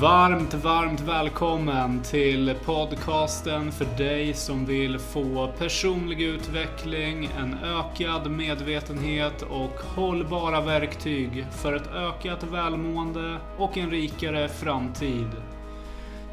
Varmt, 0.00 0.54
varmt 0.54 1.00
välkommen 1.00 2.02
till 2.02 2.54
podcasten 2.64 3.72
för 3.72 3.98
dig 3.98 4.34
som 4.34 4.66
vill 4.66 4.98
få 4.98 5.52
personlig 5.58 6.22
utveckling, 6.22 7.30
en 7.38 7.56
ökad 7.64 8.30
medvetenhet 8.30 9.42
och 9.42 9.80
hållbara 9.80 10.60
verktyg 10.60 11.46
för 11.50 11.72
ett 11.72 11.90
ökat 11.94 12.42
välmående 12.42 13.36
och 13.58 13.78
en 13.78 13.90
rikare 13.90 14.48
framtid. 14.48 15.28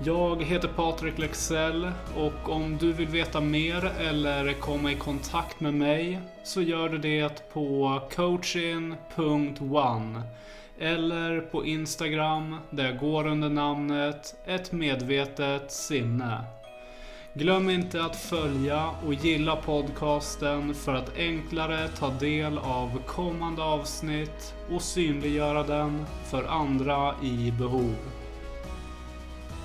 Jag 0.04 0.43
heter 0.43 0.68
Patrik 0.68 1.18
Lexell 1.18 1.91
och 2.15 2.49
om 2.49 2.77
du 2.77 2.93
vill 2.93 3.07
veta 3.07 3.41
mer 3.41 3.91
eller 3.99 4.54
komma 4.54 4.91
i 4.91 4.95
kontakt 4.95 5.59
med 5.59 5.73
mig 5.73 6.20
så 6.43 6.62
gör 6.62 6.90
du 6.90 6.98
det 6.98 7.54
på 7.54 8.02
coaching.one 8.15 10.21
eller 10.80 11.41
på 11.41 11.66
Instagram 11.66 12.55
där 12.70 12.85
jag 12.85 12.98
går 12.98 13.27
under 13.27 13.49
namnet 13.49 14.35
Ett 14.45 14.72
medvetet 14.72 15.72
sinne. 15.72 16.44
Glöm 17.34 17.70
inte 17.70 18.04
att 18.04 18.16
följa 18.16 18.90
och 19.05 19.13
gilla 19.13 19.55
podcasten 19.55 20.73
för 20.73 20.94
att 20.94 21.18
enklare 21.18 21.88
ta 21.88 22.09
del 22.09 22.58
av 22.58 23.02
kommande 23.05 23.63
avsnitt 23.63 24.54
och 24.71 24.82
synliggöra 24.82 25.63
den 25.63 26.05
för 26.30 26.44
andra 26.44 27.16
i 27.23 27.54
behov. 27.59 27.96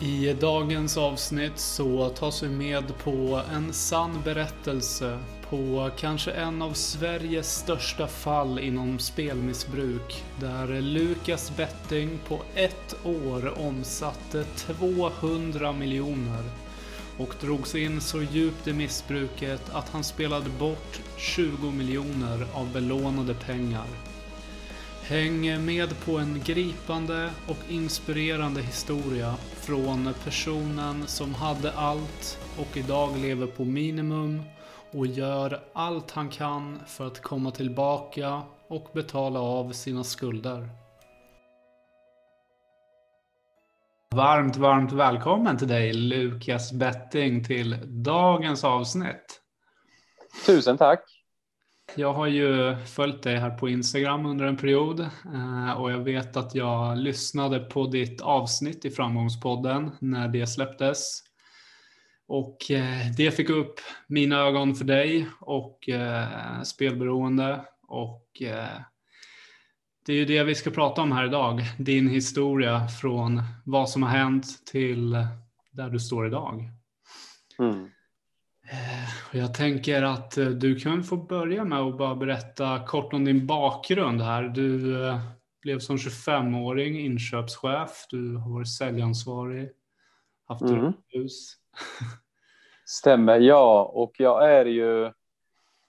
I 0.01 0.33
dagens 0.41 0.97
avsnitt 0.97 1.59
så 1.59 2.09
tas 2.09 2.43
vi 2.43 2.49
med 2.49 2.99
på 3.05 3.41
en 3.53 3.73
sann 3.73 4.23
berättelse 4.25 5.19
på 5.53 5.91
kanske 5.97 6.33
en 6.33 6.63
av 6.63 6.73
Sveriges 6.73 7.57
största 7.57 8.07
fall 8.07 8.59
inom 8.59 8.99
spelmissbruk 8.99 10.25
där 10.41 10.81
Lukas 10.81 11.57
Betting 11.57 12.19
på 12.29 12.41
ett 12.55 12.97
år 13.05 13.59
omsatte 13.59 14.45
200 14.45 15.73
miljoner 15.73 16.43
och 17.19 17.35
drogs 17.41 17.75
in 17.75 18.01
så 18.01 18.23
djupt 18.23 18.69
i 18.69 18.73
missbruket 18.73 19.71
att 19.73 19.89
han 19.89 20.05
spelade 20.05 20.51
bort 20.59 21.01
20 21.17 21.71
miljoner 21.71 22.47
av 22.53 22.73
belånade 22.73 23.35
pengar. 23.35 23.87
Häng 25.03 25.65
med 25.65 26.05
på 26.05 26.19
en 26.19 26.41
gripande 26.45 27.31
och 27.47 27.59
inspirerande 27.69 28.63
historia 28.63 29.35
från 29.55 30.15
personen 30.25 31.07
som 31.07 31.35
hade 31.35 31.73
allt 31.73 32.39
och 32.59 32.77
idag 32.77 33.19
lever 33.19 33.47
på 33.47 33.65
minimum 33.65 34.43
och 34.93 35.07
gör 35.07 35.61
allt 35.73 36.11
han 36.11 36.29
kan 36.29 36.81
för 36.87 37.07
att 37.07 37.23
komma 37.23 37.51
tillbaka 37.51 38.43
och 38.69 38.91
betala 38.95 39.41
av 39.41 39.73
sina 39.73 40.05
skulder. 40.05 40.69
Varmt, 44.15 44.57
varmt 44.57 44.93
välkommen 44.93 45.59
till 45.59 45.69
dig 45.69 45.93
Lukas 45.93 46.73
Betting 46.73 47.45
till 47.45 47.77
dagens 47.85 48.65
avsnitt. 48.65 49.41
Tusen 50.47 50.79
tack. 50.79 51.05
Jag 51.95 52.13
har 52.13 52.27
ju 52.27 52.77
följt 52.77 53.23
dig 53.23 53.37
här 53.37 53.51
på 53.51 53.69
Instagram 53.69 54.27
under 54.27 54.45
en 54.45 54.57
period 54.57 55.01
eh, 55.35 55.81
och 55.81 55.93
jag 55.93 55.99
vet 55.99 56.37
att 56.37 56.55
jag 56.55 56.99
lyssnade 56.99 57.59
på 57.59 57.87
ditt 57.87 58.21
avsnitt 58.21 58.85
i 58.85 58.91
Framgångspodden 58.91 59.91
när 60.01 60.29
det 60.29 60.47
släpptes. 60.47 61.32
Och 62.33 62.71
eh, 62.71 63.11
det 63.17 63.31
fick 63.31 63.51
upp 63.51 63.81
mina 64.07 64.37
ögon 64.37 64.75
för 64.75 64.85
dig 64.85 65.29
och 65.41 65.89
eh, 65.89 66.63
spelberoende 66.63 67.65
och 67.89 68.43
det 70.07 70.13
är 70.13 70.17
ju 70.17 70.25
det 70.25 70.45
vi 70.45 70.55
ska 70.55 70.71
prata 70.71 71.03
om 71.03 71.13
här 71.13 71.27
idag. 71.27 71.61
Din 71.79 72.09
historia 72.09 72.89
från 72.89 73.43
vad 73.65 73.91
som 73.91 74.03
har 74.03 74.11
hänt 74.11 74.67
till 74.67 75.27
där 75.71 75.91
du 75.91 76.01
står 76.01 76.27
idag. 76.27 76.71
Mm. 77.59 77.85
Eh, 78.71 79.39
jag 79.39 79.55
tänker 79.55 80.03
att 80.03 80.39
eh, 80.39 80.47
du 80.47 80.81
kan 80.81 81.05
få 81.05 81.17
börja 81.17 81.65
med 81.65 81.79
att 81.79 81.99
bara 81.99 82.15
berätta 82.15 82.87
kort 82.87 83.13
om 83.13 83.25
din 83.25 83.47
bakgrund 83.47 84.21
här. 84.21 84.43
Du 84.43 85.03
eh, 85.07 85.21
blev 85.63 85.79
som 85.79 85.97
25-åring 85.97 87.01
inköpschef, 87.01 88.07
du 88.11 88.37
har 88.37 88.51
varit 88.51 88.77
säljansvarig, 88.77 89.71
haft 90.49 90.63
mm. 90.63 90.93
hus. 91.09 91.57
Stämmer, 92.93 93.41
ja. 93.41 93.91
Och 93.95 94.13
jag 94.19 94.51
är 94.53 94.65
ju, 94.65 95.11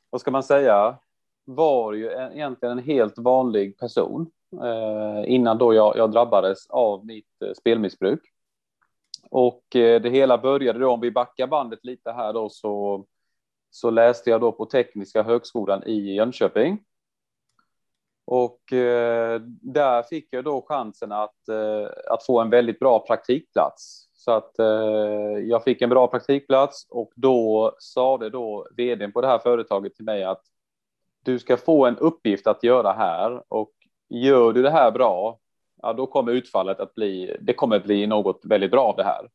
vad 0.09 0.21
ska 0.21 0.31
man 0.31 0.43
säga, 0.43 0.97
var 1.45 1.93
ju 1.93 2.11
egentligen 2.11 2.77
en 2.77 2.83
helt 2.83 3.17
vanlig 3.17 3.77
person 3.77 4.31
eh, 4.63 5.33
innan 5.33 5.57
då 5.57 5.73
jag, 5.73 5.97
jag 5.97 6.11
drabbades 6.11 6.69
av 6.69 7.05
mitt 7.05 7.41
eh, 7.45 7.53
spelmissbruk. 7.53 8.19
Och 9.29 9.75
eh, 9.75 10.01
det 10.01 10.09
hela 10.09 10.37
började 10.37 10.79
då, 10.79 10.91
om 10.91 10.99
vi 10.99 11.11
backar 11.11 11.47
bandet 11.47 11.85
lite 11.85 12.11
här 12.11 12.33
då, 12.33 12.49
så, 12.49 13.05
så 13.71 13.89
läste 13.89 14.29
jag 14.29 14.41
då 14.41 14.51
på 14.51 14.65
Tekniska 14.65 15.23
högskolan 15.23 15.83
i 15.83 16.15
Jönköping. 16.15 16.83
Och 18.25 18.73
eh, 18.73 19.41
där 19.61 20.03
fick 20.03 20.27
jag 20.29 20.43
då 20.43 20.65
chansen 20.67 21.11
att, 21.11 21.47
eh, 21.49 21.87
att 22.09 22.25
få 22.25 22.41
en 22.41 22.49
väldigt 22.49 22.79
bra 22.79 22.99
praktikplats. 22.99 24.09
Så 24.23 24.31
att 24.31 24.59
eh, 24.59 24.65
jag 25.43 25.63
fick 25.63 25.81
en 25.81 25.89
bra 25.89 26.07
praktikplats 26.07 26.87
och 26.89 27.11
då 27.15 27.75
sa 27.79 28.17
det 28.17 28.29
då 28.29 28.67
vdn 28.77 29.11
på 29.11 29.21
det 29.21 29.27
här 29.27 29.39
företaget 29.39 29.95
till 29.95 30.05
mig 30.05 30.23
att 30.23 30.41
du 31.23 31.39
ska 31.39 31.57
få 31.57 31.85
en 31.85 31.97
uppgift 31.97 32.47
att 32.47 32.63
göra 32.63 32.91
här 32.91 33.43
och 33.47 33.71
gör 34.09 34.53
du 34.53 34.61
det 34.61 34.69
här 34.69 34.91
bra 34.91 35.39
ja, 35.81 35.93
då 35.93 36.07
kommer 36.07 36.31
utfallet 36.31 36.79
att 36.79 36.95
bli, 36.95 37.37
det 37.41 37.53
kommer 37.53 37.79
bli 37.79 38.07
något 38.07 38.41
väldigt 38.43 38.71
bra 38.71 38.83
av 38.83 38.95
det 38.95 39.03
här. 39.03 39.29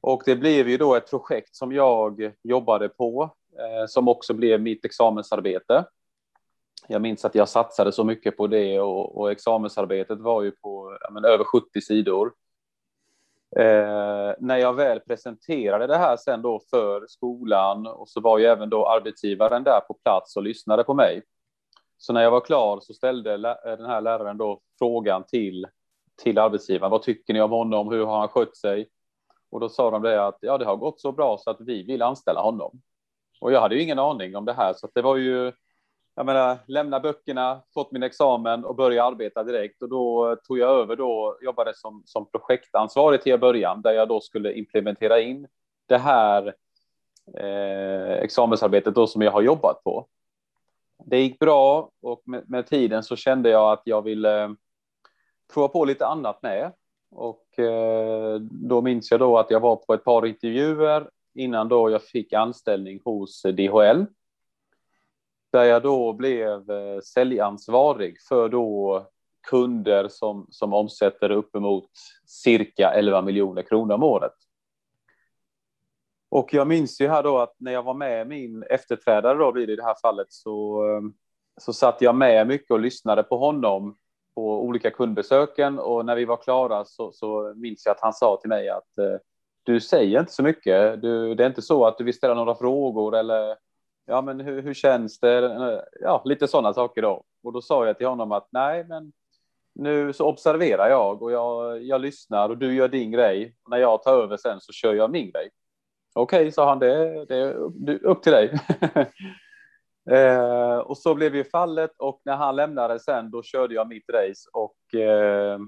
Och 0.00 0.22
det 0.26 0.36
blev 0.36 0.68
ju 0.68 0.76
då 0.76 0.94
ett 0.94 1.10
projekt 1.10 1.56
som 1.56 1.72
jag 1.72 2.32
jobbade 2.42 2.88
på, 2.88 3.30
eh, 3.58 3.86
som 3.86 4.08
också 4.08 4.34
blev 4.34 4.60
mitt 4.60 4.84
examensarbete. 4.84 5.84
Jag 6.88 7.02
minns 7.02 7.24
att 7.24 7.34
jag 7.34 7.48
satsade 7.48 7.92
så 7.92 8.04
mycket 8.04 8.36
på 8.36 8.46
det 8.46 8.80
och, 8.80 9.18
och 9.18 9.32
examensarbetet 9.32 10.20
var 10.20 10.42
ju 10.42 10.50
på 10.50 10.98
men, 11.10 11.24
över 11.24 11.44
70 11.44 11.80
sidor. 11.80 12.32
Eh, 13.56 14.34
när 14.38 14.56
jag 14.56 14.74
väl 14.74 15.00
presenterade 15.00 15.86
det 15.86 15.96
här 15.96 16.16
sen 16.16 16.42
då 16.42 16.60
för 16.70 17.06
skolan 17.08 17.86
och 17.86 18.08
så 18.08 18.20
var 18.20 18.38
ju 18.38 18.44
även 18.44 18.70
då 18.70 18.86
arbetsgivaren 18.86 19.64
där 19.64 19.80
på 19.80 19.94
plats 19.94 20.36
och 20.36 20.42
lyssnade 20.42 20.84
på 20.84 20.94
mig. 20.94 21.22
Så 21.98 22.12
när 22.12 22.22
jag 22.22 22.30
var 22.30 22.40
klar 22.40 22.80
så 22.80 22.94
ställde 22.94 23.34
eh, 23.34 23.76
den 23.76 23.86
här 23.86 24.00
läraren 24.00 24.38
då 24.38 24.60
frågan 24.78 25.24
till, 25.24 25.66
till 26.22 26.38
arbetsgivaren. 26.38 26.90
Vad 26.90 27.02
tycker 27.02 27.34
ni 27.34 27.40
om 27.40 27.50
honom? 27.50 27.88
Hur 27.88 28.06
har 28.06 28.18
han 28.18 28.28
skött 28.28 28.56
sig? 28.56 28.88
Och 29.50 29.60
då 29.60 29.68
sa 29.68 29.90
de 29.90 30.02
det 30.02 30.26
att 30.26 30.38
ja, 30.40 30.58
det 30.58 30.64
har 30.64 30.76
gått 30.76 31.00
så 31.00 31.12
bra 31.12 31.38
så 31.38 31.50
att 31.50 31.60
vi 31.60 31.82
vill 31.82 32.02
anställa 32.02 32.40
honom. 32.40 32.80
Och 33.40 33.52
jag 33.52 33.60
hade 33.60 33.74
ju 33.74 33.82
ingen 33.82 33.98
aning 33.98 34.36
om 34.36 34.44
det 34.44 34.52
här, 34.52 34.72
så 34.72 34.88
det 34.94 35.02
var 35.02 35.16
ju 35.16 35.52
jag 36.14 36.26
menar, 36.26 36.58
lämna 36.66 37.00
böckerna, 37.00 37.62
fått 37.74 37.92
min 37.92 38.02
examen 38.02 38.64
och 38.64 38.76
börja 38.76 39.04
arbeta 39.04 39.44
direkt. 39.44 39.82
Och 39.82 39.88
då 39.88 40.36
tog 40.36 40.58
jag 40.58 40.70
över 40.70 40.96
då, 40.96 41.38
jobbade 41.42 41.74
som, 41.74 42.02
som 42.06 42.30
projektansvarig 42.30 43.22
till 43.22 43.40
början, 43.40 43.82
där 43.82 43.92
jag 43.92 44.08
då 44.08 44.20
skulle 44.20 44.52
implementera 44.52 45.20
in 45.20 45.46
det 45.86 45.98
här 45.98 46.54
eh, 47.38 48.12
examensarbetet 48.12 48.94
då 48.94 49.06
som 49.06 49.22
jag 49.22 49.32
har 49.32 49.42
jobbat 49.42 49.84
på 49.84 50.06
det 51.06 51.18
gick 51.18 51.38
bra 51.38 51.90
och 52.02 52.22
med, 52.24 52.50
med, 52.50 52.66
tiden 52.66 53.02
så 53.02 53.16
kände 53.16 53.50
jag 53.50 53.72
att 53.72 53.82
jag 53.84 54.02
ville 54.02 54.42
eh, 54.42 54.50
prova 55.54 55.68
på 55.68 55.84
lite 55.84 56.06
annat 56.06 56.42
med. 56.42 56.72
Och 57.10 57.58
eh, 57.58 58.40
då 58.40 58.82
minns 58.82 59.10
jag 59.10 59.20
då 59.20 59.38
att 59.38 59.50
jag 59.50 59.60
var 59.60 59.76
på 59.76 59.94
ett 59.94 60.04
par 60.04 60.26
intervjuer 60.26 61.10
innan 61.34 61.68
då 61.68 61.90
jag 61.90 62.02
fick 62.02 62.32
anställning 62.32 63.00
hos 63.04 63.42
DHL. 63.42 64.04
Där 65.52 65.64
jag 65.64 65.82
då 65.82 66.12
blev 66.12 66.70
eh, 66.70 67.00
säljansvarig 67.00 68.16
för 68.28 68.48
då 68.48 69.06
kunder 69.48 70.08
som, 70.08 70.46
som 70.50 70.72
omsätter 70.72 71.30
uppemot 71.30 71.90
cirka 72.26 72.90
11 72.90 73.22
miljoner 73.22 73.62
kronor 73.62 73.94
om 73.94 74.02
året. 74.02 74.34
Och 76.30 76.54
jag 76.54 76.66
minns 76.66 77.00
ju 77.00 77.08
här 77.08 77.22
då 77.22 77.38
att 77.38 77.54
när 77.58 77.72
jag 77.72 77.82
var 77.82 77.94
med 77.94 78.26
min 78.26 78.62
efterträdare 78.62 79.38
då 79.38 79.52
blir 79.52 79.66
det 79.66 79.72
i 79.72 79.76
det 79.76 79.84
här 79.84 79.96
fallet 80.02 80.26
så, 80.30 80.86
eh, 80.88 81.00
så 81.60 81.72
satt 81.72 82.00
jag 82.00 82.14
med 82.14 82.46
mycket 82.46 82.70
och 82.70 82.80
lyssnade 82.80 83.22
på 83.22 83.38
honom 83.38 83.96
på 84.34 84.62
olika 84.62 84.90
kundbesöken 84.90 85.78
och 85.78 86.06
när 86.06 86.16
vi 86.16 86.24
var 86.24 86.36
klara 86.36 86.84
så, 86.84 87.12
så 87.12 87.54
minns 87.56 87.86
jag 87.86 87.92
att 87.92 88.02
han 88.02 88.12
sa 88.12 88.38
till 88.40 88.48
mig 88.48 88.68
att 88.68 88.98
eh, 88.98 89.18
du 89.62 89.80
säger 89.80 90.20
inte 90.20 90.32
så 90.32 90.42
mycket. 90.42 91.02
Du, 91.02 91.34
det 91.34 91.44
är 91.44 91.48
inte 91.48 91.62
så 91.62 91.86
att 91.86 91.98
du 91.98 92.04
vill 92.04 92.14
ställa 92.14 92.34
några 92.34 92.54
frågor 92.54 93.16
eller 93.16 93.56
ja, 94.06 94.22
men 94.22 94.40
hur, 94.40 94.62
hur 94.62 94.74
känns 94.74 95.20
det? 95.20 95.82
Ja, 96.00 96.22
lite 96.24 96.48
sådana 96.48 96.74
saker 96.74 97.02
då. 97.02 97.24
Och 97.42 97.52
då 97.52 97.62
sa 97.62 97.86
jag 97.86 97.98
till 97.98 98.06
honom 98.06 98.32
att 98.32 98.48
nej, 98.52 98.84
men 98.84 99.12
nu 99.74 100.12
så 100.12 100.26
observerar 100.26 100.88
jag 100.90 101.22
och 101.22 101.32
jag, 101.32 101.82
jag 101.82 102.00
lyssnar 102.00 102.48
och 102.48 102.58
du 102.58 102.74
gör 102.74 102.88
din 102.88 103.10
grej. 103.10 103.56
Och 103.64 103.70
när 103.70 103.78
jag 103.78 104.02
tar 104.02 104.22
över 104.22 104.36
sen 104.36 104.60
så 104.60 104.72
kör 104.72 104.94
jag 104.94 105.10
min 105.10 105.30
grej. 105.30 105.50
Okej, 106.14 106.40
okay, 106.40 106.52
sa 106.52 106.68
han, 106.68 106.78
det, 106.78 107.24
det 107.24 107.36
är 107.36 108.04
upp 108.04 108.22
till 108.22 108.32
dig. 108.32 108.58
eh, 110.18 110.78
och 110.78 110.98
så 110.98 111.14
blev 111.14 111.36
ju 111.36 111.44
fallet 111.44 111.90
och 111.98 112.20
när 112.24 112.36
han 112.36 112.56
lämnade 112.56 113.00
sen, 113.00 113.30
då 113.30 113.42
körde 113.42 113.74
jag 113.74 113.88
mitt 113.88 114.10
race 114.10 114.48
och 114.52 115.00
eh, 115.00 115.58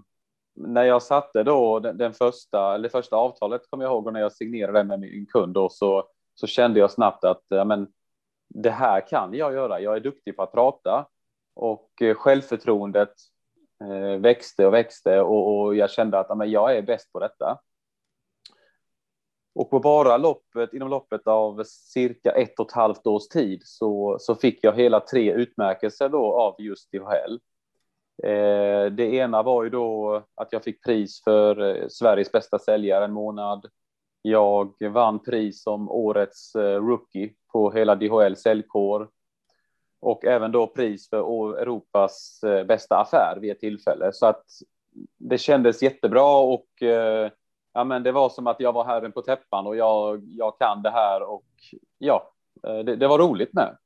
när 0.56 0.84
jag 0.84 1.02
satte 1.02 1.42
då 1.42 1.80
den, 1.80 1.98
den 1.98 2.12
första, 2.12 2.74
eller 2.74 2.88
första 2.88 3.16
avtalet 3.16 3.70
kommer 3.70 3.84
jag 3.84 3.92
ihåg 3.92 4.06
och 4.06 4.12
när 4.12 4.20
jag 4.20 4.32
signerade 4.32 4.84
med 4.84 5.00
min 5.00 5.26
kund 5.26 5.54
då 5.54 5.68
så, 5.68 6.04
så 6.34 6.46
kände 6.46 6.80
jag 6.80 6.90
snabbt 6.90 7.24
att 7.24 7.42
ja, 7.48 7.64
men, 7.64 7.88
det 8.54 8.70
här 8.70 9.08
kan 9.08 9.34
jag 9.34 9.52
göra. 9.52 9.80
Jag 9.80 9.96
är 9.96 10.00
duktig 10.00 10.36
på 10.36 10.42
att 10.42 10.52
prata 10.52 11.06
och 11.54 12.02
eh, 12.02 12.14
självförtroendet 12.14 13.12
eh, 13.84 14.20
växte 14.20 14.66
och 14.66 14.74
växte 14.74 15.20
och, 15.20 15.60
och 15.60 15.74
jag 15.76 15.90
kände 15.90 16.18
att 16.18 16.48
jag 16.48 16.76
är 16.76 16.82
bäst 16.82 17.12
på 17.12 17.20
detta. 17.20 17.58
Och 19.54 19.70
på 19.70 19.80
bara 19.80 20.16
loppet, 20.16 20.74
inom 20.74 20.88
loppet 20.88 21.26
av 21.26 21.62
cirka 21.64 22.30
ett 22.30 22.60
och 22.60 22.66
ett 22.66 22.74
halvt 22.74 23.06
års 23.06 23.28
tid 23.28 23.62
så, 23.64 24.16
så 24.20 24.34
fick 24.34 24.64
jag 24.64 24.72
hela 24.72 25.00
tre 25.00 25.32
utmärkelser 25.32 26.08
då 26.08 26.34
av 26.34 26.54
just 26.58 26.92
DHL. 26.92 27.38
Eh, 28.22 28.92
det 28.92 29.14
ena 29.14 29.42
var 29.42 29.64
ju 29.64 29.70
då 29.70 30.22
att 30.34 30.52
jag 30.52 30.64
fick 30.64 30.84
pris 30.84 31.22
för 31.24 31.60
eh, 31.60 31.88
Sveriges 31.88 32.32
bästa 32.32 32.58
säljare 32.58 33.04
en 33.04 33.12
månad. 33.12 33.66
Jag 34.22 34.74
vann 34.90 35.18
pris 35.18 35.62
som 35.62 35.90
årets 35.90 36.56
rookie 36.56 37.34
på 37.54 37.70
hela 37.70 37.94
DHL 37.94 38.36
säljkår 38.36 39.08
och 40.00 40.24
även 40.24 40.52
då 40.52 40.66
pris 40.66 41.10
för 41.10 41.56
Europas 41.58 42.42
eh, 42.42 42.64
bästa 42.64 42.96
affär 42.96 43.38
vid 43.40 43.52
ett 43.52 43.60
tillfälle. 43.60 44.12
Så 44.12 44.26
att 44.26 44.44
det 45.18 45.38
kändes 45.38 45.82
jättebra 45.82 46.38
och 46.38 46.82
eh, 46.82 47.30
ja, 47.72 47.84
men 47.84 48.02
det 48.02 48.12
var 48.12 48.28
som 48.28 48.46
att 48.46 48.60
jag 48.60 48.72
var 48.72 48.84
herren 48.84 49.12
på 49.12 49.22
täppan 49.22 49.66
och 49.66 49.76
jag, 49.76 50.24
jag 50.24 50.58
kan 50.58 50.82
det 50.82 50.90
här 50.90 51.22
och 51.22 51.46
ja, 51.98 52.32
eh, 52.66 52.78
det, 52.78 52.96
det 52.96 53.08
var 53.08 53.18
roligt 53.18 53.52
med. 53.52 53.76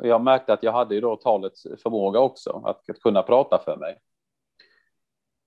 Jag 0.00 0.20
märkte 0.20 0.52
att 0.52 0.62
jag 0.62 0.72
hade 0.72 0.94
ju 0.94 1.00
då 1.00 1.16
talets 1.16 1.66
förmåga 1.82 2.20
också, 2.20 2.62
att, 2.64 2.90
att 2.90 3.00
kunna 3.00 3.22
prata 3.22 3.58
för 3.64 3.76
mig. 3.76 3.98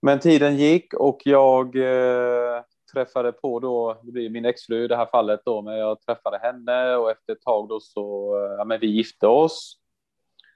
Men 0.01 0.19
tiden 0.19 0.57
gick 0.57 0.93
och 0.93 1.21
jag 1.25 1.75
eh, 1.75 2.61
träffade 2.93 3.31
på 3.31 3.59
då, 3.59 3.97
det 4.03 4.11
blir 4.11 4.29
min 4.29 4.45
exfru 4.45 4.83
i 4.83 4.87
det 4.87 4.95
här 4.95 5.05
fallet 5.05 5.41
då, 5.45 5.61
men 5.61 5.77
jag 5.77 6.01
träffade 6.01 6.37
henne 6.37 6.95
och 6.95 7.11
efter 7.11 7.33
ett 7.33 7.41
tag 7.41 7.69
då 7.69 7.79
så, 7.79 8.35
ja 8.57 8.65
men 8.65 8.79
vi 8.79 8.87
gifte 8.87 9.27
oss. 9.27 9.77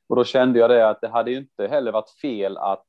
Och 0.07 0.15
då 0.15 0.23
kände 0.23 0.59
jag 0.59 0.69
det 0.69 0.89
att 0.89 1.01
det 1.01 1.07
hade 1.07 1.31
ju 1.31 1.37
inte 1.37 1.67
heller 1.67 1.91
varit 1.91 2.09
fel 2.09 2.57
att 2.57 2.87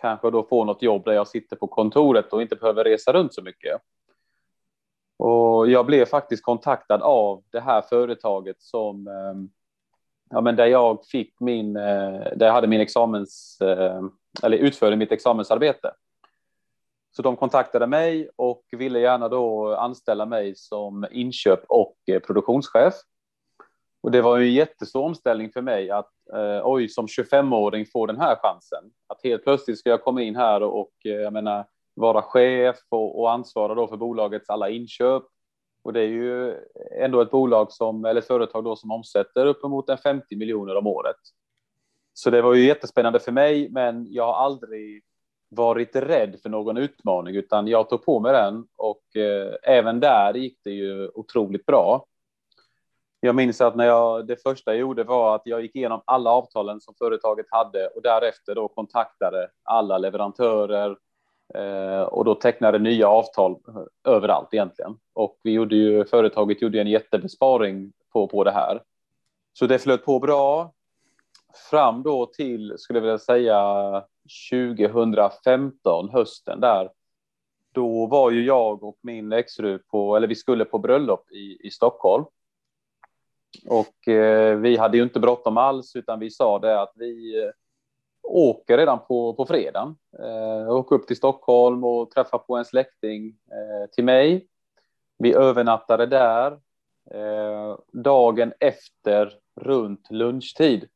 kanske 0.00 0.30
då 0.30 0.42
få 0.42 0.64
något 0.64 0.82
jobb 0.82 1.04
där 1.04 1.12
jag 1.12 1.28
sitter 1.28 1.56
på 1.56 1.66
kontoret 1.66 2.32
och 2.32 2.42
inte 2.42 2.56
behöver 2.56 2.84
resa 2.84 3.12
runt 3.12 3.34
så 3.34 3.42
mycket. 3.42 3.80
Och 5.18 5.70
jag 5.70 5.86
blev 5.86 6.04
faktiskt 6.04 6.44
kontaktad 6.44 7.02
av 7.02 7.42
det 7.50 7.60
här 7.60 7.82
företaget 7.82 8.62
som, 8.62 9.08
ehm, 9.08 9.48
ja 10.30 10.40
men 10.40 10.56
där 10.56 10.66
jag 10.66 11.06
fick 11.06 11.40
min, 11.40 11.76
eh, 11.76 12.36
där 12.36 12.46
jag 12.46 12.52
hade 12.52 12.66
min 12.66 12.80
examens, 12.80 13.60
eh, 13.60 14.02
eller 14.42 14.58
utförde 14.58 14.96
mitt 14.96 15.12
examensarbete. 15.12 15.92
Så 17.10 17.22
de 17.22 17.36
kontaktade 17.36 17.86
mig 17.86 18.28
och 18.36 18.64
ville 18.70 19.00
gärna 19.00 19.28
då 19.28 19.74
anställa 19.74 20.26
mig 20.26 20.56
som 20.56 21.06
inköp 21.10 21.60
och 21.68 21.96
eh, 22.06 22.20
produktionschef. 22.20 22.94
Och 24.00 24.10
det 24.10 24.22
var 24.22 24.36
ju 24.36 24.46
en 24.46 24.54
jättestor 24.54 25.02
omställning 25.02 25.50
för 25.50 25.62
mig 25.62 25.90
att 25.90 26.12
eh, 26.34 26.60
oj, 26.64 26.88
som 26.88 27.06
25-åring 27.06 27.86
få 27.86 28.06
den 28.06 28.20
här 28.20 28.36
chansen. 28.36 28.84
Att 29.06 29.20
helt 29.24 29.44
plötsligt 29.44 29.78
ska 29.78 29.90
jag 29.90 30.04
komma 30.04 30.22
in 30.22 30.36
här 30.36 30.62
och, 30.62 30.80
och 30.80 30.92
jag 31.02 31.32
menar 31.32 31.66
vara 31.94 32.22
chef 32.22 32.76
och, 32.88 33.20
och 33.20 33.32
ansvara 33.32 33.74
då 33.74 33.88
för 33.88 33.96
bolagets 33.96 34.50
alla 34.50 34.68
inköp. 34.68 35.22
Och 35.82 35.92
det 35.92 36.00
är 36.00 36.08
ju 36.08 36.54
ändå 37.00 37.20
ett 37.20 37.30
bolag 37.30 37.72
som, 37.72 38.04
eller 38.04 38.20
ett 38.20 38.26
företag 38.26 38.64
då 38.64 38.76
som 38.76 38.90
omsätter 38.90 39.46
uppemot 39.46 39.88
en 39.88 39.98
50 39.98 40.36
miljoner 40.36 40.76
om 40.76 40.86
året. 40.86 41.16
Så 42.12 42.30
det 42.30 42.42
var 42.42 42.54
ju 42.54 42.64
jättespännande 42.64 43.20
för 43.20 43.32
mig, 43.32 43.68
men 43.70 44.06
jag 44.12 44.26
har 44.26 44.34
aldrig 44.34 45.02
varit 45.48 45.96
rädd 45.96 46.36
för 46.42 46.48
någon 46.48 46.76
utmaning, 46.76 47.36
utan 47.36 47.68
jag 47.68 47.88
tog 47.88 48.04
på 48.04 48.20
mig 48.20 48.32
den 48.32 48.66
och 48.76 49.16
eh, 49.16 49.54
även 49.62 50.00
där 50.00 50.34
gick 50.34 50.58
det 50.64 50.70
ju 50.70 51.08
otroligt 51.14 51.66
bra. 51.66 52.04
Jag 53.20 53.34
minns 53.34 53.60
att 53.60 53.76
när 53.76 53.86
jag, 53.86 54.26
det 54.26 54.42
första 54.42 54.70
jag 54.70 54.80
gjorde 54.80 55.04
var 55.04 55.34
att 55.34 55.42
jag 55.44 55.62
gick 55.62 55.76
igenom 55.76 56.02
alla 56.04 56.30
avtalen 56.30 56.80
som 56.80 56.94
företaget 56.94 57.46
hade 57.50 57.86
och 57.86 58.02
därefter 58.02 58.54
då 58.54 58.68
kontaktade 58.68 59.48
alla 59.62 59.98
leverantörer 59.98 60.96
eh, 61.54 62.02
och 62.02 62.24
då 62.24 62.34
tecknade 62.34 62.78
nya 62.78 63.08
avtal 63.08 63.52
eh, 63.52 64.12
överallt 64.12 64.48
egentligen. 64.54 64.96
Och 65.12 65.38
vi 65.42 65.52
gjorde 65.52 65.76
ju, 65.76 66.04
företaget 66.04 66.62
gjorde 66.62 66.80
en 66.80 66.86
jättebesparing 66.86 67.92
på, 68.12 68.26
på 68.26 68.44
det 68.44 68.52
här. 68.52 68.82
Så 69.52 69.66
det 69.66 69.78
flöt 69.78 70.04
på 70.04 70.18
bra 70.18 70.72
fram 71.70 72.02
då 72.02 72.26
till, 72.26 72.74
skulle 72.78 72.96
jag 72.96 73.02
vilja 73.02 73.18
säga, 73.18 74.04
2015, 74.50 76.08
hösten 76.08 76.60
där. 76.60 76.90
Då 77.72 78.06
var 78.06 78.30
ju 78.30 78.44
jag 78.44 78.82
och 78.82 78.98
min 79.02 79.32
exfru 79.32 79.78
på, 79.78 80.16
eller 80.16 80.28
vi 80.28 80.34
skulle 80.34 80.64
på 80.64 80.78
bröllop 80.78 81.30
i, 81.30 81.66
i 81.66 81.70
Stockholm. 81.70 82.24
Och 83.66 84.08
eh, 84.08 84.56
vi 84.56 84.76
hade 84.76 84.96
ju 84.96 85.02
inte 85.02 85.20
bråttom 85.20 85.56
alls, 85.56 85.96
utan 85.96 86.18
vi 86.20 86.30
sa 86.30 86.58
det 86.58 86.80
att 86.80 86.92
vi 86.94 87.42
eh, 87.42 87.50
åker 88.22 88.78
redan 88.78 88.98
på, 88.98 89.34
på 89.34 89.46
fredagen. 89.46 89.96
Eh, 90.18 90.70
åker 90.70 90.96
upp 90.96 91.06
till 91.06 91.16
Stockholm 91.16 91.84
och 91.84 92.10
träffar 92.10 92.38
på 92.38 92.56
en 92.56 92.64
släkting 92.64 93.26
eh, 93.26 93.90
till 93.90 94.04
mig. 94.04 94.48
Vi 95.18 95.34
övernattade 95.34 96.06
där. 96.06 96.52
Eh, 97.10 97.78
dagen 97.92 98.52
efter, 98.60 99.38
runt 99.60 100.10
lunchtid, 100.10 100.88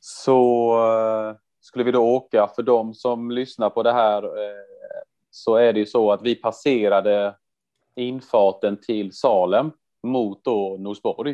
så 0.00 0.72
eh, 0.72 1.36
skulle 1.60 1.84
vi 1.84 1.92
då 1.92 2.02
åka. 2.02 2.48
För 2.56 2.62
de 2.62 2.94
som 2.94 3.30
lyssnar 3.30 3.70
på 3.70 3.82
det 3.82 3.92
här 3.92 4.22
eh, 4.22 4.62
så 5.30 5.56
är 5.56 5.72
det 5.72 5.80
ju 5.80 5.86
så 5.86 6.12
att 6.12 6.22
vi 6.22 6.34
passerade 6.34 7.36
infarten 7.94 8.80
till 8.80 9.12
Salem 9.12 9.70
mot 10.02 10.44
då 10.44 10.76
Norsborg. 10.78 11.32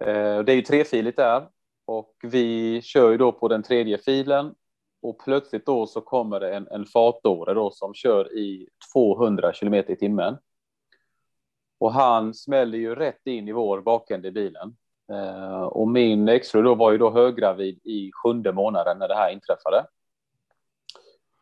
Eh, 0.00 0.38
det 0.38 0.52
är 0.52 0.56
ju 0.56 0.62
trefiligt 0.62 1.16
där 1.16 1.48
och 1.86 2.14
vi 2.22 2.80
kör 2.82 3.10
ju 3.10 3.16
då 3.16 3.32
på 3.32 3.48
den 3.48 3.62
tredje 3.62 3.98
filen 3.98 4.54
och 5.02 5.24
plötsligt 5.24 5.66
då 5.66 5.86
så 5.86 6.00
kommer 6.00 6.40
det 6.40 6.54
en, 6.54 6.68
en 6.68 6.86
fartdåre 6.86 7.54
då 7.54 7.70
som 7.70 7.94
kör 7.94 8.38
i 8.38 8.68
200 8.94 9.52
kilometer 9.52 9.92
i 9.92 9.96
timmen. 9.96 10.36
Och 11.78 11.92
han 11.92 12.34
smäller 12.34 12.78
ju 12.78 12.94
rätt 12.94 13.26
in 13.26 13.48
i 13.48 13.52
vår 13.52 13.80
bakände 13.80 14.28
i 14.28 14.30
bilen. 14.30 14.76
Eh, 15.12 15.62
och 15.62 15.88
min 15.88 16.28
exfru 16.28 16.62
då 16.62 16.74
var 16.74 16.92
ju 16.92 16.98
då 16.98 17.10
höggravid 17.10 17.78
i 17.84 18.10
sjunde 18.12 18.52
månaden 18.52 18.98
när 18.98 19.08
det 19.08 19.14
här 19.14 19.32
inträffade. 19.32 19.86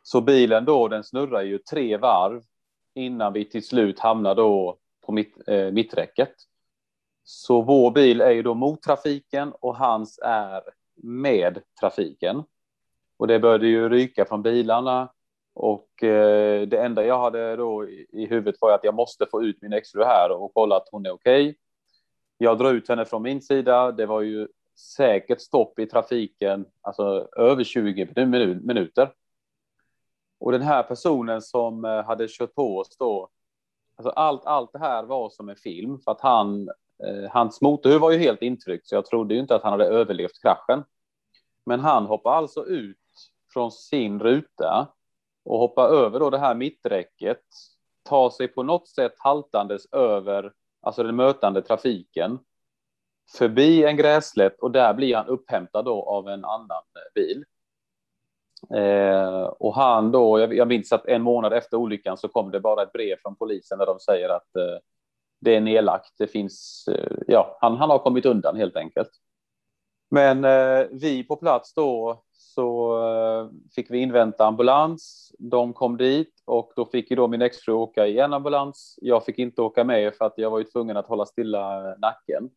Så 0.03 0.21
bilen 0.21 0.65
då, 0.65 0.89
den 0.89 1.05
snurrar 1.05 1.43
ju 1.43 1.59
tre 1.59 1.97
varv 1.97 2.43
innan 2.95 3.33
vi 3.33 3.45
till 3.45 3.67
slut 3.67 3.99
hamnar 3.99 4.35
då 4.35 4.79
på 5.07 5.13
mitt, 5.13 5.49
eh, 5.49 5.71
mitträcket. 5.71 6.33
Så 7.25 7.63
vår 7.63 7.91
bil 7.91 8.21
är 8.21 8.31
ju 8.31 8.43
då 8.43 8.55
mot 8.55 8.83
trafiken 8.83 9.53
och 9.61 9.77
hans 9.77 10.19
är 10.23 10.63
med 11.03 11.63
trafiken. 11.81 12.43
Och 13.17 13.27
det 13.27 13.39
började 13.39 13.67
ju 13.67 13.89
ryka 13.89 14.25
från 14.25 14.43
bilarna 14.43 15.13
och 15.55 16.03
eh, 16.03 16.69
det 16.69 16.79
enda 16.79 17.05
jag 17.05 17.19
hade 17.19 17.57
då 17.57 17.89
i 17.89 18.27
huvudet 18.31 18.61
var 18.61 18.75
att 18.75 18.85
jag 18.85 18.95
måste 18.95 19.27
få 19.31 19.43
ut 19.43 19.63
min 19.63 19.73
exfru 19.73 20.05
här 20.05 20.31
och 20.31 20.55
kolla 20.55 20.77
att 20.77 20.89
hon 20.93 21.07
är 21.07 21.11
okej. 21.11 21.43
Okay. 21.43 21.55
Jag 22.43 22.59
drar 22.59 22.75
ut 22.75 22.89
henne 22.89 23.05
från 23.05 23.23
min 23.23 23.43
sida. 23.43 23.93
Det 23.93 24.07
var 24.07 24.21
ju 24.21 24.49
säkert 24.97 25.41
stopp 25.41 25.79
i 25.79 25.87
trafiken, 25.87 26.67
alltså 26.81 27.29
över 27.37 27.65
20 27.65 28.27
minuter. 28.63 29.13
Och 30.41 30.53
den 30.53 30.63
här 30.63 30.83
personen 30.83 31.43
som 31.43 31.85
eh, 31.85 32.05
hade 32.05 32.29
kört 32.29 32.55
på 32.55 32.79
oss 32.79 32.97
då 32.99 33.29
Alltså 33.97 34.11
allt, 34.11 34.45
allt 34.45 34.73
det 34.73 34.79
här 34.79 35.03
var 35.03 35.31
som 35.31 35.49
en 35.49 35.57
film 35.57 35.99
för 35.99 36.13
att 36.13 36.21
han, 36.21 36.69
eh, 37.05 37.31
hans 37.31 37.61
motorhuv 37.61 38.01
var 38.01 38.11
ju 38.11 38.19
helt 38.19 38.43
intryckt 38.43 38.87
så 38.89 38.95
jag 38.95 39.07
trodde 39.07 39.35
ju 39.35 39.41
inte 39.41 39.55
att 39.55 39.63
han 39.63 39.73
hade 39.73 39.87
överlevt 39.87 40.43
kraschen. 40.43 40.85
Men 41.67 41.81
han 41.81 42.07
hoppar 42.07 42.33
alltså 42.33 42.65
ut 42.67 42.99
från 43.53 43.73
sin 43.73 44.21
ruta 44.21 44.89
och 45.45 45.59
hoppar 45.59 45.89
över 45.89 46.21
då 46.21 46.31
det 46.31 46.39
här 46.39 46.55
mitträcket, 46.55 47.45
tar 48.03 48.31
sig 48.31 48.49
på 48.49 48.63
något 48.63 48.89
sätt 48.89 49.15
haltandes 49.19 49.87
över 49.93 50.53
alltså 50.83 51.03
den 51.03 51.17
mötande 51.17 51.63
trafiken 51.63 52.39
förbi 53.39 53.85
en 53.85 53.97
gräslätt 53.97 54.61
och 54.61 54.71
där 54.71 54.95
blir 54.95 55.17
han 55.17 55.27
upphämtad 55.27 55.85
då 55.85 56.03
av 56.03 56.29
en 56.29 56.45
annan 56.45 56.83
bil. 57.15 57.45
Eh, 58.75 59.43
och 59.43 59.75
han 59.75 60.13
då, 60.13 60.41
jag, 60.41 60.55
jag 60.55 60.69
minns 60.69 60.93
att 60.93 61.07
en 61.07 61.23
månad 61.23 61.53
efter 61.53 61.77
olyckan 61.77 62.17
så 62.17 62.29
kom 62.29 62.51
det 62.51 62.61
bara 62.61 62.83
ett 62.83 62.93
brev 62.93 63.17
från 63.23 63.37
polisen 63.37 63.79
där 63.79 63.87
de 63.87 64.01
säger 64.01 64.29
att 64.29 64.57
eh, 64.57 64.79
det 65.41 65.57
är 65.57 65.61
nedlagt. 65.61 66.15
Det 66.19 66.27
finns, 66.27 66.89
eh, 66.89 67.17
ja, 67.27 67.59
han, 67.61 67.77
han 67.77 67.91
har 67.91 67.99
kommit 67.99 68.27
undan 68.27 68.57
helt 68.57 68.77
enkelt. 68.77 69.11
Men 70.11 70.45
eh, 70.45 70.87
vi 70.91 71.25
på 71.25 71.37
plats 71.37 71.75
då 71.75 72.23
så 72.55 72.99
eh, 73.05 73.51
fick 73.75 73.91
vi 73.91 73.99
invänta 73.99 74.47
ambulans. 74.47 75.33
De 75.39 75.73
kom 75.73 75.97
dit 75.97 76.43
och 76.45 76.73
då 76.77 76.87
fick 76.87 77.11
ju 77.11 77.17
då 77.17 77.29
min 77.29 77.43
exfru 77.43 77.73
åka 77.73 78.07
i 78.07 78.19
en 78.19 78.33
ambulans. 78.33 78.99
Jag 79.03 79.25
fick 79.25 79.39
inte 79.39 79.63
åka 79.63 79.85
med 79.85 80.15
för 80.15 80.25
att 80.25 80.35
jag 80.37 80.51
var 80.51 80.59
ju 80.59 80.65
tvungen 80.65 80.97
att 80.97 81.07
hålla 81.07 81.27
stilla 81.27 81.95
nacken 81.99 82.51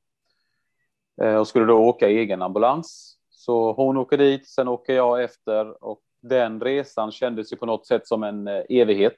eh, 1.22 1.36
och 1.36 1.48
skulle 1.48 1.66
då 1.66 1.78
åka 1.78 2.10
i 2.10 2.18
egen 2.18 2.42
ambulans. 2.42 3.18
Så 3.30 3.74
hon 3.74 3.98
åker 3.98 4.18
dit, 4.18 4.48
sen 4.48 4.68
åker 4.68 4.94
jag 4.94 5.24
efter 5.24 5.84
och 5.84 6.02
den 6.22 6.62
resan 6.62 7.12
kändes 7.12 7.54
ju 7.54 7.58
på 7.58 7.66
något 7.66 7.88
sätt 7.88 8.08
som 8.08 8.24
en 8.24 8.48
eh, 8.48 8.64
evighet 8.70 9.18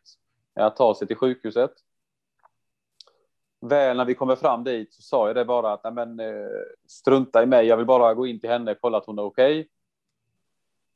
att 0.55 0.75
ta 0.75 0.95
sig 0.95 1.07
till 1.07 1.17
sjukhuset. 1.17 1.71
Väl 3.61 3.97
när 3.97 4.05
vi 4.05 4.15
kommer 4.15 4.35
fram 4.35 4.63
dit 4.63 4.93
så 4.93 5.01
sa 5.01 5.27
jag 5.27 5.35
det 5.35 5.45
bara 5.45 5.73
att 5.73 5.93
men, 5.93 6.21
strunta 6.87 7.43
i 7.43 7.45
mig, 7.45 7.67
jag 7.67 7.77
vill 7.77 7.85
bara 7.85 8.13
gå 8.13 8.27
in 8.27 8.39
till 8.39 8.49
henne 8.49 8.71
och 8.71 8.77
kolla 8.81 8.97
att 8.97 9.05
hon 9.05 9.19
är 9.19 9.23
okej. 9.23 9.59
Okay. 9.59 9.71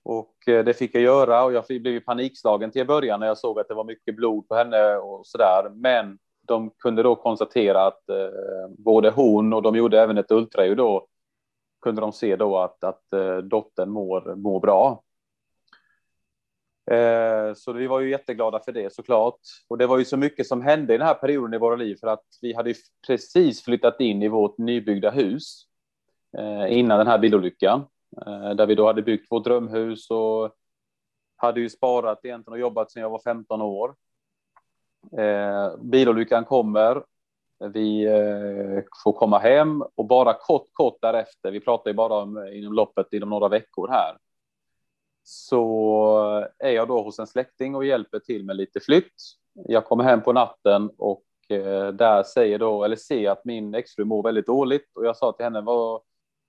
Och 0.04 0.48
eh, 0.48 0.64
det 0.64 0.74
fick 0.74 0.96
jag 0.96 1.04
göra 1.04 1.44
och 1.44 1.54
jag 1.54 1.66
blev 1.68 2.00
panikslagen 2.00 2.72
till 2.72 2.88
början 2.88 3.20
när 3.20 3.28
jag 3.28 3.38
såg 3.38 3.60
att 3.60 3.68
det 3.68 3.74
var 3.74 3.84
mycket 3.84 4.16
blod 4.16 4.48
på 4.48 4.56
henne 4.56 4.96
och 4.96 5.28
sådär. 5.28 5.70
Men 5.76 6.18
de 6.48 6.70
kunde 6.70 7.04
då 7.04 7.16
konstatera 7.16 7.88
att 7.88 8.10
eh, 8.10 8.30
både 8.78 9.10
hon 9.10 9.54
och 9.54 9.62
de 9.62 9.76
gjorde 9.76 10.02
även 10.02 10.18
ett 10.18 10.32
ultraljud 10.32 10.78
då 10.78 11.08
kunde 11.82 12.02
de 12.02 12.12
se 12.12 12.36
då 12.36 12.58
att, 12.58 12.84
att 12.84 13.14
eh, 13.14 13.38
dottern 13.38 13.90
mår, 13.90 14.36
mår 14.36 14.60
bra. 14.60 15.04
Så 17.56 17.74
vi 17.74 17.88
var 17.88 18.00
ju 18.00 18.10
jätteglada 18.10 18.60
för 18.60 18.72
det 18.72 18.94
såklart. 18.94 19.40
Och 19.68 19.78
det 19.78 19.88
var 19.88 19.98
ju 19.98 20.06
så 20.06 20.18
mycket 20.18 20.48
som 20.48 20.62
hände 20.62 20.94
i 20.94 20.98
den 20.98 21.08
här 21.08 21.14
perioden 21.14 21.54
i 21.54 21.58
våra 21.58 21.76
liv 21.76 21.96
för 21.96 22.08
att 22.08 22.26
vi 22.42 22.54
hade 22.54 22.74
precis 23.08 23.64
flyttat 23.64 24.00
in 24.00 24.24
i 24.24 24.28
vårt 24.28 24.58
nybyggda 24.58 25.10
hus 25.10 25.66
innan 26.70 26.98
den 26.98 27.08
här 27.08 27.20
bilolyckan. 27.20 27.86
Eh, 28.18 28.50
där 28.50 28.66
vi 28.66 28.76
då 28.76 28.88
hade 28.88 29.02
byggt 29.02 29.32
vårt 29.32 29.44
drömhus 29.44 30.10
och 30.10 30.56
hade 31.36 31.60
ju 31.60 31.70
sparat 31.70 32.26
egentligen 32.26 32.54
och 32.54 32.60
jobbat 32.60 32.92
sedan 32.92 33.02
jag 33.02 33.10
var 33.10 33.20
15 33.20 33.62
år. 33.62 33.96
Eh, 35.18 35.78
bilolyckan 35.78 36.46
kommer, 36.46 37.04
vi 37.74 38.06
eh, 38.06 38.84
får 39.04 39.14
komma 39.14 39.40
hem 39.40 39.84
och 39.96 40.06
bara 40.06 40.34
kort, 40.34 40.68
kort 40.74 40.98
därefter, 41.02 41.52
vi 41.52 41.60
pratar 41.60 41.90
ju 41.90 41.96
bara 41.96 42.14
om 42.14 42.38
eh, 42.38 42.58
inom 42.58 42.74
loppet 42.74 43.14
inom 43.14 43.30
några 43.30 43.48
veckor 43.48 43.88
här, 43.88 44.18
så 45.24 46.48
är 46.60 46.72
jag 46.72 46.88
då 46.88 47.02
hos 47.02 47.20
en 47.20 47.28
släkting 47.28 47.76
och 47.76 47.86
hjälper 47.86 48.20
till 48.20 48.46
med 48.46 48.56
lite 48.56 48.80
flytt. 48.80 49.14
Jag 49.54 49.86
kommer 49.86 50.04
hem 50.04 50.22
på 50.22 50.34
natten 50.34 50.90
och 50.98 51.24
eh, 51.50 51.88
där 51.88 52.24
säger 52.24 52.60
då, 52.60 52.84
eller 52.84 52.96
ser 52.96 53.30
att 53.30 53.46
min 53.46 53.76
exfru 53.76 54.06
mår 54.06 54.24
väldigt 54.24 54.48
dåligt 54.48 54.92
och 54.96 55.06
jag 55.06 55.18
sa 55.18 55.32
till 55.32 55.44
henne, 55.44 55.62
vad, 55.62 56.02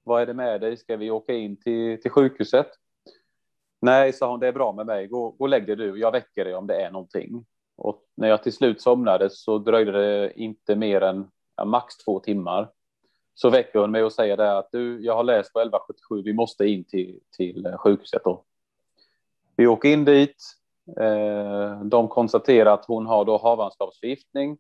vad 0.04 0.22
är 0.22 0.26
det 0.26 0.34
med 0.34 0.60
dig? 0.60 0.76
Ska 0.76 0.96
vi 0.96 1.10
åka 1.10 1.34
in 1.34 1.56
till, 1.56 2.02
till 2.02 2.10
sjukhuset? 2.10 2.66
Nej, 3.80 4.12
sa 4.12 4.30
hon, 4.30 4.40
det 4.40 4.48
är 4.48 4.52
bra 4.52 4.72
med 4.72 4.86
mig. 4.86 5.06
Gå, 5.06 5.30
gå 5.30 5.44
och 5.44 5.48
lägg 5.48 5.66
dig 5.66 5.76
du. 5.76 5.98
Jag 5.98 6.12
väcker 6.12 6.44
dig 6.44 6.54
om 6.54 6.66
det 6.66 6.82
är 6.82 6.90
någonting. 6.90 7.44
Och 7.76 8.02
när 8.14 8.28
jag 8.28 8.42
till 8.42 8.52
slut 8.52 8.80
somnade 8.80 9.30
så 9.30 9.58
dröjde 9.58 9.92
det 9.92 10.32
inte 10.40 10.76
mer 10.76 11.00
än 11.00 11.30
ja, 11.56 11.64
max 11.64 11.96
två 11.96 12.20
timmar. 12.20 12.70
Så 13.34 13.50
väcker 13.50 13.78
hon 13.78 13.90
mig 13.90 14.04
och 14.04 14.12
säger 14.12 14.36
det 14.36 14.58
att 14.58 14.68
du, 14.72 15.04
jag 15.04 15.16
har 15.16 15.24
läst 15.24 15.52
på 15.52 15.60
1177, 15.60 16.22
vi 16.24 16.32
måste 16.32 16.64
in 16.64 16.84
till, 16.84 17.20
till 17.36 17.66
eh, 17.66 17.76
sjukhuset 17.76 18.24
då. 18.24 18.44
Vi 19.56 19.66
åker 19.66 19.88
in 19.88 20.04
dit. 20.04 20.36
Eh, 21.00 21.80
de 21.80 22.08
konstaterar 22.08 22.74
att 22.74 22.84
hon 22.84 23.06
har 23.06 23.24
då 23.24 23.38
havandeskapsförgiftning 23.38 24.58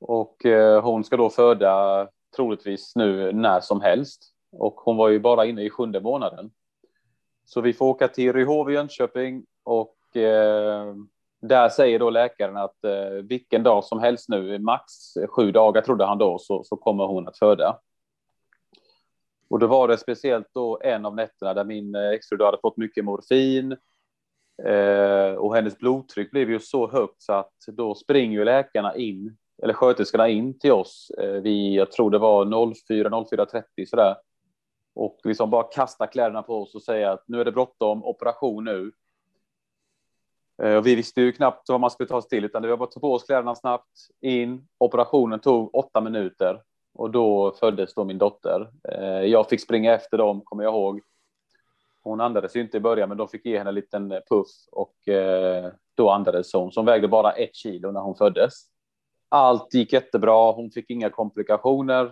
och 0.00 0.46
eh, 0.46 0.82
hon 0.82 1.04
ska 1.04 1.16
då 1.16 1.30
föda 1.30 2.08
troligtvis 2.36 2.96
nu 2.96 3.32
när 3.32 3.60
som 3.60 3.80
helst. 3.80 4.32
Och 4.52 4.74
hon 4.74 4.96
var 4.96 5.08
ju 5.08 5.20
bara 5.20 5.46
inne 5.46 5.62
i 5.62 5.70
sjunde 5.70 6.00
månaden. 6.00 6.50
Så 7.44 7.60
vi 7.60 7.72
får 7.72 7.86
åka 7.86 8.08
till 8.08 8.32
Ryhov 8.32 8.70
i 8.70 8.74
Jönköping 8.74 9.44
och 9.64 10.16
eh, 10.16 10.94
där 11.40 11.68
säger 11.68 11.98
då 11.98 12.10
läkaren 12.10 12.56
att 12.56 12.84
eh, 12.84 13.10
vilken 13.24 13.62
dag 13.62 13.84
som 13.84 14.00
helst 14.00 14.28
nu, 14.28 14.58
max 14.58 14.92
sju 15.28 15.52
dagar 15.52 15.82
trodde 15.82 16.04
han 16.04 16.18
då, 16.18 16.38
så, 16.38 16.64
så 16.64 16.76
kommer 16.76 17.06
hon 17.06 17.28
att 17.28 17.38
föda. 17.38 17.78
Och 19.48 19.58
då 19.58 19.66
var 19.66 19.88
det 19.88 19.98
speciellt 19.98 20.48
då 20.54 20.80
en 20.82 21.06
av 21.06 21.14
nätterna 21.14 21.54
där 21.54 21.64
min 21.64 21.94
eh, 21.94 22.10
exfru 22.10 22.44
hade 22.44 22.58
fått 22.62 22.76
mycket 22.76 23.04
morfin 23.04 23.76
eh, 24.64 25.34
och 25.34 25.54
hennes 25.54 25.78
blodtryck 25.78 26.30
blev 26.30 26.50
ju 26.50 26.60
så 26.60 26.90
högt 26.90 27.22
så 27.22 27.32
att 27.32 27.54
då 27.66 27.94
springer 27.94 28.38
ju 28.38 28.44
läkarna 28.44 28.96
in 28.96 29.36
eller 29.62 29.74
sköterskorna 29.74 30.28
in 30.28 30.58
till 30.58 30.72
oss. 30.72 31.10
Eh, 31.18 31.32
vi, 31.32 31.76
jag 31.76 31.92
tror 31.92 32.10
det 32.10 32.18
var 32.18 32.74
04, 32.74 33.08
04.30 33.08 33.86
sådär. 33.86 34.16
Och 34.94 35.20
liksom 35.24 35.50
bara 35.50 35.62
kasta 35.62 36.06
kläderna 36.06 36.42
på 36.42 36.62
oss 36.62 36.74
och 36.74 36.82
säga 36.82 37.12
att 37.12 37.24
nu 37.26 37.40
är 37.40 37.44
det 37.44 37.52
bråttom, 37.52 38.04
operation 38.04 38.64
nu. 38.64 38.92
Eh, 40.62 40.76
och 40.76 40.86
vi 40.86 40.94
visste 40.94 41.20
ju 41.20 41.32
knappt 41.32 41.68
vad 41.68 41.80
man 41.80 41.90
skulle 41.90 42.08
ta 42.08 42.22
sig 42.22 42.28
till, 42.28 42.44
utan 42.44 42.62
det 42.62 42.68
var 42.68 42.76
bara 42.76 42.84
att 42.84 42.90
ta 42.90 43.00
på 43.00 43.14
oss 43.14 43.24
kläderna 43.24 43.54
snabbt, 43.54 43.98
in. 44.20 44.68
Operationen 44.78 45.40
tog 45.40 45.74
åtta 45.74 46.00
minuter 46.00 46.62
och 46.94 47.10
då 47.10 47.52
föddes 47.52 47.94
då 47.94 48.04
min 48.04 48.18
dotter. 48.18 48.70
Eh, 48.88 49.24
jag 49.24 49.48
fick 49.48 49.60
springa 49.60 49.94
efter 49.94 50.18
dem, 50.18 50.40
kommer 50.44 50.64
jag 50.64 50.74
ihåg. 50.74 51.00
Hon 52.02 52.20
andades 52.20 52.56
ju 52.56 52.60
inte 52.60 52.76
i 52.76 52.80
början, 52.80 53.08
men 53.08 53.18
de 53.18 53.28
fick 53.28 53.44
ge 53.44 53.58
henne 53.58 53.70
en 53.70 53.74
liten 53.74 54.08
puff 54.08 54.48
och 54.72 55.08
eh, 55.08 55.72
då 55.94 56.10
andades 56.10 56.52
hon. 56.52 56.72
som 56.72 56.80
hon 56.80 56.86
vägde 56.86 57.08
bara 57.08 57.32
ett 57.32 57.54
kilo 57.54 57.90
när 57.90 58.00
hon 58.00 58.16
föddes. 58.16 58.70
Allt 59.32 59.74
gick 59.74 59.92
jättebra, 59.92 60.52
hon 60.52 60.70
fick 60.70 60.90
inga 60.90 61.10
komplikationer. 61.10 62.04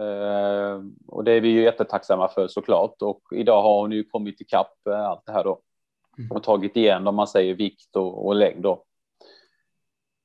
Eh, 0.00 0.82
och 1.06 1.24
det 1.24 1.32
är 1.32 1.40
vi 1.40 1.48
ju 1.48 1.62
jättetacksamma 1.62 2.28
för 2.28 2.48
såklart. 2.48 3.02
Och 3.02 3.22
idag 3.34 3.62
har 3.62 3.80
hon 3.80 3.92
ju 3.92 4.04
kommit 4.04 4.40
ikapp 4.40 4.86
eh, 4.86 5.06
allt 5.06 5.26
det 5.26 5.32
här 5.32 5.44
då. 5.44 5.60
Mm. 6.18 6.30
Och 6.30 6.42
tagit 6.42 6.76
igen 6.76 7.06
om 7.06 7.14
man 7.14 7.26
säger 7.26 7.54
vikt 7.54 7.96
och, 7.96 8.26
och 8.26 8.34
längd 8.34 8.62
då. 8.62 8.84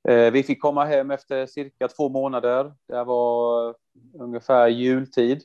Eh, 0.07 0.31
vi 0.31 0.43
fick 0.43 0.61
komma 0.61 0.85
hem 0.85 1.11
efter 1.11 1.45
cirka 1.45 1.87
två 1.87 2.09
månader. 2.09 2.73
Det 2.87 3.03
var 3.03 3.75
ungefär 4.19 4.67
jultid. 4.67 5.43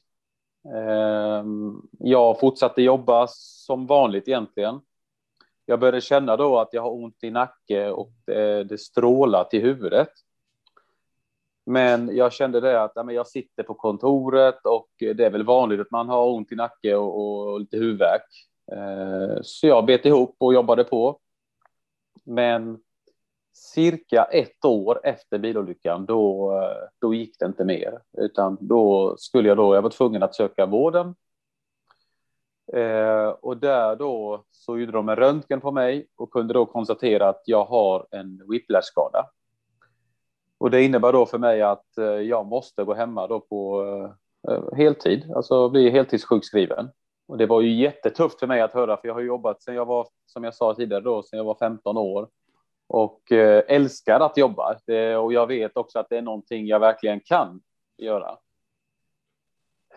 Eh, 0.75 1.45
jag 1.99 2.40
fortsatte 2.40 2.83
jobba 2.83 3.26
som 3.30 3.87
vanligt 3.87 4.28
egentligen. 4.28 4.80
Jag 5.66 5.80
började 5.80 6.00
känna 6.00 6.37
då 6.37 6.59
att 6.59 6.68
jag 6.73 6.83
har 6.83 6.92
ont 6.92 7.25
i 7.25 7.30
nacke 7.30 7.90
och 7.90 8.12
det, 8.26 8.64
det 8.64 8.78
strålar 8.78 9.45
till 9.45 9.62
huvudet. 9.62 10.11
Men 11.68 12.16
jag 12.16 12.32
kände 12.32 12.60
det 12.60 12.82
att 12.82 12.92
ja, 12.94 13.12
jag 13.12 13.26
sitter 13.26 13.62
på 13.62 13.75
kontoret 13.75 14.66
och 14.66 14.88
det 14.98 15.20
är 15.20 15.30
väl 15.30 15.44
vanligt 15.44 15.80
att 15.80 15.90
man 15.90 16.08
har 16.08 16.30
ont 16.30 16.52
i 16.52 16.54
nacke 16.54 16.94
och, 16.94 17.50
och 17.52 17.60
lite 17.60 17.76
huvudvärk. 17.76 18.26
Eh, 18.72 19.38
så 19.42 19.66
jag 19.66 19.87
bet 19.87 20.04
ihop 20.04 20.37
och 20.38 20.54
jobbade 20.54 20.84
på. 20.84 21.20
Men 22.25 22.78
cirka 23.52 24.25
ett 24.25 24.64
år 24.64 25.00
efter 25.04 25.38
bilolyckan, 25.38 26.06
då, 26.06 26.52
eh, 26.62 26.88
då 27.00 27.14
gick 27.14 27.38
det 27.38 27.46
inte 27.46 27.64
mer. 27.64 27.98
Utan 28.18 28.58
då 28.60 29.14
skulle 29.18 29.48
jag 29.48 29.56
då, 29.56 29.75
jag 29.75 29.82
var 29.82 29.90
tvungen 29.90 30.22
att 30.22 30.34
söka 30.34 30.66
vården. 30.66 31.14
Eh, 32.72 33.28
och 33.28 33.56
där 33.56 33.96
då 33.96 34.44
så 34.50 34.78
gjorde 34.78 34.92
de 34.92 35.08
en 35.08 35.16
röntgen 35.16 35.60
på 35.60 35.72
mig 35.72 36.06
och 36.16 36.30
kunde 36.30 36.54
då 36.54 36.66
konstatera 36.66 37.28
att 37.28 37.42
jag 37.44 37.64
har 37.64 38.06
en 38.10 38.50
whiplash-skada. 38.50 39.26
Och 40.59 40.71
det 40.71 40.83
innebär 40.83 41.12
då 41.12 41.27
för 41.27 41.38
mig 41.38 41.62
att 41.62 41.99
eh, 41.99 42.05
jag 42.05 42.47
måste 42.47 42.85
gå 42.85 42.95
hemma 42.95 43.27
då 43.27 43.41
på 43.41 43.83
eh, 43.83 44.53
eh, 44.53 44.75
heltid, 44.77 45.33
alltså 45.37 45.69
bli 45.69 45.91
heltidssjukskriven. 45.91 46.91
Och 47.29 47.38
det 47.38 47.47
var 47.47 47.61
ju 47.61 47.75
jättetufft 47.75 48.38
för 48.38 48.47
mig 48.47 48.61
att 48.61 48.73
höra, 48.73 48.97
för 48.97 49.09
jag 49.09 49.15
har 49.15 49.21
jobbat 49.21 49.62
sedan 49.62 49.75
jag 49.75 49.87
var, 49.87 50.09
som 50.27 50.45
jag 50.45 50.55
sa 50.55 50.75
tidigare 50.75 51.03
då, 51.03 51.23
sedan 51.23 51.37
jag 51.37 51.45
var 51.45 51.57
15 51.59 51.97
år 51.97 52.29
och 52.87 53.33
älskar 53.67 54.21
att 54.21 54.37
jobba. 54.37 54.77
Och 55.21 55.33
jag 55.33 55.47
vet 55.47 55.77
också 55.77 55.99
att 55.99 56.09
det 56.09 56.19
är 56.19 56.23
någonting 56.23 56.67
jag 56.67 56.81
verkligen 56.81 57.21
kan 57.21 57.61
göra. 57.99 58.38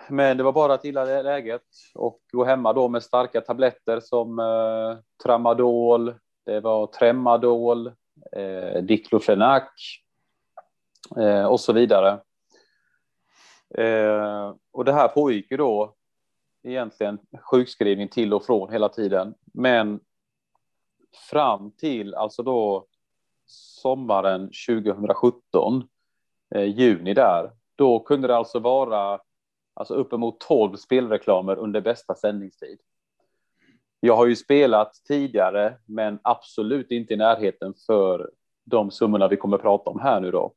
Men 0.09 0.37
det 0.37 0.43
var 0.43 0.51
bara 0.51 0.73
att 0.73 0.85
gilla 0.85 1.21
läget 1.21 1.61
och 1.95 2.19
gå 2.31 2.43
hemma 2.43 2.73
då 2.73 2.87
med 2.87 3.03
starka 3.03 3.41
tabletter 3.41 3.99
som 3.99 4.39
eh, 4.39 4.97
Tramadol, 5.23 6.13
det 6.45 6.59
var 6.59 6.87
Tremadol, 6.87 7.87
eh, 8.31 8.81
Diclofenac, 8.81 9.71
eh, 11.17 11.45
och 11.45 11.59
så 11.59 11.73
vidare. 11.73 12.19
Eh, 13.77 14.55
och 14.71 14.85
det 14.85 14.93
här 14.93 15.07
pågick 15.07 15.51
ju 15.51 15.57
då 15.57 15.95
egentligen 16.63 17.19
sjukskrivning 17.41 18.07
till 18.07 18.33
och 18.33 18.45
från 18.45 18.71
hela 18.71 18.89
tiden. 18.89 19.33
Men 19.53 19.99
fram 21.29 21.71
till 21.71 22.15
alltså 22.15 22.43
då 22.43 22.85
sommaren 23.81 24.41
2017, 24.67 25.87
eh, 26.55 26.63
juni 26.63 27.13
där, 27.13 27.51
då 27.75 27.99
kunde 27.99 28.27
det 28.27 28.35
alltså 28.35 28.59
vara 28.59 29.19
alltså 29.73 29.93
uppemot 29.93 30.39
12 30.39 30.75
spelreklamer 30.75 31.55
under 31.55 31.81
bästa 31.81 32.15
sändningstid. 32.15 32.79
Jag 33.99 34.15
har 34.15 34.25
ju 34.25 34.35
spelat 34.35 34.93
tidigare, 35.07 35.77
men 35.85 36.19
absolut 36.21 36.91
inte 36.91 37.13
i 37.13 37.17
närheten 37.17 37.73
för 37.85 38.31
de 38.65 38.91
summorna 38.91 39.27
vi 39.27 39.37
kommer 39.37 39.57
att 39.57 39.61
prata 39.61 39.89
om 39.89 39.99
här 39.99 40.19
nu 40.19 40.31
då. 40.31 40.53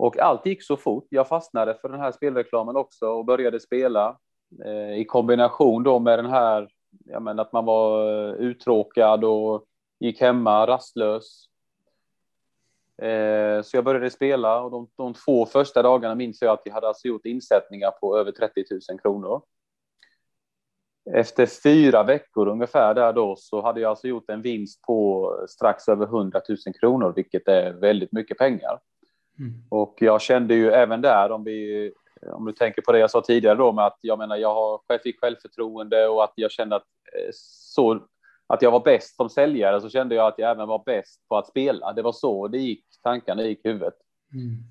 Och 0.00 0.18
allt 0.18 0.46
gick 0.46 0.62
så 0.62 0.76
fort. 0.76 1.06
Jag 1.10 1.28
fastnade 1.28 1.74
för 1.74 1.88
den 1.88 2.00
här 2.00 2.12
spelreklamen 2.12 2.76
också 2.76 3.06
och 3.06 3.24
började 3.24 3.60
spela 3.60 4.18
eh, 4.64 5.00
i 5.00 5.04
kombination 5.04 5.82
då 5.82 5.98
med 5.98 6.18
den 6.18 6.30
här, 6.30 6.68
ja 7.04 7.20
men 7.20 7.38
att 7.38 7.52
man 7.52 7.64
var 7.64 8.12
eh, 8.28 8.34
uttråkad 8.34 9.24
och 9.24 9.64
gick 9.98 10.20
hemma 10.20 10.66
rastlös. 10.66 11.44
Eh, 13.02 13.62
så 13.62 13.76
jag 13.76 13.84
började 13.84 14.10
spela 14.10 14.60
och 14.62 14.70
de, 14.70 14.88
de 14.96 15.14
två 15.14 15.46
första 15.46 15.82
dagarna 15.82 16.14
minns 16.14 16.42
jag 16.42 16.52
att 16.52 16.62
jag 16.64 16.74
hade 16.74 16.88
alltså 16.88 17.08
gjort 17.08 17.26
insättningar 17.26 17.90
på 17.90 18.18
över 18.18 18.32
30 18.32 18.64
000 18.90 19.00
kronor. 19.00 19.42
efter 21.14 21.46
fyra 21.46 22.02
veckor 22.02 22.48
ungefär 22.48 22.94
där 22.94 23.12
då 23.12 23.36
så 23.36 23.62
hade 23.62 23.80
jag 23.80 23.90
alltså 23.90 24.08
gjort 24.08 24.30
en 24.30 24.42
vinst 24.42 24.82
på 24.82 25.30
strax 25.48 25.88
över 25.88 26.06
100 26.06 26.40
000 26.48 26.58
kronor, 26.80 27.12
vilket 27.16 27.48
är 27.48 27.72
väldigt 27.72 28.12
mycket 28.12 28.38
pengar. 28.38 28.80
Mm. 29.40 29.52
Och 29.68 29.94
jag 29.98 30.20
kände 30.20 30.54
ju 30.54 30.70
även 30.70 31.00
där, 31.00 31.32
om, 31.32 31.44
vi, 31.44 31.92
om 32.32 32.44
du 32.44 32.52
tänker 32.52 32.82
på 32.82 32.92
det 32.92 32.98
jag 32.98 33.10
sa 33.10 33.20
tidigare 33.20 33.54
då, 33.54 33.72
med 33.72 33.86
att 33.86 33.98
jag 34.00 34.18
menar, 34.18 34.36
jag 34.36 34.54
har, 34.54 34.98
fick 35.02 35.20
självförtroende 35.20 36.08
och 36.08 36.24
att 36.24 36.32
jag 36.34 36.50
kände 36.50 36.76
att, 36.76 36.86
eh, 37.12 37.30
så, 37.34 38.00
att 38.46 38.62
jag 38.62 38.70
var 38.70 38.80
bäst 38.80 39.16
som 39.16 39.30
säljare, 39.30 39.80
så 39.80 39.90
kände 39.90 40.14
jag 40.14 40.26
att 40.26 40.38
jag 40.38 40.50
även 40.50 40.68
var 40.68 40.82
bäst 40.86 41.28
på 41.28 41.36
att 41.36 41.48
spela. 41.48 41.92
Det 41.92 42.02
var 42.02 42.12
så 42.12 42.48
det 42.48 42.58
gick, 42.58 42.84
tankarna 43.02 43.42
gick 43.42 43.64
i 43.64 43.68
huvudet. 43.68 43.94
Mm. 44.34 44.64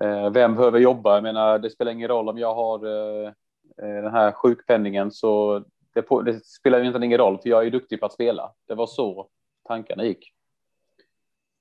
Eh, 0.00 0.30
vem 0.30 0.54
behöver 0.56 0.78
jobba? 0.78 1.14
Jag 1.14 1.22
menar, 1.22 1.58
det 1.58 1.70
spelar 1.70 1.92
ingen 1.92 2.08
roll 2.08 2.28
om 2.28 2.38
jag 2.38 2.54
har 2.54 2.86
eh, 2.86 3.32
den 3.76 4.12
här 4.12 4.32
sjukpenningen, 4.32 5.10
så 5.10 5.64
det, 5.94 6.02
på, 6.02 6.22
det 6.22 6.44
spelar 6.44 6.78
ju 6.78 6.86
inte 6.86 7.04
ingen 7.04 7.18
roll, 7.18 7.38
för 7.38 7.48
jag 7.48 7.66
är 7.66 7.70
duktig 7.70 8.00
på 8.00 8.06
att 8.06 8.12
spela. 8.12 8.52
Det 8.68 8.74
var 8.74 8.86
så 8.86 9.28
tankarna 9.68 10.04
gick. 10.04 10.32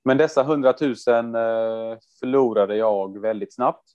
Men 0.04 0.18
dessa 0.18 0.42
100 0.42 0.74
000 0.82 0.90
eh, 0.90 1.98
förlorade 2.20 2.76
jag 2.76 3.22
väldigt 3.22 3.54
snabbt. 3.54 3.92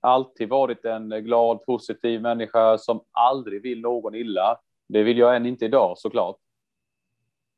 alltid 0.02 0.50
varit 0.50 0.86
en 0.86 1.10
glad, 1.10 1.65
positiv 1.65 2.21
människa 2.21 2.78
som 2.78 3.02
aldrig 3.12 3.62
vill 3.62 3.82
någon 3.82 4.15
illa. 4.15 4.58
Det 4.89 5.04
vill 5.04 5.17
jag 5.17 5.36
än 5.36 5.45
inte 5.45 5.65
idag 5.65 5.97
såklart. 5.97 6.38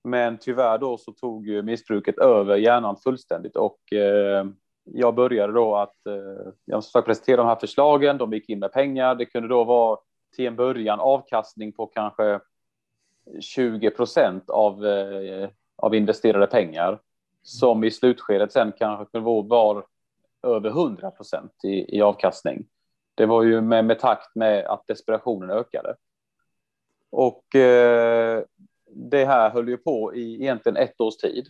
Men 0.03 0.37
tyvärr 0.37 0.77
då 0.77 0.97
så 0.97 1.11
tog 1.11 1.47
ju 1.47 1.61
missbruket 1.61 2.17
över 2.17 2.57
hjärnan 2.57 2.97
fullständigt 2.97 3.55
och 3.55 3.93
eh, 3.93 4.45
jag 4.83 5.15
började 5.15 5.53
då 5.53 5.75
att 5.75 6.07
eh, 6.07 6.51
jag 6.65 6.83
försökte 6.83 7.07
presentera 7.07 7.37
de 7.37 7.47
här 7.47 7.55
förslagen. 7.55 8.17
De 8.17 8.33
gick 8.33 8.49
in 8.49 8.59
med 8.59 8.71
pengar. 8.71 9.15
Det 9.15 9.25
kunde 9.25 9.47
då 9.47 9.63
vara 9.63 9.97
till 10.35 10.45
en 10.47 10.55
början 10.55 10.99
avkastning 10.99 11.71
på 11.71 11.85
kanske 11.85 12.39
20 13.39 13.89
procent 13.89 14.49
av, 14.49 14.86
eh, 14.86 15.49
av 15.75 15.95
investerade 15.95 16.47
pengar 16.47 16.99
som 17.43 17.83
i 17.83 17.91
slutskedet 17.91 18.51
sen 18.51 18.71
kanske 18.77 19.05
kunde 19.05 19.43
vara 19.49 19.83
över 20.43 20.69
100 20.69 21.12
procent 21.12 21.51
i, 21.63 21.97
i 21.97 22.01
avkastning. 22.01 22.65
Det 23.15 23.25
var 23.25 23.43
ju 23.43 23.62
med, 23.62 23.86
med 23.86 23.99
takt 23.99 24.36
med 24.36 24.65
att 24.65 24.88
desperationen 24.88 25.49
ökade. 25.49 25.95
Och 27.09 27.55
eh, 27.55 28.43
det 28.88 29.25
här 29.25 29.49
höll 29.49 29.69
ju 29.69 29.77
på 29.77 30.15
i 30.15 30.33
egentligen 30.33 30.77
ett 30.77 31.01
års 31.01 31.17
tid. 31.17 31.47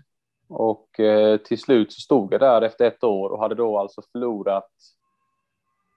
Och 0.50 1.00
eh, 1.00 1.38
till 1.38 1.60
slut 1.60 1.94
så 1.94 2.02
stod 2.02 2.34
jag 2.34 2.42
där 2.42 2.62
efter 2.62 2.86
ett 2.86 3.04
år 3.04 3.30
och 3.30 3.40
hade 3.40 3.56
då 3.56 3.78
alltså 3.78 4.02
förlorat 4.12 4.72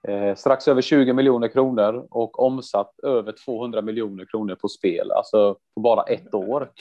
eh, 0.09 0.35
strax 0.35 0.69
över 0.69 0.83
20 0.83 1.13
miljoner 1.13 1.49
kronor 1.49 2.07
och 2.11 2.43
omsatt 2.43 3.01
över 3.03 3.35
200 3.45 3.83
miljoner 3.83 4.25
kronor 4.25 4.55
på 4.55 4.69
spel, 4.69 5.11
alltså 5.13 5.57
på 5.75 5.81
bara 5.81 6.03
ett 6.03 6.35
år. 6.35 6.73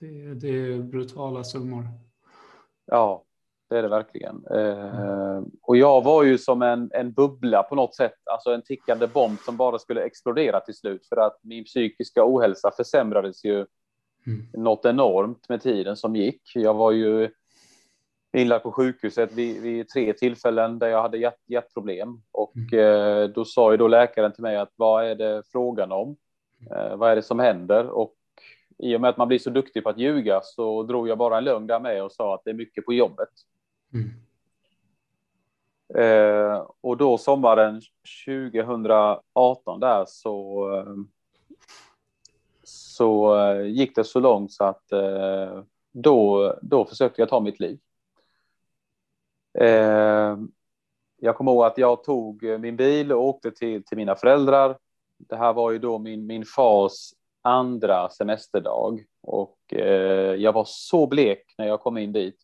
Det, 0.00 0.34
det 0.34 0.48
är 0.48 0.78
brutala 0.78 1.44
summor. 1.44 1.84
Ja, 2.86 3.24
det 3.70 3.78
är 3.78 3.82
det 3.82 3.88
verkligen. 3.88 4.46
Eh, 4.50 5.42
och 5.62 5.76
jag 5.76 6.04
var 6.04 6.22
ju 6.22 6.38
som 6.38 6.62
en, 6.62 6.90
en 6.94 7.12
bubbla 7.12 7.62
på 7.62 7.74
något 7.74 7.94
sätt, 7.94 8.18
alltså 8.30 8.50
en 8.50 8.62
tickande 8.62 9.06
bomb 9.06 9.38
som 9.38 9.56
bara 9.56 9.78
skulle 9.78 10.02
explodera 10.02 10.60
till 10.60 10.74
slut 10.74 11.06
för 11.06 11.16
att 11.16 11.38
min 11.42 11.64
psykiska 11.64 12.22
ohälsa 12.24 12.70
försämrades 12.76 13.44
ju 13.44 13.66
mm. 14.26 14.46
något 14.52 14.84
enormt 14.84 15.48
med 15.48 15.62
tiden 15.62 15.96
som 15.96 16.16
gick. 16.16 16.42
Jag 16.54 16.74
var 16.74 16.92
ju 16.92 17.30
inlagd 18.32 18.62
på 18.62 18.72
sjukhuset 18.72 19.32
vid, 19.32 19.62
vid, 19.62 19.88
tre 19.88 20.12
tillfällen 20.12 20.78
där 20.78 20.88
jag 20.88 21.02
hade 21.02 21.18
hjärt, 21.18 21.40
hjärtproblem. 21.46 22.22
Och 22.32 22.54
mm. 22.72 23.22
eh, 23.22 23.28
då 23.28 23.44
sa 23.44 23.70
ju 23.70 23.76
då 23.76 23.88
läkaren 23.88 24.32
till 24.32 24.42
mig 24.42 24.56
att 24.56 24.72
vad 24.76 25.04
är 25.04 25.14
det 25.14 25.42
frågan 25.52 25.92
om? 25.92 26.16
Eh, 26.70 26.96
vad 26.96 27.10
är 27.10 27.16
det 27.16 27.22
som 27.22 27.38
händer? 27.38 27.86
Och 27.86 28.14
i 28.78 28.96
och 28.96 29.00
med 29.00 29.10
att 29.10 29.16
man 29.16 29.28
blir 29.28 29.38
så 29.38 29.50
duktig 29.50 29.82
på 29.82 29.88
att 29.88 29.98
ljuga 29.98 30.40
så 30.44 30.82
drog 30.82 31.08
jag 31.08 31.18
bara 31.18 31.38
en 31.38 31.44
lögn 31.44 31.66
där 31.66 31.80
med 31.80 32.04
och 32.04 32.12
sa 32.12 32.34
att 32.34 32.40
det 32.44 32.50
är 32.50 32.54
mycket 32.54 32.84
på 32.84 32.92
jobbet. 32.92 33.28
Mm. 33.94 34.10
Eh, 35.94 36.66
och 36.80 36.96
då 36.96 37.18
sommaren 37.18 37.80
2018 38.26 39.80
där 39.80 40.04
så, 40.08 40.68
eh, 40.76 40.94
så 42.62 43.36
eh, 43.36 43.66
gick 43.66 43.96
det 43.96 44.04
så 44.04 44.20
långt 44.20 44.52
så 44.52 44.64
att 44.64 44.92
eh, 44.92 45.62
då, 45.92 46.54
då 46.62 46.84
försökte 46.84 47.22
jag 47.22 47.28
ta 47.28 47.40
mitt 47.40 47.60
liv. 47.60 47.78
Eh, 49.58 50.36
jag 51.20 51.36
kommer 51.36 51.52
ihåg 51.52 51.64
att 51.64 51.78
jag 51.78 52.04
tog 52.04 52.44
eh, 52.44 52.58
min 52.58 52.76
bil 52.76 53.12
och 53.12 53.24
åkte 53.24 53.50
till, 53.50 53.84
till 53.84 53.96
mina 53.96 54.14
föräldrar. 54.14 54.78
Det 55.18 55.36
här 55.36 55.52
var 55.52 55.70
ju 55.70 55.78
då 55.78 55.98
min, 55.98 56.26
min 56.26 56.44
fars 56.44 57.12
andra 57.42 58.08
semesterdag 58.08 59.04
och 59.22 59.58
eh, 59.72 60.34
jag 60.34 60.52
var 60.52 60.64
så 60.66 61.06
blek 61.06 61.54
när 61.58 61.66
jag 61.66 61.80
kom 61.80 61.98
in 61.98 62.12
dit. 62.12 62.36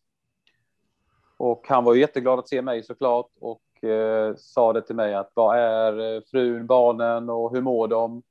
Och 1.37 1.65
han 1.67 1.83
var 1.83 1.93
ju 1.93 1.99
jätteglad 1.99 2.39
att 2.39 2.49
se 2.49 2.61
mig 2.61 2.83
såklart 2.83 3.31
och 3.39 3.83
eh, 3.83 4.35
sa 4.37 4.73
det 4.73 4.81
till 4.81 4.95
mig 4.95 5.15
att 5.15 5.31
vad 5.33 5.57
är 5.57 6.15
eh, 6.15 6.21
frun, 6.31 6.67
barnen 6.67 7.29
och 7.29 7.55
hur 7.55 7.61
mår 7.61 7.87
de? 7.87 8.23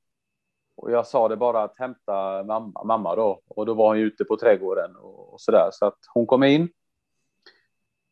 Och 0.75 0.91
jag 0.91 1.07
sa 1.07 1.27
det 1.27 1.37
bara 1.37 1.63
att 1.63 1.77
hämta 1.77 2.43
mamma, 2.43 2.83
mamma 2.83 3.15
då 3.15 3.41
och 3.47 3.65
då 3.65 3.73
var 3.73 3.87
hon 3.87 3.97
ute 3.97 4.23
på 4.23 4.37
trädgården 4.37 4.95
och, 4.95 5.33
och 5.33 5.41
så 5.41 5.51
där 5.51 5.69
så 5.71 5.85
att 5.85 5.97
hon 6.13 6.25
kom 6.25 6.43
in 6.43 6.69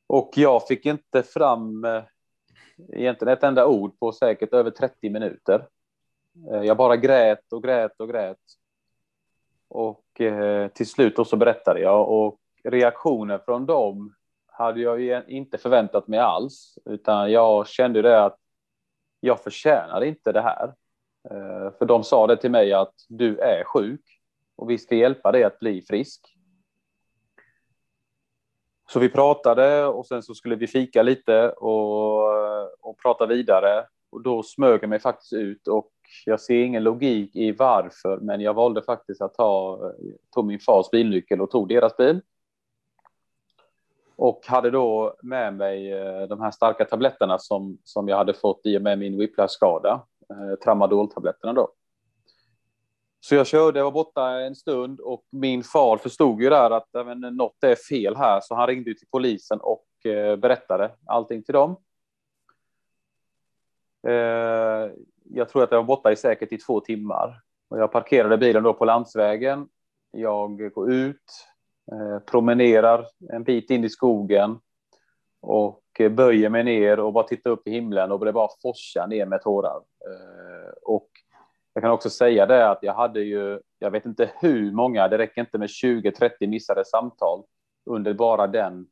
och 0.07 0.31
jag 0.35 0.67
fick 0.67 0.85
inte 0.85 1.23
fram 1.23 1.85
eh, 1.85 2.03
egentligen 2.93 3.33
ett 3.33 3.43
enda 3.43 3.67
ord 3.67 3.99
på 3.99 4.11
säkert 4.11 4.53
över 4.53 4.71
30 4.71 5.09
minuter. 5.09 5.67
Eh, 6.51 6.61
jag 6.61 6.77
bara 6.77 6.95
grät 6.95 7.53
och 7.53 7.63
grät 7.63 7.99
och 7.99 8.09
grät. 8.09 8.37
Och 9.67 10.21
eh, 10.21 10.67
till 10.67 10.87
slut 10.89 11.15
då 11.15 11.25
så 11.25 11.37
berättade 11.37 11.79
jag 11.79 12.09
och 12.09 12.39
reaktionen 12.63 13.39
från 13.45 13.65
dem 13.65 14.13
hade 14.47 14.81
jag 14.81 15.29
inte 15.29 15.57
förväntat 15.57 16.07
mig 16.07 16.19
alls, 16.19 16.79
utan 16.85 17.31
jag 17.31 17.67
kände 17.67 18.01
det 18.01 18.23
att 18.25 18.37
jag 19.19 19.39
förtjänar 19.39 20.03
inte 20.03 20.31
det 20.31 20.41
här. 20.41 20.73
Eh, 21.29 21.71
för 21.77 21.85
de 21.85 22.03
sa 22.03 22.27
det 22.27 22.37
till 22.37 22.51
mig 22.51 22.73
att 22.73 22.93
du 23.09 23.37
är 23.37 23.63
sjuk 23.63 24.01
och 24.55 24.69
vi 24.69 24.77
ska 24.77 24.95
hjälpa 24.95 25.31
dig 25.31 25.43
att 25.43 25.59
bli 25.59 25.81
frisk. 25.81 26.36
Så 28.89 28.99
vi 28.99 29.09
pratade 29.09 29.85
och 29.85 30.05
sen 30.05 30.23
så 30.23 30.35
skulle 30.35 30.55
vi 30.55 30.67
fika 30.67 31.03
lite 31.03 31.49
och, 31.49 32.29
och 32.81 32.97
prata 33.01 33.25
vidare. 33.25 33.85
Och 34.09 34.21
då 34.21 34.43
smög 34.43 34.83
jag 34.83 34.89
mig 34.89 34.99
faktiskt 34.99 35.33
ut 35.33 35.67
och 35.67 35.91
jag 36.25 36.41
ser 36.41 36.63
ingen 36.63 36.83
logik 36.83 37.35
i 37.35 37.51
varför, 37.51 38.17
men 38.17 38.41
jag 38.41 38.53
valde 38.53 38.81
faktiskt 38.81 39.21
att 39.21 39.33
ta 39.33 39.79
tog 40.33 40.45
min 40.45 40.59
fars 40.59 40.89
bilnyckel 40.91 41.41
och 41.41 41.51
tog 41.51 41.67
deras 41.67 41.97
bil. 41.97 42.21
Och 44.15 44.47
hade 44.47 44.71
då 44.71 45.15
med 45.21 45.53
mig 45.53 45.93
eh, 45.93 46.21
de 46.21 46.41
här 46.41 46.51
starka 46.51 46.85
tabletterna 46.85 47.39
som, 47.39 47.77
som 47.83 48.07
jag 48.07 48.17
hade 48.17 48.33
fått 48.33 48.61
i 48.63 48.77
och 48.77 48.81
med 48.81 48.99
min 48.99 49.17
whiplash-skada, 49.17 50.01
eh, 50.29 50.59
tramadol-tabletterna 50.63 51.53
då. 51.53 51.69
Så 53.19 53.35
jag 53.35 53.47
körde 53.47 53.79
och 53.79 53.85
var 53.85 53.91
borta 53.91 54.29
en 54.29 54.55
stund 54.55 54.99
och 54.99 55.23
min 55.31 55.63
far 55.63 55.97
förstod 55.97 56.41
ju 56.41 56.49
där 56.49 56.71
att 56.71 56.87
men, 56.93 57.19
något 57.19 57.63
är 57.63 57.75
fel 57.75 58.15
här, 58.15 58.41
så 58.43 58.55
han 58.55 58.67
ringde 58.67 58.93
till 58.93 59.07
polisen 59.11 59.59
och 59.61 60.05
eh, 60.05 60.35
berättade 60.35 60.91
allting 61.05 61.43
till 61.43 61.53
dem. 61.53 61.77
Eh, 64.07 64.91
jag 65.23 65.49
tror 65.49 65.63
att 65.63 65.71
jag 65.71 65.77
var 65.77 65.83
borta 65.83 66.11
i 66.11 66.15
säkert 66.15 66.51
i 66.51 66.57
två 66.57 66.79
timmar. 66.79 67.41
Och 67.69 67.79
jag 67.79 67.91
parkerade 67.91 68.37
bilen 68.37 68.63
då 68.63 68.73
på 68.73 68.85
landsvägen. 68.85 69.67
Jag 70.11 70.71
går 70.73 70.91
ut, 70.91 71.47
eh, 71.91 72.19
promenerar 72.19 73.05
en 73.33 73.43
bit 73.43 73.69
in 73.69 73.83
i 73.83 73.89
skogen 73.89 74.59
och 75.41 75.83
eh, 75.99 76.09
böjer 76.09 76.49
mig 76.49 76.63
ner 76.63 76.99
och 76.99 77.13
bara 77.13 77.27
tittar 77.27 77.49
upp 77.51 77.67
i 77.67 77.71
himlen 77.71 78.11
och 78.11 78.25
det 78.25 78.33
bara 78.33 78.49
forsar 78.61 79.07
ner 79.07 79.25
med 79.25 79.41
tårar. 79.41 79.77
Eh, 79.77 80.71
och 80.81 81.09
jag 81.77 81.83
kan 81.83 81.91
också 81.91 82.09
säga 82.09 82.45
det 82.45 82.69
att 82.69 82.79
jag 82.81 82.93
hade 82.93 83.19
ju, 83.19 83.59
jag 83.79 83.91
vet 83.91 84.05
inte 84.05 84.31
hur 84.39 84.71
många, 84.71 85.07
det 85.07 85.17
räcker 85.17 85.41
inte 85.41 85.57
med 85.57 85.67
20-30 85.67 86.47
missade 86.47 86.85
samtal 86.85 87.43
under 87.85 88.13
bara 88.13 88.47
den, 88.47 88.87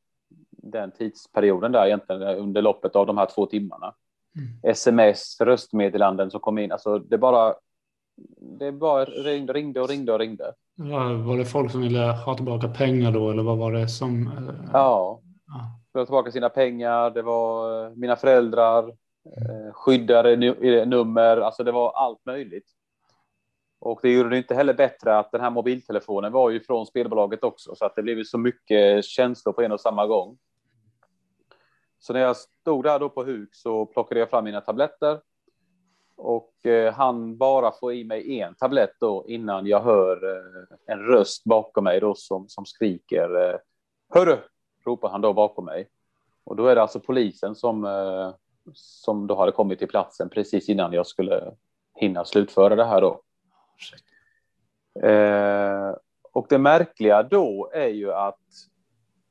den 0.51 0.91
tidsperioden 0.91 1.71
där 1.71 1.85
egentligen 1.85 2.21
under 2.21 2.61
loppet 2.61 2.95
av 2.95 3.05
de 3.05 3.17
här 3.17 3.25
två 3.25 3.45
timmarna. 3.45 3.93
Mm. 4.37 4.71
Sms, 4.71 5.41
röstmeddelanden 5.41 6.31
som 6.31 6.39
kom 6.39 6.57
in. 6.57 6.71
Alltså 6.71 6.99
det 6.99 7.17
bara, 7.17 7.53
det 8.59 8.71
bara 8.71 9.05
ringde, 9.05 9.53
ringde 9.53 9.81
och 9.81 9.89
ringde 9.89 10.13
och 10.13 10.19
ringde. 10.19 10.53
Var, 10.75 11.13
var 11.13 11.37
det 11.37 11.45
folk 11.45 11.71
som 11.71 11.81
ville 11.81 11.99
ha 11.99 12.35
tillbaka 12.35 12.67
pengar 12.67 13.11
då 13.11 13.31
eller 13.31 13.43
vad 13.43 13.57
var 13.57 13.71
det 13.71 13.89
som? 13.89 14.27
Eh, 14.27 14.69
ja, 14.73 15.21
ja. 15.93 15.99
ha 15.99 16.05
tillbaka 16.05 16.31
sina 16.31 16.49
pengar. 16.49 17.09
Det 17.09 17.21
var 17.21 17.85
eh, 17.85 17.91
mina 17.95 18.15
föräldrar, 18.15 18.91
Eh, 19.25 19.55
mm. 19.55 19.73
skyddade 19.73 20.35
nummer, 20.85 21.37
alltså 21.37 21.63
det 21.63 21.71
var 21.71 21.91
allt 21.91 22.25
möjligt. 22.25 22.69
Och 23.79 23.99
det 24.01 24.13
gjorde 24.13 24.29
det 24.29 24.37
inte 24.37 24.55
heller 24.55 24.73
bättre 24.73 25.17
att 25.17 25.31
den 25.31 25.41
här 25.41 25.49
mobiltelefonen 25.49 26.31
var 26.31 26.49
ju 26.49 26.59
från 26.59 26.85
spelbolaget 26.85 27.43
också, 27.43 27.75
så 27.75 27.85
att 27.85 27.95
det 27.95 28.03
blev 28.03 28.23
så 28.23 28.37
mycket 28.37 29.05
känslor 29.05 29.53
på 29.53 29.61
en 29.61 29.71
och 29.71 29.81
samma 29.81 30.07
gång. 30.07 30.37
Så 31.99 32.13
när 32.13 32.19
jag 32.19 32.37
stod 32.37 32.83
där 32.83 32.99
då 32.99 33.09
på 33.09 33.23
huk 33.23 33.55
så 33.55 33.85
plockade 33.85 34.19
jag 34.19 34.29
fram 34.29 34.43
mina 34.43 34.61
tabletter 34.61 35.19
och 36.15 36.65
eh, 36.65 36.93
han 36.93 37.37
bara 37.37 37.71
få 37.71 37.93
i 37.93 38.03
mig 38.03 38.39
en 38.41 38.55
tablett 38.55 38.93
då 38.99 39.25
innan 39.27 39.65
jag 39.65 39.81
hör 39.81 40.37
eh, 40.37 40.93
en 40.95 40.99
röst 40.99 41.43
bakom 41.43 41.83
mig 41.83 41.99
då 41.99 42.15
som, 42.15 42.49
som 42.49 42.65
skriker 42.65 43.49
eh, 43.49 43.59
Hörru! 44.09 44.37
ropar 44.85 45.09
han 45.09 45.21
då 45.21 45.33
bakom 45.33 45.65
mig. 45.65 45.89
Och 46.43 46.55
då 46.55 46.67
är 46.67 46.75
det 46.75 46.81
alltså 46.81 46.99
polisen 46.99 47.55
som, 47.55 47.85
eh, 47.85 48.33
som 48.73 49.27
då 49.27 49.35
hade 49.35 49.51
kommit 49.51 49.79
till 49.79 49.87
platsen 49.87 50.29
precis 50.29 50.69
innan 50.69 50.93
jag 50.93 51.07
skulle 51.07 51.51
hinna 51.95 52.25
slutföra 52.25 52.75
det 52.75 52.85
här 52.85 53.01
då. 53.01 53.21
Eh, 55.07 55.95
och 56.31 56.45
det 56.49 56.57
märkliga 56.57 57.23
då 57.23 57.69
är 57.73 57.87
ju 57.87 58.13
att 58.13 58.39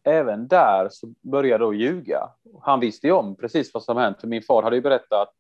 även 0.04 0.48
där 0.48 0.88
så 0.90 1.14
började 1.20 1.64
då 1.64 1.74
ljuga. 1.74 2.28
Han 2.62 2.80
visste 2.80 3.06
ju 3.06 3.12
om 3.12 3.36
precis 3.36 3.74
vad 3.74 3.82
som 3.82 3.96
hänt, 3.96 4.20
för 4.20 4.28
min 4.28 4.42
far 4.42 4.62
hade 4.62 4.76
ju 4.76 4.82
berättat, 4.82 5.34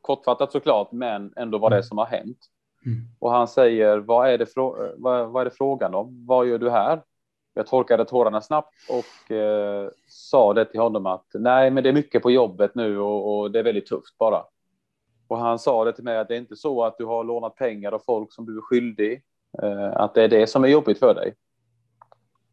kortfattat 0.00 0.52
såklart, 0.52 0.92
men 0.92 1.32
ändå 1.36 1.58
vad 1.58 1.72
det 1.72 1.78
är 1.78 1.82
som 1.82 1.98
har 1.98 2.06
hänt. 2.06 2.38
Mm. 2.86 2.98
Och 3.18 3.30
han 3.30 3.48
säger, 3.48 3.98
vad 3.98 4.30
är, 4.30 4.38
det 4.38 4.56
vad, 4.96 5.30
vad, 5.30 5.40
är 5.40 5.44
det 5.44 5.56
frågan 5.56 5.94
om? 5.94 6.26
Vad 6.26 6.46
gör 6.46 6.58
du 6.58 6.70
här? 6.70 7.02
Jag 7.58 7.66
torkade 7.66 8.04
tårarna 8.04 8.40
snabbt 8.40 8.74
och 8.88 9.30
eh, 9.32 9.88
sa 10.08 10.52
det 10.54 10.64
till 10.64 10.80
honom 10.80 11.06
att 11.06 11.26
nej, 11.34 11.70
men 11.70 11.82
det 11.82 11.88
är 11.88 11.92
mycket 11.92 12.22
på 12.22 12.30
jobbet 12.30 12.74
nu 12.74 12.98
och, 12.98 13.38
och, 13.38 13.50
det 13.50 13.58
är 13.58 13.62
väldigt 13.62 13.86
tufft 13.86 14.18
bara. 14.18 14.44
Och 15.28 15.38
han 15.38 15.58
sa 15.58 15.84
det 15.84 15.92
till 15.92 16.04
mig 16.04 16.18
att 16.18 16.28
det 16.28 16.34
är 16.34 16.38
inte 16.38 16.56
så 16.56 16.84
att 16.84 16.98
du 16.98 17.04
har 17.04 17.24
lånat 17.24 17.54
pengar 17.56 17.92
av 17.92 17.98
folk 17.98 18.32
som 18.32 18.46
du 18.46 18.56
är 18.56 18.60
skyldig, 18.60 19.22
eh, 19.62 19.96
att 19.96 20.14
det 20.14 20.22
är 20.22 20.28
det 20.28 20.46
som 20.46 20.64
är 20.64 20.68
jobbigt 20.68 20.98
för 20.98 21.14
dig. 21.14 21.34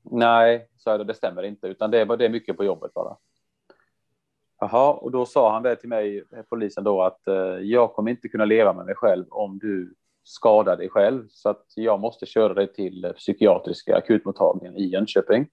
Nej, 0.04 0.68
sa 0.78 0.92
jag, 0.92 1.08
det 1.08 1.14
stämmer 1.14 1.44
inte, 1.44 1.68
utan 1.68 1.92
det 1.92 2.00
är, 2.00 2.18
det 2.18 2.26
är 2.26 2.30
mycket 2.30 2.58
på 2.58 2.64
jobbet 2.64 2.94
bara. 2.94 3.18
Jaha, 4.60 4.94
och 4.94 5.12
då 5.12 5.26
sa 5.26 5.54
han 5.54 5.64
det 5.64 5.76
till 5.76 5.90
mig, 5.90 6.18
eh, 6.18 6.42
polisen 6.50 6.84
då, 6.84 7.04
att 7.04 7.28
eh, 7.28 7.36
jag 7.62 7.94
kommer 7.94 8.12
inte 8.12 8.28
kunna 8.28 8.46
leva 8.46 8.74
med 8.74 8.86
mig 8.86 8.96
själv 8.96 9.26
om 9.30 9.60
du 9.60 9.94
skada 10.24 10.76
dig 10.76 10.90
själv, 10.90 11.28
så 11.30 11.50
att 11.50 11.66
jag 11.76 12.00
måste 12.00 12.26
köra 12.26 12.54
dig 12.54 12.74
till 12.74 13.14
psykiatriska 13.18 13.98
akutmottagningen 13.98 14.78
i 14.78 14.86
Jönköping. 14.86 15.48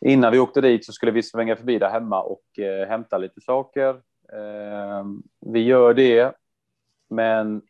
Innan 0.00 0.32
vi 0.32 0.38
åkte 0.38 0.60
dit 0.60 0.84
så 0.84 0.92
skulle 0.92 1.12
vi 1.12 1.22
svänga 1.22 1.56
förbi 1.56 1.78
där 1.78 1.90
hemma 1.90 2.22
och 2.22 2.58
eh, 2.58 2.88
hämta 2.88 3.18
lite 3.18 3.40
saker. 3.40 3.88
Eh, 4.32 5.04
vi 5.40 5.60
gör 5.60 5.94
det, 5.94 6.32
men 7.08 7.62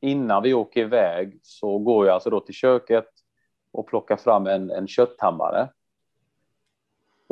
innan 0.00 0.42
vi 0.42 0.54
åker 0.54 0.80
iväg 0.80 1.40
så 1.42 1.78
går 1.78 2.06
jag 2.06 2.14
alltså 2.14 2.30
då 2.30 2.40
till 2.40 2.54
köket 2.54 3.08
och 3.72 3.86
plockar 3.86 4.16
fram 4.16 4.46
en, 4.46 4.70
en 4.70 4.86
kötthammare. 4.86 5.68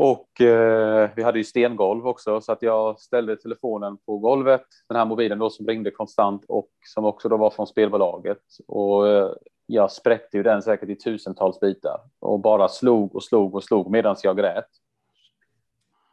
Och 0.02 0.40
eh, 0.40 1.10
vi 1.16 1.22
hade 1.22 1.38
ju 1.38 1.44
stengolv 1.44 2.06
också 2.06 2.40
så 2.40 2.52
att 2.52 2.62
jag 2.62 3.00
ställde 3.00 3.36
telefonen 3.36 3.96
på 3.96 4.18
golvet, 4.18 4.62
den 4.88 4.96
här 4.96 5.04
mobilen 5.04 5.38
då 5.38 5.50
som 5.50 5.66
ringde 5.66 5.90
konstant 5.90 6.44
och 6.48 6.70
som 6.86 7.04
också 7.04 7.28
då 7.28 7.36
var 7.36 7.50
från 7.50 7.66
spelbolaget. 7.66 8.42
Och 8.66 9.08
eh, 9.08 9.30
jag 9.66 9.92
spräckte 9.92 10.36
ju 10.36 10.42
den 10.42 10.62
säkert 10.62 10.88
i 10.88 10.96
tusentals 10.96 11.60
bitar 11.60 12.00
och 12.18 12.40
bara 12.40 12.68
slog 12.68 13.14
och 13.14 13.24
slog 13.24 13.54
och 13.54 13.64
slog 13.64 13.90
medan 13.90 14.16
jag 14.22 14.36
grät. 14.36 14.68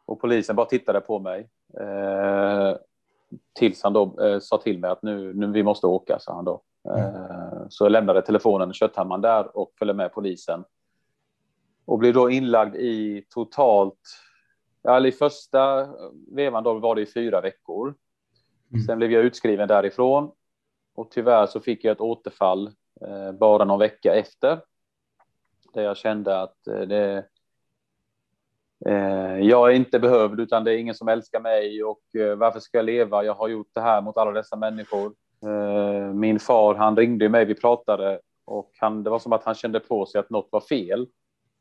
Och 0.06 0.21
polisen 0.21 0.56
bara 0.56 0.65
tittade 0.65 1.02
på 1.02 1.19
mig. 1.19 1.50
Eh, 1.80 2.76
tills 3.60 3.84
han 3.84 3.93
då 3.93 4.21
eh, 4.21 4.39
sa 4.39 4.58
till 4.58 4.80
mig 4.80 4.89
att 4.89 5.04
nu, 5.04 5.34
nu 5.34 5.52
vi 5.52 5.63
måste 5.63 5.88
åka, 5.88 6.19
sa 6.19 6.34
han 6.34 6.45
då. 6.45 6.62
Mm. 6.89 7.13
Så 7.69 7.86
jag 7.86 7.91
lämnade 7.91 8.21
telefonen 8.21 8.69
och 8.69 8.76
kötthammaren 8.76 9.21
där 9.21 9.58
och 9.58 9.71
följde 9.80 9.93
med 9.93 10.13
polisen. 10.13 10.63
Och 11.88 12.00
blev 12.00 12.13
då 12.13 12.30
inlagd 12.30 12.76
i 12.76 13.26
totalt, 13.30 14.00
ja, 14.82 15.08
i 15.08 15.12
första 15.12 15.88
vevan 16.32 16.63
då 16.63 16.73
var 16.73 16.95
det 16.95 17.02
i 17.02 17.06
fyra 17.06 17.41
veckor. 17.41 17.95
Mm. 18.71 18.86
Sen 18.86 18.97
blev 18.97 19.12
jag 19.12 19.23
utskriven 19.23 19.67
därifrån 19.67 20.32
och 20.95 21.12
tyvärr 21.12 21.45
så 21.45 21.60
fick 21.60 21.84
jag 21.84 21.91
ett 21.91 22.02
återfall 22.02 22.67
eh, 23.02 23.32
bara 23.32 23.65
någon 23.65 23.80
vecka 23.80 24.13
efter. 24.13 24.60
Där 25.73 25.84
jag 25.84 25.97
kände 25.97 26.41
att 26.41 26.67
eh, 26.67 26.80
det, 26.80 27.26
eh, 28.86 29.39
jag 29.39 29.71
är 29.71 29.76
inte 29.76 30.00
behövd 30.00 30.39
utan 30.39 30.63
det 30.63 30.73
är 30.73 30.78
ingen 30.78 30.95
som 30.95 31.08
älskar 31.08 31.39
mig 31.39 31.84
och 31.84 32.15
eh, 32.15 32.36
varför 32.36 32.60
ska 32.60 32.78
jag 32.78 32.86
leva? 32.86 33.23
Jag 33.23 33.34
har 33.34 33.47
gjort 33.47 33.71
det 33.73 33.82
här 33.82 34.02
mot 34.02 34.17
alla 34.17 34.32
dessa 34.32 34.56
människor. 34.56 35.13
Eh, 35.43 36.13
min 36.13 36.39
far, 36.39 36.76
han 36.76 36.97
ringde 36.97 37.30
mig, 37.30 37.45
vi 37.45 37.56
pratade 37.56 38.19
och 38.45 38.71
han, 38.80 39.04
det 39.04 39.10
var 39.10 39.19
som 39.19 39.34
att 39.34 39.43
han 39.43 39.56
kände 39.56 39.80
på 39.80 40.06
sig 40.06 40.19
att 40.19 40.30
något 40.30 40.50
var 40.52 40.62
fel. 40.62 41.08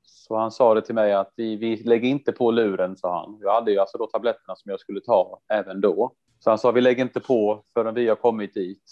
Så 0.07 0.37
han 0.37 0.51
sa 0.51 0.75
det 0.75 0.83
till 0.83 0.95
mig 0.95 1.13
att 1.13 1.33
vi, 1.37 1.57
vi 1.57 1.77
lägger 1.77 2.09
inte 2.09 2.33
på 2.33 2.51
luren, 2.51 2.97
sa 2.97 3.21
han. 3.21 3.39
Jag 3.43 3.55
hade 3.55 3.71
ju 3.71 3.79
alltså 3.79 3.99
då 3.99 4.07
tabletterna 4.07 4.57
som 4.57 4.71
jag 4.71 4.81
skulle 4.81 5.01
ta 5.01 5.41
även 5.49 5.81
då. 5.81 6.13
Så 6.39 6.51
han 6.51 6.59
sa 6.59 6.71
vi 6.71 6.81
lägger 6.81 7.03
inte 7.03 7.21
på 7.21 7.65
förrän 7.75 7.95
vi 7.95 8.09
har 8.09 8.17
kommit 8.17 8.55
dit. 8.55 8.83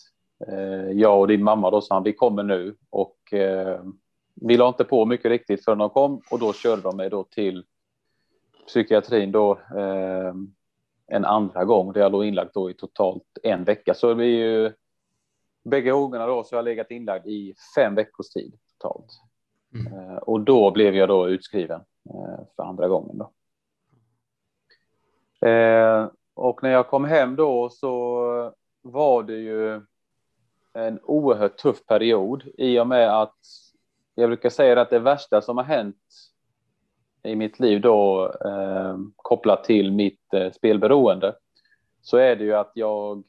Eh, 0.48 0.90
jag 0.90 1.20
och 1.20 1.28
din 1.28 1.44
mamma 1.44 1.70
då 1.70 1.80
sa 1.80 1.94
han, 1.94 2.02
vi 2.02 2.12
kommer 2.12 2.42
nu 2.42 2.76
och 2.90 3.32
eh, 3.32 3.80
vi 4.34 4.56
la 4.56 4.68
inte 4.68 4.84
på 4.84 5.06
mycket 5.06 5.30
riktigt 5.30 5.64
förrän 5.64 5.78
de 5.78 5.90
kom 5.90 6.20
och 6.30 6.38
då 6.38 6.52
körde 6.52 6.82
de 6.82 6.96
mig 6.96 7.10
då 7.10 7.24
till 7.24 7.64
psykiatrin 8.66 9.32
då 9.32 9.52
eh, 9.52 10.34
en 11.06 11.24
andra 11.24 11.64
gång 11.64 11.92
där 11.92 12.00
jag 12.00 12.12
låg 12.12 12.24
inlagd 12.24 12.50
då 12.54 12.70
i 12.70 12.74
totalt 12.74 13.38
en 13.42 13.64
vecka. 13.64 13.94
Så 13.94 14.08
det 14.08 14.14
blir 14.14 14.38
ju 14.38 14.72
bägge 15.64 15.90
gångerna 15.90 16.26
då 16.26 16.44
så 16.44 16.54
har 16.54 16.58
jag 16.58 16.64
legat 16.64 16.90
inlagd 16.90 17.26
i 17.26 17.54
fem 17.76 17.94
veckors 17.94 18.28
tid 18.28 18.58
totalt. 18.78 19.12
Mm. 19.74 19.92
Eh, 19.92 20.16
och 20.16 20.40
då 20.40 20.70
blev 20.70 20.94
jag 20.94 21.08
då 21.08 21.28
utskriven 21.28 21.80
eh, 22.10 22.44
för 22.56 22.62
andra 22.62 22.88
gången 22.88 23.18
då. 23.18 23.30
Eh, 25.48 26.08
och 26.34 26.62
när 26.62 26.70
jag 26.70 26.88
kom 26.88 27.04
hem 27.04 27.36
då 27.36 27.68
så 27.70 28.52
var 28.82 29.22
det 29.22 29.36
ju 29.36 29.80
en 30.72 31.00
oerhört 31.02 31.56
tuff 31.56 31.86
period 31.86 32.42
i 32.58 32.78
och 32.78 32.86
med 32.86 33.22
att 33.22 33.38
jag 34.14 34.28
brukar 34.28 34.50
säga 34.50 34.80
att 34.80 34.90
det 34.90 34.98
värsta 34.98 35.42
som 35.42 35.56
har 35.56 35.64
hänt 35.64 35.96
i 37.22 37.36
mitt 37.36 37.60
liv 37.60 37.80
då 37.80 38.32
eh, 38.44 38.98
kopplat 39.16 39.64
till 39.64 39.92
mitt 39.92 40.34
eh, 40.34 40.52
spelberoende 40.52 41.34
så 42.02 42.16
är 42.16 42.36
det 42.36 42.44
ju 42.44 42.54
att 42.54 42.72
jag 42.74 43.22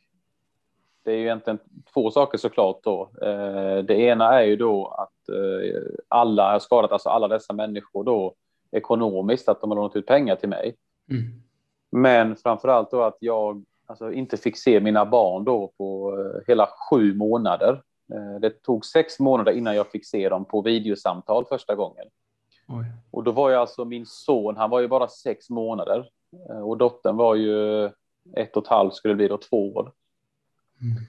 det 1.05 1.11
är 1.11 1.15
ju 1.15 1.21
egentligen 1.21 1.59
två 1.93 2.11
saker 2.11 2.37
såklart 2.37 2.83
då. 2.83 3.09
Eh, 3.21 3.77
det 3.77 3.95
ena 3.95 4.41
är 4.41 4.45
ju 4.45 4.55
då 4.55 4.87
att 4.87 5.29
eh, 5.29 5.81
alla 6.07 6.51
har 6.51 6.59
skadat, 6.59 6.91
alltså 6.91 7.09
alla 7.09 7.27
dessa 7.27 7.53
människor 7.53 8.03
då 8.03 8.33
ekonomiskt, 8.71 9.49
att 9.49 9.61
de 9.61 9.71
har 9.71 9.77
lånat 9.77 9.95
ut 9.95 10.05
pengar 10.05 10.35
till 10.35 10.49
mig. 10.49 10.75
Mm. 11.11 11.23
Men 11.91 12.35
framför 12.35 12.67
allt 12.67 12.91
då 12.91 13.03
att 13.03 13.17
jag 13.19 13.63
alltså 13.85 14.11
inte 14.11 14.37
fick 14.37 14.57
se 14.57 14.79
mina 14.79 15.05
barn 15.05 15.43
då 15.43 15.71
på 15.77 16.17
eh, 16.19 16.41
hela 16.47 16.69
sju 16.89 17.13
månader. 17.13 17.81
Det 18.41 18.49
tog 18.49 18.85
sex 18.85 19.19
månader 19.19 19.51
innan 19.51 19.75
jag 19.75 19.87
fick 19.87 20.05
se 20.05 20.29
dem 20.29 20.45
på 20.45 20.61
videosamtal 20.61 21.45
första 21.45 21.75
gången. 21.75 22.05
Oj. 22.67 22.85
Och 23.11 23.23
då 23.23 23.31
var 23.31 23.49
jag 23.49 23.61
alltså 23.61 23.85
min 23.85 24.05
son, 24.05 24.57
han 24.57 24.69
var 24.69 24.79
ju 24.79 24.87
bara 24.87 25.07
sex 25.07 25.49
månader 25.49 26.09
och 26.63 26.77
dottern 26.77 27.17
var 27.17 27.35
ju 27.35 27.85
ett 28.33 28.57
och 28.57 28.63
ett 28.63 28.69
halvt 28.69 28.93
skulle 28.93 29.11
det 29.11 29.15
bli 29.15 29.27
då 29.27 29.37
två 29.37 29.73
år. 29.73 29.91
Mm. 30.81 31.03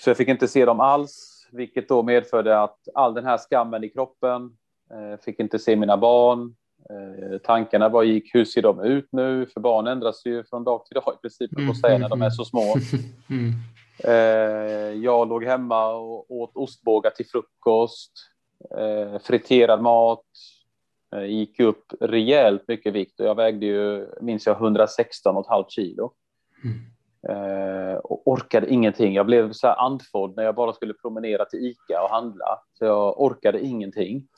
Så 0.00 0.10
jag 0.10 0.16
fick 0.16 0.28
inte 0.28 0.48
se 0.48 0.64
dem 0.64 0.80
alls, 0.80 1.46
vilket 1.52 1.88
då 1.88 2.02
medförde 2.02 2.60
att 2.60 2.88
all 2.94 3.14
den 3.14 3.24
här 3.24 3.38
skammen 3.38 3.84
i 3.84 3.88
kroppen, 3.88 4.56
fick 5.24 5.40
inte 5.40 5.58
se 5.58 5.76
mina 5.76 5.96
barn, 5.96 6.54
Eh, 6.90 7.38
tankarna 7.38 7.90
bara 7.90 8.04
gick, 8.04 8.34
hur 8.34 8.44
ser 8.44 8.62
de 8.62 8.80
ut 8.80 9.08
nu? 9.12 9.46
För 9.46 9.60
barn 9.60 9.86
ändras 9.86 10.26
ju 10.26 10.44
från 10.44 10.64
dag 10.64 10.86
till 10.86 10.94
dag 10.94 11.14
i 11.18 11.20
princip, 11.20 11.58
mm, 11.58 11.74
säga, 11.74 11.98
när 11.98 12.08
de 12.08 12.22
är 12.22 12.30
så 12.30 12.44
små. 12.44 12.74
Mm. 13.30 13.52
Eh, 14.04 15.02
jag 15.04 15.28
låg 15.28 15.44
hemma 15.44 15.92
och 15.92 16.30
åt 16.30 16.50
ostbågar 16.54 17.10
till 17.10 17.26
frukost, 17.26 18.12
eh, 18.78 19.18
friterad 19.22 19.82
mat, 19.82 20.24
eh, 21.16 21.24
gick 21.24 21.60
upp 21.60 21.84
rejält 22.00 22.62
mycket 22.68 22.92
vikt 22.92 23.20
och 23.20 23.26
jag 23.26 23.34
vägde 23.34 23.66
ju, 23.66 24.08
minns 24.20 24.46
jag, 24.46 24.56
116,5 24.56 25.64
kilo. 25.68 26.12
Mm. 26.64 26.78
Eh, 27.28 27.94
och 27.94 28.28
orkade 28.28 28.70
ingenting. 28.70 29.14
Jag 29.14 29.26
blev 29.26 29.52
så 29.52 29.66
här 29.66 29.76
andfådd 29.76 30.36
när 30.36 30.44
jag 30.44 30.54
bara 30.54 30.72
skulle 30.72 30.94
promenera 30.94 31.44
till 31.44 31.66
Ica 31.66 32.02
och 32.02 32.10
handla. 32.10 32.58
Så 32.72 32.84
jag 32.84 33.20
orkade 33.20 33.60
ingenting. 33.60 34.28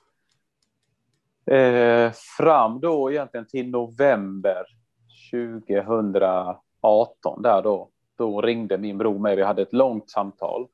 Eh, 1.46 2.12
fram 2.38 2.80
då 2.80 3.10
egentligen 3.10 3.46
till 3.46 3.70
november 3.70 4.64
2018 5.30 7.42
där 7.42 7.62
då. 7.62 7.88
Då 8.16 8.40
ringde 8.40 8.78
min 8.78 8.98
bror 8.98 9.18
mig. 9.18 9.36
Vi 9.36 9.42
hade 9.42 9.62
ett 9.62 9.72
långt 9.72 10.10
samtal. 10.10 10.68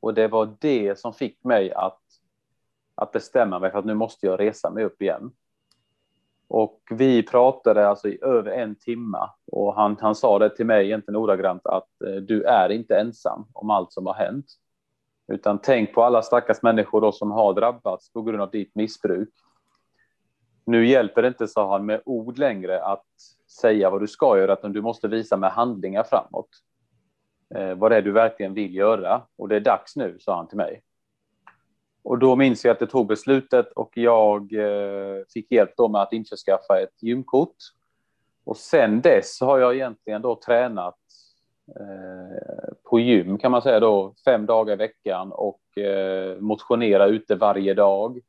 Och 0.00 0.14
det 0.14 0.28
var 0.28 0.56
det 0.60 0.98
som 0.98 1.14
fick 1.14 1.44
mig 1.44 1.72
att, 1.72 2.02
att 2.94 3.12
bestämma 3.12 3.58
mig 3.58 3.70
för 3.70 3.78
att 3.78 3.84
nu 3.84 3.94
måste 3.94 4.26
jag 4.26 4.40
resa 4.40 4.70
mig 4.70 4.84
upp 4.84 5.02
igen. 5.02 5.32
Och 6.48 6.80
vi 6.90 7.22
pratade 7.22 7.88
alltså 7.88 8.08
i 8.08 8.18
över 8.22 8.50
en 8.50 8.74
timme, 8.74 9.18
och 9.52 9.74
han, 9.74 9.96
han 10.00 10.14
sa 10.14 10.38
det 10.38 10.56
till 10.56 10.66
mig 10.66 10.86
egentligen 10.86 11.16
ordagrant 11.16 11.66
att 11.66 12.02
eh, 12.06 12.14
du 12.14 12.42
är 12.42 12.68
inte 12.68 12.96
ensam 12.96 13.46
om 13.52 13.70
allt 13.70 13.92
som 13.92 14.06
har 14.06 14.14
hänt. 14.14 14.46
Utan 15.32 15.58
tänk 15.58 15.94
på 15.94 16.02
alla 16.02 16.22
stackars 16.22 16.62
människor 16.62 17.00
då 17.00 17.12
som 17.12 17.30
har 17.30 17.54
drabbats 17.54 18.12
på 18.12 18.22
grund 18.22 18.42
av 18.42 18.50
ditt 18.50 18.74
missbruk. 18.74 19.30
Nu 20.64 20.86
hjälper 20.86 21.22
det 21.22 21.28
inte, 21.28 21.48
sa 21.48 21.72
han, 21.72 21.86
med 21.86 22.02
ord 22.04 22.38
längre 22.38 22.82
att 22.82 23.06
säga 23.60 23.90
vad 23.90 24.00
du 24.00 24.06
ska 24.06 24.38
göra, 24.38 24.52
utan 24.52 24.72
du 24.72 24.82
måste 24.82 25.08
visa 25.08 25.36
med 25.36 25.50
handlingar 25.50 26.04
framåt. 26.04 26.48
Eh, 27.54 27.74
vad 27.74 27.90
det 27.90 27.96
är 27.96 28.02
du 28.02 28.12
verkligen 28.12 28.54
vill 28.54 28.74
göra. 28.74 29.22
Och 29.36 29.48
det 29.48 29.56
är 29.56 29.60
dags 29.60 29.96
nu, 29.96 30.16
sa 30.20 30.36
han 30.36 30.48
till 30.48 30.56
mig. 30.56 30.82
Och 32.06 32.18
då 32.18 32.36
minns 32.36 32.64
jag 32.64 32.72
att 32.72 32.80
jag 32.80 32.90
tog 32.90 33.06
beslutet 33.06 33.72
och 33.72 33.90
jag 33.94 34.52
eh, 34.52 35.24
fick 35.34 35.52
hjälp 35.52 35.70
då 35.76 35.88
med 35.88 36.02
att 36.02 36.12
införskaffa 36.12 36.80
ett 36.80 37.02
gymkort. 37.02 37.56
Och 38.44 38.56
sen 38.56 39.00
dess 39.00 39.40
har 39.40 39.58
jag 39.58 39.74
egentligen 39.74 40.22
då 40.22 40.40
tränat 40.46 40.98
eh, 41.80 42.74
på 42.90 43.00
gym 43.00 43.38
kan 43.38 43.50
man 43.50 43.62
säga 43.62 43.80
då 43.80 44.14
fem 44.24 44.46
dagar 44.46 44.72
i 44.72 44.76
veckan 44.76 45.32
och 45.32 45.78
eh, 45.78 46.36
motionera 46.40 47.06
ute 47.06 47.34
varje 47.34 47.74
dag. 47.74 48.20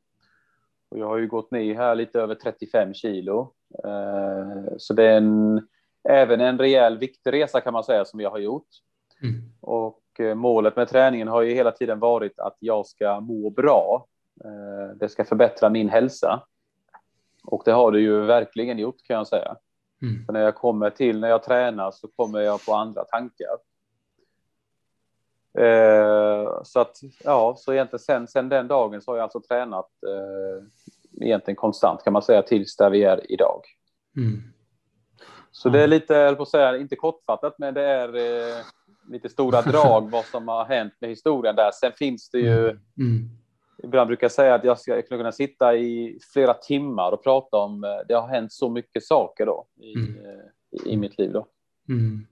Och 0.88 0.98
jag 0.98 1.06
har 1.06 1.16
ju 1.16 1.26
gått 1.26 1.50
ner 1.50 1.74
här 1.74 1.94
lite 1.94 2.20
över 2.20 2.34
35 2.34 2.94
kilo. 2.94 3.52
Eh, 3.84 4.76
så 4.78 4.94
det 4.94 5.04
är 5.04 5.16
en, 5.16 5.68
även 6.08 6.40
en 6.40 6.58
rejäl 6.58 6.98
viktresa 6.98 7.60
kan 7.60 7.72
man 7.72 7.84
säga 7.84 8.04
som 8.04 8.20
jag 8.20 8.30
har 8.30 8.38
gjort. 8.38 8.68
Mm. 9.22 9.42
Och 9.60 10.02
eh, 10.20 10.34
målet 10.34 10.76
med 10.76 10.88
träningen 10.88 11.28
har 11.28 11.42
ju 11.42 11.54
hela 11.54 11.72
tiden 11.72 11.98
varit 11.98 12.38
att 12.38 12.56
jag 12.58 12.86
ska 12.86 13.20
må 13.20 13.50
bra. 13.50 14.06
Eh, 14.44 14.96
det 14.96 15.08
ska 15.08 15.24
förbättra 15.24 15.70
min 15.70 15.88
hälsa. 15.88 16.42
Och 17.44 17.62
det 17.64 17.72
har 17.72 17.92
det 17.92 18.00
ju 18.00 18.20
verkligen 18.20 18.78
gjort 18.78 19.02
kan 19.02 19.16
jag 19.16 19.28
säga. 19.28 19.56
Mm. 20.02 20.26
För 20.26 20.32
när 20.32 20.40
jag 20.40 20.54
kommer 20.54 20.90
till, 20.90 21.20
när 21.20 21.28
jag 21.28 21.42
tränar 21.42 21.90
så 21.90 22.08
kommer 22.08 22.40
jag 22.40 22.66
på 22.66 22.74
andra 22.74 23.04
tankar. 23.04 23.58
Eh, 25.58 26.62
så 26.62 26.80
att, 26.80 26.96
ja, 27.24 27.54
så 27.58 27.72
egentligen 27.72 28.00
sen, 28.00 28.28
sen 28.28 28.48
den 28.48 28.68
dagen 28.68 29.02
så 29.02 29.10
har 29.10 29.16
jag 29.16 29.22
alltså 29.22 29.40
tränat 29.40 29.90
eh, 30.06 30.64
egentligen 31.26 31.56
konstant 31.56 32.04
kan 32.04 32.12
man 32.12 32.22
säga 32.22 32.42
tills 32.42 32.76
där 32.76 32.90
vi 32.90 33.04
är 33.04 33.32
idag. 33.32 33.62
Mm. 34.16 34.42
Så 35.50 35.68
det 35.68 35.82
är 35.82 35.86
lite, 35.86 36.14
jag 36.14 36.36
på 36.36 36.42
att 36.42 36.48
säga, 36.48 36.76
inte 36.76 36.96
kortfattat, 36.96 37.54
men 37.58 37.74
det 37.74 37.82
är 37.82 38.16
eh, 38.16 38.64
lite 39.08 39.28
stora 39.28 39.62
drag 39.62 40.10
vad 40.10 40.24
som 40.24 40.48
har 40.48 40.64
hänt 40.64 40.92
med 41.00 41.10
historien 41.10 41.56
där. 41.56 41.70
Sen 41.70 41.92
finns 41.92 42.30
det 42.30 42.38
ju, 42.38 42.64
mm. 42.64 42.78
mm. 42.98 43.30
ibland 43.82 44.06
brukar 44.06 44.24
jag 44.24 44.32
säga 44.32 44.54
att 44.54 44.64
jag 44.64 44.78
ska 44.78 45.02
kunna 45.02 45.32
sitta 45.32 45.76
i 45.76 46.18
flera 46.32 46.54
timmar 46.54 47.12
och 47.12 47.24
prata 47.24 47.56
om, 47.56 47.84
eh, 47.84 47.90
det 48.08 48.14
har 48.14 48.28
hänt 48.28 48.52
så 48.52 48.70
mycket 48.70 49.04
saker 49.04 49.46
då 49.46 49.66
i, 49.80 49.94
mm. 49.94 50.16
i, 50.70 50.92
i 50.92 50.96
mitt 50.96 51.18
liv 51.18 51.32
då. 51.32 51.46
Mm. 51.88 52.26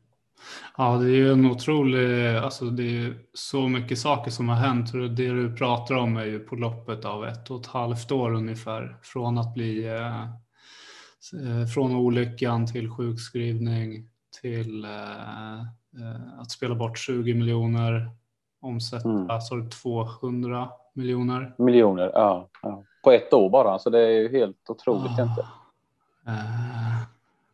Ja, 0.76 0.96
det 0.96 1.06
är 1.06 1.16
ju 1.16 1.32
en 1.32 1.50
otrolig, 1.50 2.36
alltså 2.36 2.64
det 2.64 2.82
är 2.82 3.14
så 3.32 3.68
mycket 3.68 3.98
saker 3.98 4.30
som 4.30 4.48
har 4.48 4.56
hänt 4.56 4.94
och 4.94 5.10
det 5.10 5.28
du 5.28 5.56
pratar 5.56 5.94
om 5.94 6.16
är 6.16 6.24
ju 6.24 6.38
på 6.38 6.56
loppet 6.56 7.04
av 7.04 7.24
ett 7.24 7.50
och 7.50 7.60
ett 7.60 7.66
halvt 7.66 8.12
år 8.12 8.34
ungefär 8.34 8.96
från 9.02 9.38
att 9.38 9.54
bli 9.54 9.86
eh, 9.86 10.22
eh 10.22 11.66
från 11.74 11.96
olyckan 11.96 12.66
till 12.66 12.90
sjukskrivning 12.90 14.08
till 14.42 14.84
eh, 14.84 14.90
eh 14.90 15.62
att 16.38 16.50
spela 16.50 16.74
bort 16.74 16.98
20 16.98 17.34
miljoner, 17.34 18.10
omsätta 18.60 19.08
mm. 19.08 19.30
alltså 19.30 19.54
200 19.82 20.68
miljoner. 20.94 21.54
Miljoner, 21.58 22.10
ja, 22.14 22.48
ja, 22.62 22.82
På 23.04 23.12
ett 23.12 23.32
år 23.32 23.50
bara, 23.50 23.78
så 23.78 23.90
det 23.90 24.00
är 24.00 24.10
ju 24.10 24.38
helt 24.38 24.70
otroligt 24.70 25.18
ah. 25.18 25.22
inte. 25.22 25.40
Eh, 26.26 27.02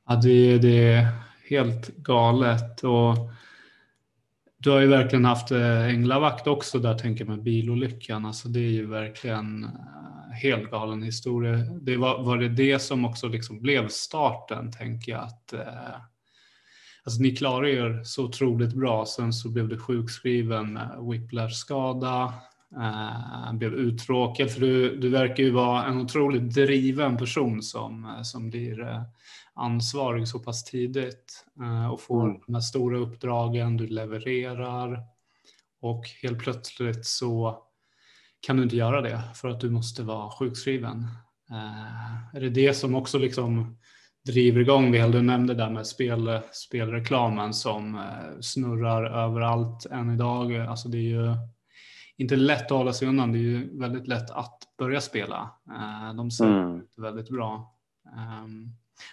ja, 0.09 0.14
det, 0.22 0.59
det 0.59 1.09
helt 1.48 1.96
galet. 1.96 2.85
Och 2.85 3.16
du 4.57 4.70
har 4.70 4.81
ju 4.81 4.87
verkligen 4.87 5.24
haft 5.24 5.50
eh, 5.50 5.87
änglavakt 5.87 6.46
också 6.46 6.78
där, 6.78 6.94
tänker 6.94 7.24
jag 7.24 7.31
med 7.31 7.42
bilolyckan. 7.42 8.26
Alltså 8.26 8.48
det 8.48 8.61
är 8.61 8.70
ju 8.70 8.87
verkligen 8.87 9.64
eh, 9.64 10.33
helt 10.42 10.70
galen 10.70 11.02
historia. 11.02 11.57
Det 11.57 11.96
var, 11.96 12.22
var 12.22 12.37
det 12.37 12.48
det 12.48 12.78
som 12.78 13.05
också 13.05 13.28
liksom 13.28 13.61
blev 13.61 13.88
starten, 13.88 14.72
tänker 14.72 15.12
jag. 15.12 15.22
Att, 15.22 15.52
eh, 15.52 15.94
alltså 17.04 17.22
ni 17.22 17.36
klarade 17.36 17.70
er 17.70 18.02
så 18.04 18.24
otroligt 18.24 18.74
bra. 18.74 19.06
Sen 19.06 19.32
så 19.32 19.48
blev 19.48 19.68
du 19.68 19.78
sjukskriven 19.78 20.72
med 20.72 20.98
whiplash-skada. 21.10 22.34
Eh, 22.76 23.52
blev 23.52 23.74
uttråkad, 23.74 24.50
för 24.50 24.60
du, 24.60 24.96
du 24.96 25.08
verkar 25.08 25.42
ju 25.42 25.50
vara 25.50 25.84
en 25.84 26.00
otroligt 26.00 26.54
driven 26.54 27.16
person 27.16 27.62
som, 27.62 28.20
som 28.24 28.50
blir 28.50 28.80
eh, 28.80 29.02
ansvarig 29.54 30.28
så 30.28 30.38
pass 30.38 30.64
tidigt 30.64 31.44
eh, 31.60 31.86
och 31.86 32.00
får 32.00 32.24
mm. 32.24 32.40
de 32.46 32.54
här 32.54 32.60
stora 32.60 32.98
uppdragen, 32.98 33.76
du 33.76 33.86
levererar 33.86 35.02
och 35.80 36.04
helt 36.22 36.38
plötsligt 36.38 37.06
så 37.06 37.62
kan 38.40 38.56
du 38.56 38.62
inte 38.62 38.76
göra 38.76 39.00
det 39.00 39.22
för 39.34 39.48
att 39.48 39.60
du 39.60 39.70
måste 39.70 40.02
vara 40.02 40.30
sjukskriven. 40.30 41.06
Eh, 41.50 42.36
är 42.36 42.40
det 42.40 42.50
det 42.50 42.74
som 42.74 42.94
också 42.94 43.18
liksom 43.18 43.78
driver 44.26 44.61
igång 44.61 44.92
det? 44.92 45.12
Du 45.12 45.22
nämnde 45.22 45.54
där 45.54 45.70
med 45.70 45.87
spel, 45.87 46.40
spelreklamen 46.52 47.54
som 47.54 47.94
eh, 47.94 48.40
snurrar 48.40 49.04
överallt 49.24 49.87
än 49.87 50.11
idag. 50.11 50.56
Alltså 50.56 50.88
det 50.88 50.98
är 50.98 51.11
ju 51.11 51.37
inte 52.16 52.37
lätt 52.37 52.64
att 52.64 52.70
hålla 52.70 52.92
sig 52.92 53.08
undan. 53.08 53.32
Det 53.32 53.38
är 53.38 53.40
ju 53.40 53.78
väldigt 53.78 54.08
lätt 54.08 54.30
att 54.30 54.58
börja 54.78 55.00
spela. 55.00 55.50
De 56.16 56.30
ser 56.30 56.44
mm. 56.44 56.82
väldigt 56.96 57.28
bra. 57.28 57.76
Ehm, 58.16 58.68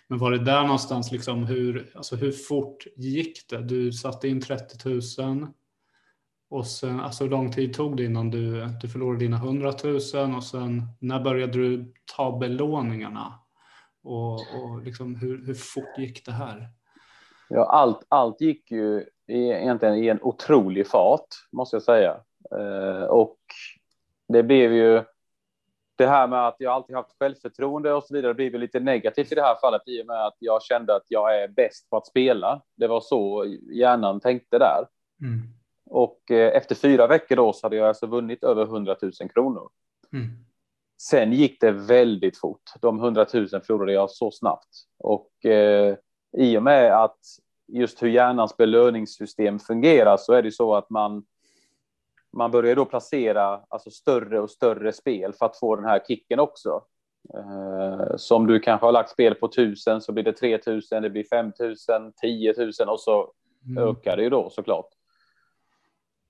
men 0.08 0.20
var 0.20 0.32
det 0.32 0.44
där 0.44 0.62
någonstans, 0.62 1.12
liksom 1.12 1.44
hur, 1.44 1.92
alltså 1.96 2.16
hur 2.16 2.32
fort 2.32 2.86
gick 2.96 3.50
det? 3.50 3.62
Du 3.62 3.92
satte 3.92 4.28
in 4.28 4.42
30 4.42 4.90
000 5.22 5.48
och 6.50 6.68
sen, 6.68 7.00
alltså 7.00 7.24
hur 7.24 7.32
lång 7.32 7.52
tid 7.52 7.74
tog 7.74 7.98
det 7.98 8.04
innan 8.04 8.30
du, 8.30 8.68
du 8.82 8.88
förlorade 8.88 9.20
dina 9.20 9.38
100 9.38 9.74
000 9.84 10.36
och 10.36 10.44
sen 10.44 10.88
när 11.00 11.24
började 11.24 11.54
du 11.54 11.94
ta 12.16 12.38
belåningarna? 12.40 13.40
Och, 14.04 14.34
och 14.34 14.82
liksom, 14.84 15.16
hur, 15.16 15.46
hur 15.46 15.54
fort 15.54 15.98
gick 15.98 16.26
det 16.26 16.32
här? 16.32 16.68
Ja, 17.50 17.66
allt, 17.66 18.06
allt 18.10 18.42
gick 18.42 18.72
ju 18.72 19.06
egentligen 19.28 19.96
i 19.96 20.08
en 20.08 20.22
otrolig 20.22 20.88
fart, 20.88 21.28
måste 21.52 21.76
jag 21.76 21.84
säga. 21.84 22.20
Eh, 22.56 23.04
och 23.04 23.38
det 24.28 24.44
blev 24.44 24.74
ju 24.74 25.04
det 25.96 26.08
här 26.08 26.28
med 26.28 26.48
att 26.48 26.56
jag 26.60 26.74
alltid 26.74 26.96
haft 26.96 27.18
självförtroende 27.20 27.94
och 27.94 28.04
så 28.04 28.14
vidare 28.14 28.34
blir 28.34 28.52
väl 28.52 28.62
lite 28.62 28.80
negativt 28.80 29.32
i 29.32 29.36
det 29.36 29.42
här 29.42 29.56
fallet 29.62 29.82
i 29.86 30.02
och 30.02 30.06
med 30.06 30.26
att 30.26 30.36
jag 30.40 30.64
kände 30.64 30.96
att 30.96 31.06
jag 31.08 31.44
är 31.44 31.48
bäst 31.48 31.90
på 31.90 31.98
att 31.98 32.08
spela. 32.08 32.62
Det 32.76 32.88
var 32.88 33.02
så 33.02 33.46
hjärnan 33.72 34.20
tänkte 34.20 34.58
där. 34.58 34.86
Mm. 35.22 35.42
Och 35.86 36.32
eh, 36.32 36.58
efter 36.58 36.76
fyra 36.76 37.08
veckor 37.08 37.36
då 37.36 37.54
så 37.54 37.66
hade 37.66 37.76
jag 37.76 37.88
alltså 37.88 38.08
vunnit 38.08 38.44
över 38.44 38.64
100 38.64 38.96
000 39.02 39.12
kronor. 39.34 39.70
Mm. 40.14 40.30
Sen 41.02 41.34
gick 41.34 41.62
det 41.62 41.72
väldigt 41.72 42.38
fort. 42.38 42.62
De 42.82 43.00
100 43.00 43.26
000 43.34 43.48
förlorade 43.48 43.94
jag 43.94 44.12
så 44.12 44.32
snabbt 44.32 44.70
och 44.98 45.46
eh, 45.46 45.96
i 46.38 46.58
och 46.58 46.64
med 46.64 47.04
att 47.04 47.20
just 47.68 48.04
hur 48.04 48.10
hjärnans 48.10 48.58
belöningssystem 48.58 49.60
fungerar 49.60 50.18
så 50.18 50.34
är 50.34 50.44
det 50.44 50.52
så 50.52 50.76
att 50.76 50.90
man 50.90 51.26
man 52.32 52.52
börjar 52.52 52.76
då 52.76 52.86
placera 52.86 53.62
alltså 53.70 53.92
större 53.92 54.40
och 54.40 54.52
större 54.52 54.94
spel 54.94 55.34
för 55.34 55.46
att 55.46 55.60
få 55.60 55.76
den 55.76 55.86
här 55.86 56.00
kicken 56.08 56.40
också. 56.40 56.84
Eh, 57.34 58.16
så 58.18 58.36
om 58.36 58.48
du 58.48 58.60
kanske 58.60 58.86
har 58.86 58.92
lagt 58.92 59.10
spel 59.10 59.36
på 59.36 59.46
1000 59.46 60.02
så 60.02 60.12
blir 60.12 60.24
det 60.24 60.34
3000, 60.34 61.04
det 61.04 61.10
blir 61.10 61.24
5000, 61.24 62.14
10 62.22 62.54
000 62.58 62.90
och 62.90 63.00
så 63.00 63.32
mm. 63.66 63.84
ökar 63.84 64.18
det 64.18 64.24
ju 64.24 64.30
då 64.30 64.50
såklart. 64.50 64.90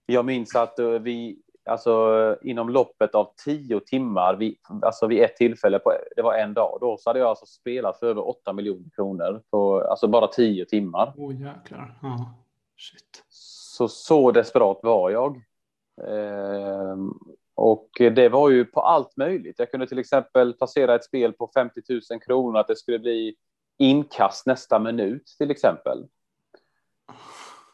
Jag 0.05 0.25
minns 0.25 0.55
att 0.55 0.79
eh, 0.79 0.89
vi, 0.89 1.39
alltså 1.69 2.37
inom 2.41 2.69
loppet 2.69 3.15
av 3.15 3.31
tio 3.45 3.79
timmar, 3.79 4.35
vi, 4.35 4.59
alltså 4.81 5.07
vid 5.07 5.23
ett 5.23 5.35
tillfälle, 5.35 5.79
på, 5.79 5.91
det 6.15 6.21
var 6.21 6.33
en 6.33 6.53
dag, 6.53 6.77
då 6.81 6.97
så 6.97 7.09
hade 7.09 7.19
jag 7.19 7.29
alltså 7.29 7.45
spelat 7.45 7.99
för 7.99 8.07
över 8.07 8.27
8 8.27 8.53
miljoner 8.53 8.89
kronor 8.95 9.41
på 9.49 9.81
alltså 9.81 10.07
bara 10.07 10.27
tio 10.27 10.65
timmar. 10.65 11.13
Åh 11.17 11.29
oh, 11.29 11.41
jäklar. 11.41 11.99
Ja, 12.01 12.33
shit. 12.77 13.23
Så, 13.29 13.87
så 13.87 14.31
desperat 14.31 14.79
var 14.83 15.09
jag. 15.09 15.41
Ehm, 16.07 17.13
och 17.55 17.89
det 17.97 18.29
var 18.29 18.49
ju 18.49 18.65
på 18.65 18.81
allt 18.81 19.17
möjligt. 19.17 19.59
Jag 19.59 19.71
kunde 19.71 19.87
till 19.87 19.99
exempel 19.99 20.53
placera 20.53 20.95
ett 20.95 21.03
spel 21.03 21.33
på 21.33 21.51
50 21.53 21.81
000 21.89 22.21
kronor, 22.21 22.59
att 22.59 22.67
det 22.67 22.75
skulle 22.75 22.99
bli 22.99 23.35
inkast 23.77 24.45
nästa 24.45 24.79
minut 24.79 25.35
till 25.37 25.51
exempel. 25.51 26.05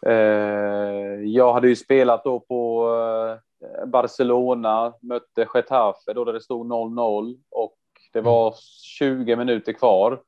Ehm, 0.06 1.28
jag 1.28 1.54
hade 1.54 1.68
ju 1.68 1.76
spelat 1.76 2.24
då 2.24 2.40
på 2.40 2.90
eh, 2.90 3.40
Barcelona, 3.86 4.94
mötte 5.02 5.48
Getafe 5.54 6.14
då 6.14 6.26
det 6.26 6.42
stod 6.42 6.68
0-0 6.72 7.38
och 7.52 7.78
det 8.14 8.22
var 8.22 8.56
20 8.84 9.36
minuter 9.36 9.74
kvar. 9.74 10.22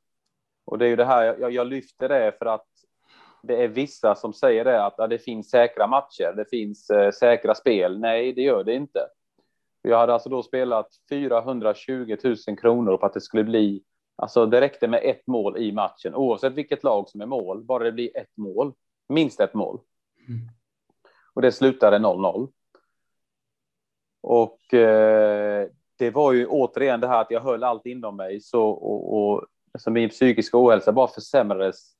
Och 0.65 0.78
det 0.78 0.86
är 0.86 0.89
ju 0.89 0.95
det 0.95 1.06
här, 1.06 1.38
jag, 1.39 1.52
jag 1.52 1.67
lyfter 1.67 2.10
det 2.10 2.36
för 2.39 2.45
att 2.45 2.67
det 3.43 3.63
är 3.63 3.67
vissa 3.67 4.15
som 4.15 4.34
säger 4.34 4.65
det 4.65 4.86
att 4.86 4.95
ja, 4.97 5.08
det 5.08 5.19
finns 5.19 5.50
säkra 5.50 5.88
matcher, 5.88 6.34
det 6.36 6.45
finns 6.50 6.89
eh, 6.89 7.12
säkra 7.12 7.56
spel. 7.56 8.00
Nej, 8.00 8.34
det 8.34 8.41
gör 8.41 8.63
det 8.63 8.73
inte. 8.73 9.08
Jag 9.82 9.97
hade 9.97 10.13
alltså 10.13 10.30
då 10.30 10.43
spelat 10.43 10.89
420 11.10 12.17
000 12.23 12.58
kronor 12.58 12.97
på 12.97 13.06
att 13.06 13.13
det 13.13 13.21
skulle 13.21 13.43
bli, 13.43 13.84
alltså 14.15 14.45
det 14.45 14.62
räckte 14.62 14.88
med 14.88 15.02
ett 15.04 15.28
mål 15.28 15.58
i 15.58 15.71
matchen, 15.71 16.15
oavsett 16.15 16.54
vilket 16.54 16.84
lag 16.84 17.10
som 17.10 17.21
är 17.21 17.26
mål, 17.26 17.63
bara 17.63 17.84
det 17.84 17.91
blir 17.91 18.17
ett 18.17 18.38
mål, 18.38 18.73
minst 19.10 19.39
ett 19.39 19.54
mål. 19.54 19.80
Mm. 20.28 20.39
Och 21.34 21.41
det 21.41 21.52
slutade 21.52 21.97
0-0. 21.97 22.50
Och 24.21 24.73
eh, 24.73 25.67
det 25.97 26.12
var 26.12 26.32
ju 26.32 26.45
återigen 26.45 26.99
det 26.99 27.08
här 27.08 27.21
att 27.21 27.32
jag 27.32 27.41
höll 27.41 27.63
allt 27.63 27.86
inom 27.86 28.15
mig 28.15 28.41
så 28.41 28.63
och, 28.63 29.17
och 29.17 29.45
alltså 29.73 29.89
min 29.89 30.10
psykiska 30.10 30.58
ohälsa 30.58 30.91
bara 30.91 31.08
försämrades 31.08 31.97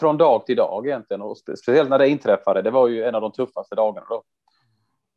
från 0.00 0.16
dag 0.16 0.46
till 0.46 0.56
dag 0.56 0.86
egentligen 0.86 1.22
och 1.22 1.38
speciellt 1.38 1.90
när 1.90 1.98
det 1.98 2.08
inträffade. 2.08 2.62
Det 2.62 2.70
var 2.70 2.88
ju 2.88 3.04
en 3.04 3.14
av 3.14 3.20
de 3.20 3.32
tuffaste 3.32 3.74
dagarna 3.74 4.06
då. 4.08 4.22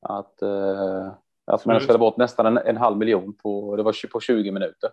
Att, 0.02 0.42
eh, 0.42 1.12
att 1.46 1.66
man 1.66 1.80
spelade 1.80 2.00
bort 2.00 2.18
nästan 2.18 2.46
en, 2.46 2.58
en, 2.58 2.78
halv 2.78 2.98
miljon 2.98 3.34
på, 3.34 3.76
det 3.76 3.84
var 3.84 4.08
på 4.08 4.20
20 4.20 4.52
minuter. 4.52 4.90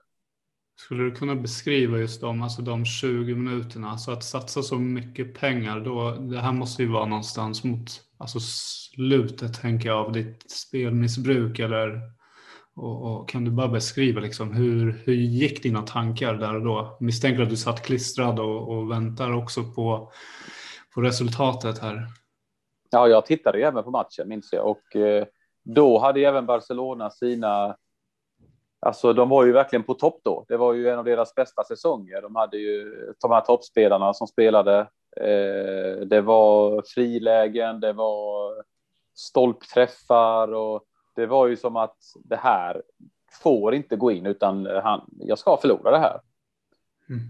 Skulle 0.76 1.02
du 1.02 1.14
kunna 1.14 1.34
beskriva 1.34 1.98
just 1.98 2.20
de, 2.20 2.42
alltså 2.42 2.62
de 2.62 2.84
20 2.84 3.34
minuterna, 3.34 3.90
alltså 3.90 4.10
att 4.10 4.24
satsa 4.24 4.62
så 4.62 4.78
mycket 4.78 5.34
pengar 5.34 5.80
då, 5.80 6.10
det 6.10 6.40
här 6.40 6.52
måste 6.52 6.82
ju 6.82 6.88
vara 6.88 7.06
någonstans 7.06 7.64
mot 7.64 7.90
alltså 8.18 8.40
slutet 8.40 9.60
tänker 9.60 9.88
jag 9.88 9.98
av 9.98 10.12
ditt 10.12 10.50
spelmissbruk 10.50 11.58
eller 11.58 12.00
och, 12.76 13.02
och, 13.02 13.28
kan 13.28 13.44
du 13.44 13.50
bara 13.50 13.68
beskriva 13.68 14.20
liksom 14.20 14.52
hur, 14.52 15.02
hur 15.04 15.14
gick 15.14 15.62
dina 15.62 15.82
tankar 15.82 16.34
där 16.34 16.54
och 16.54 16.62
då? 16.62 16.96
Misstänker 17.00 17.42
att 17.42 17.50
du 17.50 17.56
satt 17.56 17.82
klistrad 17.82 18.40
och, 18.40 18.68
och 18.68 18.90
väntar 18.90 19.32
också 19.32 19.64
på, 19.64 20.12
på 20.94 21.00
resultatet 21.00 21.78
här. 21.78 22.06
Ja, 22.90 23.08
jag 23.08 23.26
tittade 23.26 23.58
ju 23.58 23.64
även 23.64 23.84
på 23.84 23.90
matchen 23.90 24.28
minns 24.28 24.52
jag 24.52 24.66
och 24.66 24.96
eh, 24.96 25.26
då 25.64 25.98
hade 25.98 26.20
även 26.20 26.46
Barcelona 26.46 27.10
sina 27.10 27.76
Alltså 28.86 29.12
de 29.12 29.28
var 29.28 29.44
ju 29.44 29.52
verkligen 29.52 29.82
på 29.82 29.94
topp 29.94 30.20
då. 30.24 30.44
Det 30.48 30.56
var 30.56 30.72
ju 30.72 30.88
en 30.88 30.98
av 30.98 31.04
deras 31.04 31.34
bästa 31.34 31.64
säsonger. 31.64 32.22
De 32.22 32.36
hade 32.36 32.56
ju 32.56 32.96
de 33.20 33.30
här 33.30 33.40
toppspelarna 33.40 34.14
som 34.14 34.26
spelade. 34.26 34.78
Eh, 35.16 36.06
det 36.06 36.20
var 36.20 36.82
frilägen, 36.86 37.80
det 37.80 37.92
var 37.92 38.52
stolpträffar 39.14 40.54
och 40.54 40.84
det 41.14 41.26
var 41.26 41.46
ju 41.46 41.56
som 41.56 41.76
att 41.76 41.96
det 42.24 42.36
här 42.36 42.82
får 43.42 43.74
inte 43.74 43.96
gå 43.96 44.10
in 44.10 44.26
utan 44.26 44.66
han, 44.66 45.10
jag 45.18 45.38
ska 45.38 45.56
förlora 45.56 45.90
det 45.90 45.98
här. 45.98 46.20
Mm. 47.08 47.20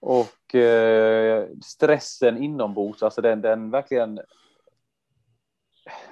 Och 0.00 0.54
eh, 0.54 1.48
stressen 1.62 2.42
inombords, 2.42 3.02
alltså 3.02 3.20
den, 3.20 3.40
den 3.40 3.70
verkligen. 3.70 4.20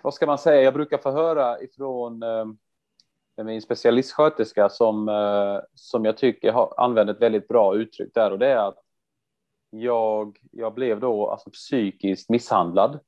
Vad 0.03 0.15
ska 0.15 0.27
man 0.27 0.39
säga? 0.39 0.63
Jag 0.63 0.75
brukar 0.75 0.99
få 0.99 1.11
höra 1.11 1.61
ifrån 1.61 2.23
eh, 2.23 2.45
min 3.45 3.63
specialistsköterska 3.63 4.69
som, 4.69 5.09
eh, 5.09 5.61
som 5.75 6.05
jag 6.05 6.17
tycker 6.17 6.53
har, 6.53 6.75
använder 6.77 7.15
ett 7.15 7.23
väldigt 7.23 7.49
bra 7.49 7.75
uttryck 7.75 8.15
där 8.15 8.31
och 8.31 8.39
det 8.39 8.47
är 8.47 8.69
att 8.69 8.79
jag, 9.71 10.39
jag 10.53 10.75
blev 10.75 11.01
då 11.01 11.31
alltså 11.31 11.51
psykiskt 11.51 12.29
misshandlad 12.29 13.01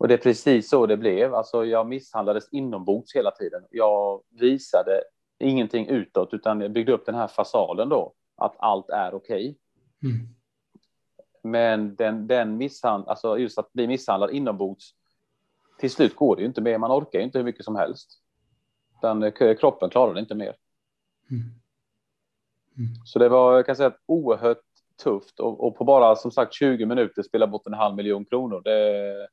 och 0.00 0.08
det 0.08 0.14
är 0.14 0.18
precis 0.18 0.70
så 0.70 0.86
det 0.86 0.96
blev. 0.96 1.34
Alltså 1.34 1.64
jag 1.64 1.86
misshandlades 1.86 2.48
inombords 2.52 3.14
hela 3.14 3.30
tiden. 3.30 3.62
Jag 3.70 4.22
visade 4.40 5.02
ingenting 5.38 5.86
utåt, 5.86 6.34
utan 6.34 6.60
jag 6.60 6.72
byggde 6.72 6.92
upp 6.92 7.06
den 7.06 7.14
här 7.14 7.26
fasaden 7.26 7.88
då, 7.88 8.14
att 8.36 8.54
allt 8.58 8.90
är 8.90 9.14
okej. 9.14 9.58
Okay. 10.00 10.12
Mm. 10.12 10.28
Men 11.42 11.96
den, 11.96 12.26
den 12.26 12.56
misshandel, 12.56 13.08
alltså 13.08 13.38
just 13.38 13.58
att 13.58 13.72
bli 13.72 13.86
misshandlad 13.86 14.30
inombords, 14.30 14.94
till 15.78 15.90
slut 15.90 16.16
går 16.16 16.36
det 16.36 16.42
ju 16.42 16.48
inte 16.48 16.60
mer. 16.60 16.78
Man 16.78 16.92
orkar 16.92 17.18
ju 17.18 17.24
inte 17.24 17.38
hur 17.38 17.44
mycket 17.44 17.64
som 17.64 17.76
helst. 17.76 18.22
Den, 19.02 19.22
eh, 19.22 19.56
kroppen 19.56 19.90
klarar 19.90 20.14
det 20.14 20.20
inte 20.20 20.34
mer. 20.34 20.56
Mm. 21.30 21.42
Mm. 22.78 22.90
Så 23.04 23.18
det 23.18 23.28
var, 23.28 23.56
jag 23.56 23.66
kan 23.66 23.76
säga, 23.76 23.92
oerhört 24.06 24.62
tufft 25.02 25.40
och, 25.40 25.66
och, 25.66 25.76
på 25.76 25.84
bara 25.84 26.16
som 26.16 26.30
sagt 26.30 26.54
20 26.54 26.86
minuter 26.86 27.22
spela 27.22 27.46
bort 27.46 27.66
en 27.66 27.74
halv 27.74 27.96
miljon 27.96 28.24
kronor. 28.24 28.60
Det, 28.64 29.28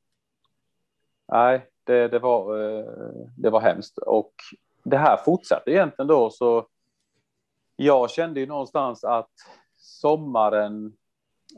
nej, 1.28 1.66
det, 1.84 2.08
det, 2.08 2.20
var, 2.20 2.60
eh, 2.60 2.86
det 3.38 3.50
var 3.50 3.62
hemskt. 3.62 3.98
Och 3.98 4.34
det 4.84 4.98
här 4.98 5.18
fortsatte 5.18 5.72
egentligen 5.72 6.08
då, 6.08 6.30
så 6.30 6.68
jag 7.76 8.12
kände 8.12 8.40
ju 8.40 8.46
någonstans 8.46 9.04
att 9.04 9.32
sommaren, 9.78 10.94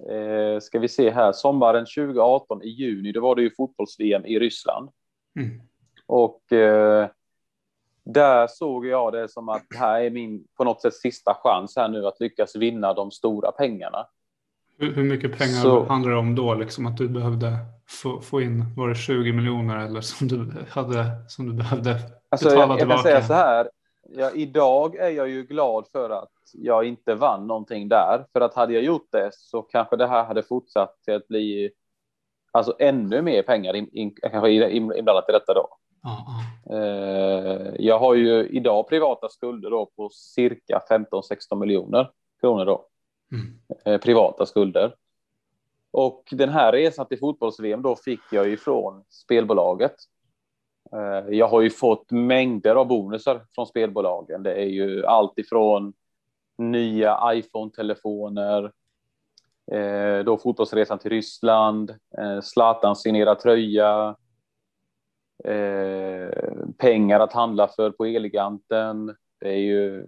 eh, 0.09 0.59
ska 0.59 0.79
vi 0.79 0.87
se 0.87 1.09
här, 1.09 1.31
sommaren 1.31 1.85
2018 1.85 2.63
i 2.63 2.69
juni, 2.69 3.11
då 3.11 3.21
var 3.21 3.35
det 3.35 3.41
ju 3.41 3.55
fotbolls-VM 3.55 4.25
i 4.25 4.39
Ryssland. 4.39 4.89
Mm. 5.39 5.61
Och 6.05 6.53
eh, 6.53 7.09
där 8.13 8.47
såg 8.47 8.85
jag 8.85 9.13
det 9.13 9.29
som 9.29 9.49
att 9.49 9.65
här 9.75 10.01
är 10.01 10.09
min 10.09 10.43
på 10.57 10.63
något 10.63 10.81
sätt 10.81 10.93
sista 10.93 11.37
chans 11.43 11.75
här 11.75 11.87
nu 11.87 12.07
att 12.07 12.19
lyckas 12.19 12.55
vinna 12.55 12.93
de 12.93 13.11
stora 13.11 13.51
pengarna. 13.51 14.07
Hur, 14.77 14.93
hur 14.93 15.03
mycket 15.03 15.37
pengar 15.37 15.61
så, 15.61 15.83
handlar 15.83 16.11
det 16.11 16.17
om 16.17 16.35
då? 16.35 16.53
Liksom 16.53 16.85
att 16.85 16.97
du 16.97 17.09
behövde 17.09 17.57
få, 17.89 18.21
få 18.21 18.41
in, 18.41 18.65
var 18.77 18.89
det 18.89 18.95
20 18.95 19.33
miljoner 19.33 19.85
eller 19.85 20.01
som 20.01 20.27
du, 20.27 20.51
hade, 20.69 21.05
som 21.27 21.45
du 21.45 21.53
behövde 21.53 21.95
alltså, 22.29 22.49
betala 22.49 22.61
jag, 22.61 22.71
jag 22.71 22.79
tillbaka? 22.79 23.09
Jag 23.09 23.17
kan 23.17 23.23
säga 23.23 23.27
så 23.27 23.33
här, 23.33 23.69
ja, 24.09 24.31
idag 24.31 24.95
är 24.95 25.09
jag 25.09 25.29
ju 25.29 25.43
glad 25.43 25.87
för 25.91 26.09
att 26.09 26.31
jag 26.53 26.85
inte 26.85 27.15
vann 27.15 27.47
någonting 27.47 27.89
där. 27.89 28.25
För 28.33 28.41
att 28.41 28.53
hade 28.53 28.73
jag 28.73 28.83
gjort 28.83 29.07
det 29.11 29.29
så 29.33 29.61
kanske 29.61 29.95
det 29.95 30.07
här 30.07 30.23
hade 30.23 30.43
fortsatt 30.43 31.03
till 31.05 31.15
att 31.15 31.27
bli 31.27 31.71
alltså 32.51 32.75
ännu 32.79 33.21
mer 33.21 33.43
pengar 33.43 33.75
in, 33.75 33.89
in, 33.91 34.15
kanske 34.31 34.51
inblandat 34.51 35.29
i 35.29 35.31
detta 35.31 35.53
då. 35.53 35.78
Uh. 36.05 37.75
Jag 37.79 37.99
har 37.99 38.15
ju 38.15 38.47
idag 38.47 38.89
privata 38.89 39.29
skulder 39.29 39.69
då 39.69 39.85
på 39.95 40.09
cirka 40.09 40.81
15-16 40.89 41.59
miljoner 41.59 42.11
kronor 42.41 42.65
då. 42.65 42.85
Mm. 43.31 43.59
Eh, 43.85 44.01
privata 44.01 44.45
skulder. 44.45 44.95
Och 45.91 46.23
den 46.31 46.49
här 46.49 46.71
resan 46.71 47.05
till 47.05 47.19
fotbolls-VM 47.19 47.81
då 47.81 47.95
fick 47.95 48.19
jag 48.31 48.47
ju 48.47 48.57
från 48.57 49.03
spelbolaget. 49.09 49.95
Eh, 50.93 51.35
jag 51.35 51.47
har 51.47 51.61
ju 51.61 51.69
fått 51.69 52.11
mängder 52.11 52.75
av 52.75 52.87
bonusar 52.87 53.41
från 53.55 53.67
spelbolagen. 53.67 54.43
Det 54.43 54.53
är 54.53 54.67
ju 54.67 55.05
allt 55.05 55.37
ifrån 55.37 55.93
nya 56.57 57.33
iPhone-telefoner, 57.33 58.71
eh, 59.71 60.23
då 60.25 60.37
fotbollsresan 60.37 60.99
till 60.99 61.09
Ryssland, 61.09 61.95
Zlatan 62.43 62.95
signerad 62.95 63.39
tröja, 63.39 64.15
Eh, 65.43 66.29
pengar 66.77 67.19
att 67.19 67.33
handla 67.33 67.67
för 67.67 67.91
på 67.91 68.05
Eleganten. 68.05 69.15
Det 69.39 69.49
är 69.49 69.57
ju 69.57 70.05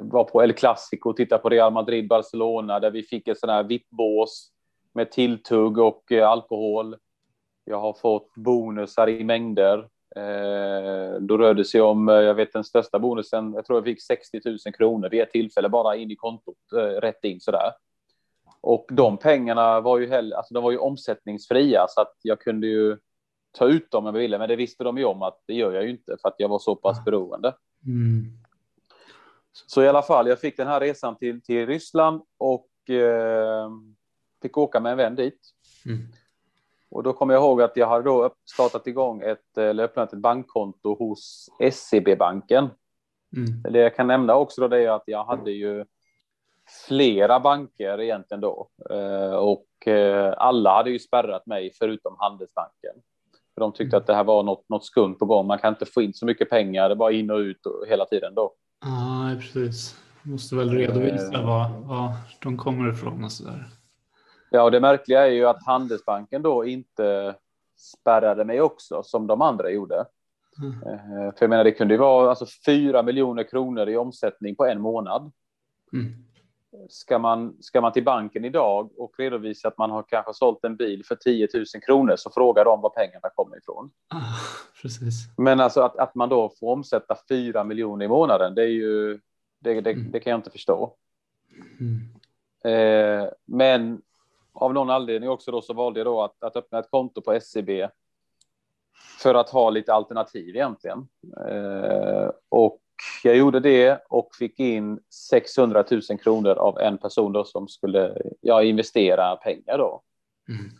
var 0.00 0.24
på 0.24 0.42
El 0.42 0.52
Clasico 0.52 1.10
och 1.10 1.16
titta 1.16 1.38
på 1.38 1.48
Real 1.48 1.72
Madrid, 1.72 2.08
Barcelona, 2.08 2.80
där 2.80 2.90
vi 2.90 3.02
fick 3.02 3.28
ett 3.28 3.38
sån 3.38 3.50
här 3.50 3.62
VIP-bås 3.62 4.50
med 4.92 5.10
tilltugg 5.10 5.78
och 5.78 6.12
eh, 6.12 6.28
alkohol. 6.28 6.96
Jag 7.64 7.80
har 7.80 7.92
fått 7.92 8.34
bonusar 8.34 9.08
i 9.08 9.24
mängder. 9.24 9.78
Eh, 10.16 11.20
då 11.20 11.38
rörde 11.38 11.60
det 11.60 11.64
sig 11.64 11.80
om, 11.80 12.08
eh, 12.08 12.14
jag 12.14 12.34
vet 12.34 12.52
den 12.52 12.64
största 12.64 12.98
bonusen, 12.98 13.52
jag 13.52 13.66
tror 13.66 13.78
jag 13.78 13.84
fick 13.84 14.02
60 14.02 14.40
000 14.44 14.58
kronor 14.78 15.08
vid 15.08 15.20
ett 15.20 15.30
tillfälle 15.30 15.68
bara 15.68 15.96
in 15.96 16.10
i 16.10 16.16
kontot, 16.16 16.56
eh, 16.76 17.00
rätt 17.00 17.24
in 17.24 17.40
sådär. 17.40 17.72
Och 18.60 18.86
de 18.90 19.16
pengarna 19.16 19.80
var 19.80 19.98
ju, 19.98 20.08
heller, 20.08 20.36
alltså 20.36 20.54
de 20.54 20.62
var 20.62 20.70
ju 20.70 20.78
omsättningsfria 20.78 21.86
så 21.88 22.00
att 22.00 22.14
jag 22.22 22.40
kunde 22.40 22.66
ju 22.66 22.96
ta 23.52 23.66
ut 23.66 23.90
dem 23.90 24.06
om 24.06 24.14
jag 24.14 24.20
ville. 24.20 24.38
Men 24.38 24.48
det 24.48 24.56
visste 24.56 24.84
de 24.84 24.98
ju 24.98 25.04
om 25.04 25.22
att 25.22 25.42
det 25.46 25.54
gör 25.54 25.72
jag 25.72 25.84
ju 25.84 25.90
inte 25.90 26.16
för 26.22 26.28
att 26.28 26.34
jag 26.38 26.48
var 26.48 26.58
så 26.58 26.76
pass 26.76 27.04
beroende. 27.04 27.54
Mm. 27.86 28.24
Så 29.66 29.82
i 29.82 29.88
alla 29.88 30.02
fall, 30.02 30.28
jag 30.28 30.40
fick 30.40 30.56
den 30.56 30.66
här 30.66 30.80
resan 30.80 31.16
till, 31.16 31.42
till 31.42 31.66
Ryssland 31.66 32.22
och 32.38 32.90
eh, 32.90 33.70
fick 34.42 34.58
åka 34.58 34.80
med 34.80 34.92
en 34.92 34.98
vän 34.98 35.14
dit. 35.14 35.40
Mm. 35.86 35.98
Och 36.90 37.02
då 37.02 37.12
kommer 37.12 37.34
jag 37.34 37.42
ihåg 37.42 37.62
att 37.62 37.76
jag 37.76 37.86
hade 37.86 38.04
då 38.04 38.34
startat 38.54 38.86
igång 38.86 39.22
ett, 39.22 39.58
eller 39.58 39.84
öppnat 39.84 40.12
ett 40.12 40.18
bankkonto 40.18 40.94
hos 40.94 41.48
SEB-banken. 41.72 42.68
Mm. 43.36 43.72
Det 43.72 43.78
jag 43.78 43.96
kan 43.96 44.06
nämna 44.06 44.34
också 44.34 44.60
då 44.60 44.68
det 44.68 44.84
är 44.84 44.90
att 44.90 45.02
jag 45.06 45.24
hade 45.24 45.50
ju 45.50 45.84
flera 46.88 47.40
banker 47.40 48.00
egentligen 48.00 48.40
då. 48.40 48.68
Eh, 48.90 49.34
och 49.34 49.88
eh, 49.88 50.34
alla 50.36 50.76
hade 50.76 50.90
ju 50.90 50.98
spärrat 50.98 51.46
mig 51.46 51.72
förutom 51.78 52.16
Handelsbanken. 52.18 52.94
För 53.60 53.64
de 53.64 53.72
tyckte 53.72 53.96
mm. 53.96 54.02
att 54.02 54.06
det 54.06 54.14
här 54.14 54.24
var 54.24 54.42
något, 54.42 54.68
något 54.68 54.84
skumt 54.84 55.14
på 55.14 55.26
gång. 55.26 55.46
Man 55.46 55.58
kan 55.58 55.72
inte 55.72 55.86
få 55.86 56.02
in 56.02 56.14
så 56.14 56.26
mycket 56.26 56.50
pengar, 56.50 56.88
det 56.88 56.96
bara 56.96 57.12
in 57.12 57.30
och 57.30 57.36
ut 57.36 57.66
och 57.66 57.86
hela 57.88 58.04
tiden 58.04 58.34
då. 58.34 58.52
Ja, 58.84 59.36
precis. 59.40 59.96
Måste 60.22 60.56
väl 60.56 60.70
redovisa 60.70 61.34
eh, 61.34 61.46
var, 61.46 61.68
var 61.78 62.12
de 62.42 62.58
kommer 62.58 62.92
ifrån 62.92 63.24
och 63.24 63.32
så 63.32 63.44
där. 63.44 63.68
Ja, 64.50 64.62
och 64.62 64.70
det 64.70 64.80
märkliga 64.80 65.26
är 65.26 65.30
ju 65.30 65.46
att 65.46 65.66
Handelsbanken 65.66 66.42
då 66.42 66.64
inte 66.64 67.34
spärrade 67.76 68.44
mig 68.44 68.60
också 68.60 69.02
som 69.02 69.26
de 69.26 69.42
andra 69.42 69.70
gjorde. 69.70 70.04
Mm. 70.62 70.80
För 71.32 71.38
jag 71.40 71.50
menar, 71.50 71.64
det 71.64 71.72
kunde 71.72 71.94
ju 71.94 71.98
vara 72.00 72.30
alltså 72.30 72.46
4 72.66 73.02
miljoner 73.02 73.42
kronor 73.42 73.88
i 73.88 73.96
omsättning 73.96 74.56
på 74.56 74.66
en 74.66 74.80
månad. 74.80 75.32
Mm. 75.92 76.24
Ska, 76.88 77.18
man, 77.18 77.56
ska 77.60 77.80
man 77.80 77.92
till 77.92 78.04
banken 78.04 78.44
idag 78.44 78.90
och 78.96 79.14
redovisa 79.18 79.68
att 79.68 79.78
man 79.78 79.90
har 79.90 80.02
kanske 80.02 80.34
sålt 80.34 80.64
en 80.64 80.76
bil 80.76 81.04
för 81.04 81.16
10 81.16 81.48
000 81.54 81.64
kronor 81.86 82.16
så 82.16 82.30
frågar 82.30 82.64
de 82.64 82.80
var 82.80 82.90
pengarna 82.90 83.30
kommer 83.34 83.58
ifrån. 83.58 83.90
Ah, 84.08 84.18
precis. 84.82 85.14
Men 85.38 85.60
alltså 85.60 85.80
att, 85.80 85.96
att 85.96 86.14
man 86.14 86.28
då 86.28 86.52
får 86.60 86.72
omsätta 86.72 87.16
4 87.28 87.64
miljoner 87.64 88.04
i 88.04 88.08
månaden, 88.08 88.54
det 88.54 88.62
är 88.62 88.66
ju 88.66 89.20
det, 89.60 89.80
det, 89.80 89.90
mm. 89.90 90.10
det 90.10 90.20
kan 90.20 90.30
jag 90.30 90.38
inte 90.38 90.50
förstå. 90.50 90.94
Mm. 91.80 92.00
Eh, 92.64 93.28
men 93.44 94.02
av 94.52 94.74
någon 94.74 94.90
anledning 94.90 95.30
också 95.30 95.50
då 95.50 95.62
så 95.62 95.72
valde 95.72 96.00
jag 96.00 96.06
då 96.06 96.22
att, 96.22 96.42
att 96.42 96.56
öppna 96.56 96.78
ett 96.78 96.90
konto 96.90 97.22
på 97.22 97.32
SCB 97.32 97.80
e 97.80 97.90
för 99.22 99.34
att 99.34 99.50
ha 99.50 99.70
lite 99.70 99.92
alternativ 99.92 100.56
egentligen. 100.56 101.08
Eh, 101.48 102.30
och 102.48 102.80
jag 103.24 103.36
gjorde 103.36 103.60
det 103.60 104.02
och 104.08 104.28
fick 104.38 104.60
in 104.60 105.00
600 105.28 105.84
000 105.90 106.18
kronor 106.22 106.54
av 106.54 106.78
en 106.78 106.98
person 106.98 107.32
då 107.32 107.44
som 107.44 107.68
skulle 107.68 108.22
ja, 108.40 108.62
investera 108.62 109.36
pengar 109.36 109.78
då. 109.78 110.02
Mm. 110.48 110.70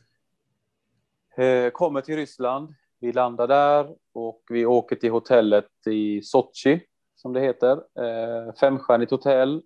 Eh, 1.37 1.71
kommer 1.71 2.01
till 2.01 2.17
Ryssland, 2.17 2.75
vi 3.01 3.13
landar 3.13 3.47
där 3.47 3.95
och 4.15 4.43
vi 4.49 4.67
åker 4.67 4.97
till 4.97 5.11
hotellet 5.11 5.87
i 5.87 6.23
Sochi 6.23 6.81
som 7.17 7.33
det 7.33 7.41
heter. 7.41 7.73
Eh, 7.73 8.55
femstjärnigt 8.55 9.11
hotell. 9.11 9.63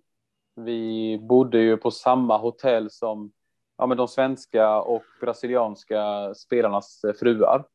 Vi 0.55 1.19
bodde 1.29 1.57
ju 1.57 1.77
på 1.77 1.91
samma 1.91 2.37
hotell 2.37 2.91
som 2.91 3.31
ja, 3.77 3.85
men 3.85 3.97
de 3.97 4.07
svenska 4.07 4.81
och 4.81 5.03
brasilianska 5.21 6.33
spelarnas 6.35 7.01
fruar. 7.19 7.65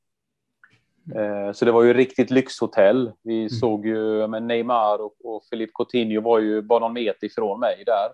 Eh, 1.16 1.52
så 1.52 1.64
det 1.64 1.72
var 1.72 1.82
ju 1.82 1.94
riktigt 1.94 2.30
lyxhotell. 2.30 3.12
Vi 3.22 3.38
mm. 3.38 3.50
såg 3.50 3.86
ju 3.86 4.26
men 4.26 4.46
Neymar 4.46 4.98
och, 4.98 5.14
och 5.24 5.42
Philippe 5.50 5.72
Coutinho 5.74 6.20
var 6.20 6.38
ju 6.38 6.62
bara 6.62 6.78
någon 6.78 6.92
meter 6.92 7.26
ifrån 7.26 7.60
mig 7.60 7.84
där. 7.86 8.08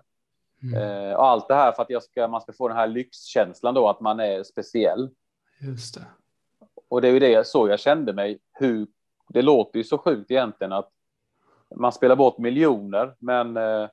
Mm. 0.63 1.09
Eh, 1.09 1.13
och 1.13 1.25
allt 1.25 1.47
det 1.47 1.55
här 1.55 1.71
för 1.71 1.95
att 1.95 2.03
ska, 2.03 2.27
man 2.27 2.41
ska 2.41 2.53
få 2.53 2.67
den 2.67 2.77
här 2.77 2.87
lyxkänslan 2.87 3.73
då 3.73 3.89
att 3.89 4.01
man 4.01 4.19
är 4.19 4.43
speciell. 4.43 5.09
Just 5.61 5.95
det. 5.95 6.05
Och 6.89 7.01
det 7.01 7.07
är 7.07 7.11
ju 7.11 7.19
det 7.19 7.47
så 7.47 7.67
jag 7.67 7.79
kände 7.79 8.13
mig. 8.13 8.39
Hur, 8.53 8.87
det 9.29 9.41
låter 9.41 9.77
ju 9.77 9.83
så 9.83 9.97
sjukt 9.97 10.31
egentligen 10.31 10.73
att 10.73 10.89
man 11.75 11.91
spelar 11.91 12.15
bort 12.15 12.37
miljoner, 12.37 13.15
men 13.19 13.57
eh, 13.57 13.89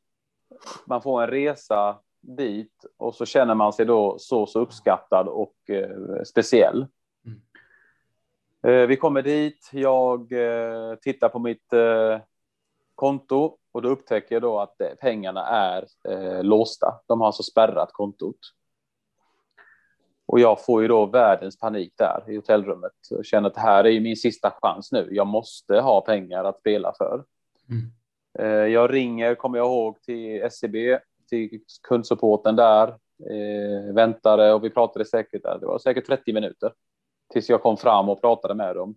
man 0.84 1.02
får 1.02 1.22
en 1.22 1.30
resa 1.30 1.98
dit 2.20 2.84
och 2.96 3.14
så 3.14 3.26
känner 3.26 3.54
man 3.54 3.72
sig 3.72 3.86
då 3.86 4.16
så, 4.18 4.46
så 4.46 4.60
uppskattad 4.60 5.28
och 5.28 5.54
eh, 5.70 6.22
speciell. 6.26 6.86
Eh, 8.64 8.86
vi 8.86 8.96
kommer 8.96 9.22
dit, 9.22 9.70
jag 9.72 10.32
eh, 10.32 10.94
tittar 10.94 11.28
på 11.28 11.38
mitt 11.38 11.72
eh, 11.72 12.20
konto 12.94 13.56
och 13.72 13.82
då 13.82 13.88
upptäcker 13.88 14.34
jag 14.34 14.42
då 14.42 14.60
att 14.60 14.76
pengarna 15.00 15.46
är 15.46 15.84
låsta. 16.42 17.00
De 17.06 17.20
har 17.20 17.26
alltså 17.26 17.42
spärrat 17.42 17.92
kontot. 17.92 18.36
Och 20.26 20.40
jag 20.40 20.64
får 20.64 20.82
ju 20.82 20.88
då 20.88 21.06
världens 21.06 21.58
panik 21.58 21.92
där 21.96 22.24
i 22.28 22.36
hotellrummet. 22.36 22.92
Jag 23.10 23.26
känner 23.26 23.48
att 23.48 23.54
det 23.54 23.60
här 23.60 23.86
är 23.86 24.00
min 24.00 24.16
sista 24.16 24.52
chans 24.62 24.92
nu. 24.92 25.08
Jag 25.10 25.26
måste 25.26 25.80
ha 25.80 26.00
pengar 26.00 26.44
att 26.44 26.58
spela 26.58 26.92
för. 26.98 27.24
Mm. 27.70 28.70
Jag 28.72 28.92
ringer, 28.92 29.34
kommer 29.34 29.58
jag 29.58 29.66
ihåg, 29.66 30.02
till 30.02 30.50
SEB 30.50 30.74
till 31.28 31.60
kundsupporten 31.88 32.56
där, 32.56 32.94
väntade 33.92 34.52
och 34.52 34.64
vi 34.64 34.70
pratade 34.70 35.04
säkert, 35.04 35.42
det 35.42 35.66
var 35.66 35.78
säkert 35.78 36.06
30 36.06 36.32
minuter 36.32 36.72
tills 37.34 37.48
jag 37.48 37.62
kom 37.62 37.76
fram 37.76 38.08
och 38.08 38.20
pratade 38.20 38.54
med 38.54 38.76
dem. 38.76 38.94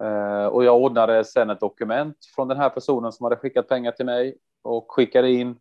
Eh, 0.00 0.46
och 0.46 0.64
jag 0.64 0.76
ordnade 0.76 1.24
sen 1.24 1.50
ett 1.50 1.60
dokument 1.60 2.16
från 2.34 2.48
den 2.48 2.56
här 2.56 2.68
personen 2.68 3.12
som 3.12 3.24
hade 3.24 3.36
skickat 3.36 3.68
pengar 3.68 3.92
till 3.92 4.06
mig 4.06 4.36
och 4.62 4.92
skickade 4.92 5.30
in. 5.30 5.58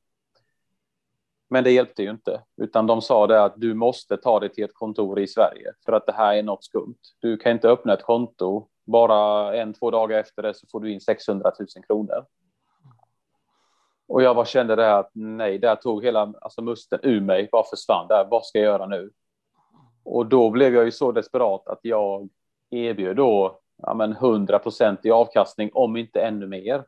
Men 1.50 1.64
det 1.64 1.72
hjälpte 1.72 2.04
ju 2.04 2.10
inte, 2.10 2.42
utan 2.62 2.88
de 2.88 3.02
sa 3.02 3.28
det 3.28 3.44
att 3.44 3.54
du 3.56 3.74
måste 3.74 4.18
ta 4.18 4.40
dig 4.40 4.50
till 4.50 4.64
ett 4.64 4.74
kontor 4.74 5.20
i 5.20 5.28
Sverige 5.28 5.74
för 5.86 5.94
att 5.94 6.06
det 6.06 6.14
här 6.14 6.36
är 6.36 6.44
något 6.44 6.64
skumt. 6.64 7.00
Du 7.20 7.38
kan 7.38 7.52
inte 7.52 7.70
öppna 7.70 7.94
ett 7.94 8.04
konto 8.04 8.68
bara 8.86 9.56
en, 9.56 9.74
två 9.74 9.92
dagar 9.92 10.20
efter 10.20 10.44
det 10.44 10.54
så 10.54 10.68
får 10.72 10.80
du 10.80 10.92
in 10.92 11.02
600 11.02 11.52
000 11.60 11.68
kronor. 11.88 12.26
Och 14.08 14.22
jag 14.22 14.36
bara 14.36 14.46
kände 14.46 14.76
det 14.76 14.98
att 14.98 15.10
nej, 15.14 15.60
där 15.60 15.76
tog 15.76 16.04
hela 16.04 16.34
alltså 16.42 16.62
musten 16.62 17.00
ur 17.04 17.22
mig, 17.22 17.50
bara 17.52 17.64
försvann 17.64 18.08
där. 18.08 18.28
Vad 18.32 18.46
ska 18.46 18.60
jag 18.60 18.66
göra 18.66 18.86
nu? 18.86 19.12
Och 20.04 20.26
då 20.26 20.50
blev 20.50 20.76
jag 20.76 20.86
ju 20.86 20.92
så 20.92 21.12
desperat 21.12 21.68
att 21.68 21.80
jag 21.82 22.30
erbjöd 22.70 23.16
då 23.16 23.60
ja, 23.82 23.94
men 23.94 24.12
100 24.12 24.60
procent 24.60 25.06
i 25.06 25.12
avkastning, 25.12 25.70
om 25.74 25.98
inte 25.98 26.22
ännu 26.22 26.48
mer. 26.48 26.84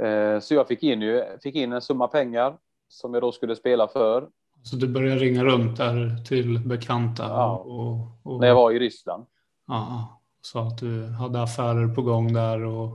Eh, 0.00 0.40
så 0.40 0.54
jag 0.54 0.68
fick 0.68 0.82
in, 0.82 1.02
ju, 1.02 1.24
fick 1.42 1.54
in 1.54 1.72
en 1.72 1.82
summa 1.82 2.08
pengar 2.08 2.56
som 2.88 3.14
jag 3.14 3.22
då 3.22 3.32
skulle 3.32 3.56
spela 3.56 3.88
för. 3.88 4.28
Så 4.62 4.76
du 4.76 4.88
började 4.88 5.20
ringa 5.20 5.44
runt 5.44 5.76
där 5.76 6.24
till 6.28 6.58
bekanta? 6.58 7.22
Ja, 7.22 7.56
och, 7.56 8.32
och... 8.32 8.40
när 8.40 8.46
jag 8.46 8.54
var 8.54 8.72
i 8.72 8.78
Ryssland. 8.78 9.26
Ja, 9.66 10.20
sa 10.40 10.66
att 10.66 10.78
du 10.78 11.06
hade 11.06 11.42
affärer 11.42 11.94
på 11.94 12.02
gång 12.02 12.32
där 12.32 12.64
och... 12.64 12.88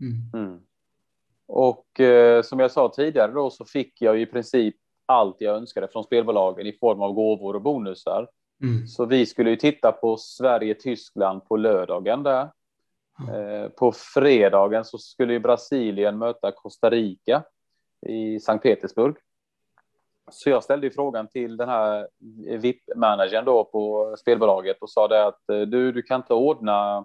Mm. 0.00 0.44
Mm. 0.46 0.60
Och 1.46 2.00
eh, 2.00 2.42
som 2.42 2.60
jag 2.60 2.70
sa 2.70 2.92
tidigare 2.96 3.32
då 3.32 3.50
så 3.50 3.64
fick 3.64 4.02
jag 4.02 4.20
i 4.20 4.26
princip 4.26 4.76
allt 5.06 5.36
jag 5.38 5.56
önskade 5.56 5.88
från 5.88 6.04
spelbolagen 6.04 6.66
i 6.66 6.72
form 6.72 7.02
av 7.02 7.12
gåvor 7.12 7.54
och 7.54 7.62
bonusar. 7.62 8.28
Mm. 8.62 8.86
Så 8.86 9.04
vi 9.04 9.26
skulle 9.26 9.50
ju 9.50 9.56
titta 9.56 9.92
på 9.92 10.16
Sverige-Tyskland 10.16 11.44
på 11.48 11.56
lördagen 11.56 12.22
där. 12.22 12.50
Mm. 13.28 13.70
på 13.76 13.92
fredagen 14.14 14.84
så 14.84 14.98
skulle 14.98 15.32
ju 15.32 15.38
Brasilien 15.38 16.18
möta 16.18 16.52
Costa 16.52 16.90
Rica 16.90 17.42
i 18.06 18.40
Sankt 18.40 18.62
Petersburg. 18.62 19.16
Så 20.30 20.50
jag 20.50 20.64
ställde 20.64 20.90
frågan 20.90 21.28
till 21.28 21.56
den 21.56 21.68
här 21.68 22.08
VIP-managern 22.58 23.44
då 23.44 23.64
på 23.64 24.14
spelbolaget 24.18 24.82
och 24.82 24.90
sa 24.90 25.08
det 25.08 25.26
att 25.26 25.48
eh, 25.50 25.60
du, 25.60 25.92
du 25.92 26.02
kan 26.02 26.20
inte 26.20 26.34
ordna 26.34 27.04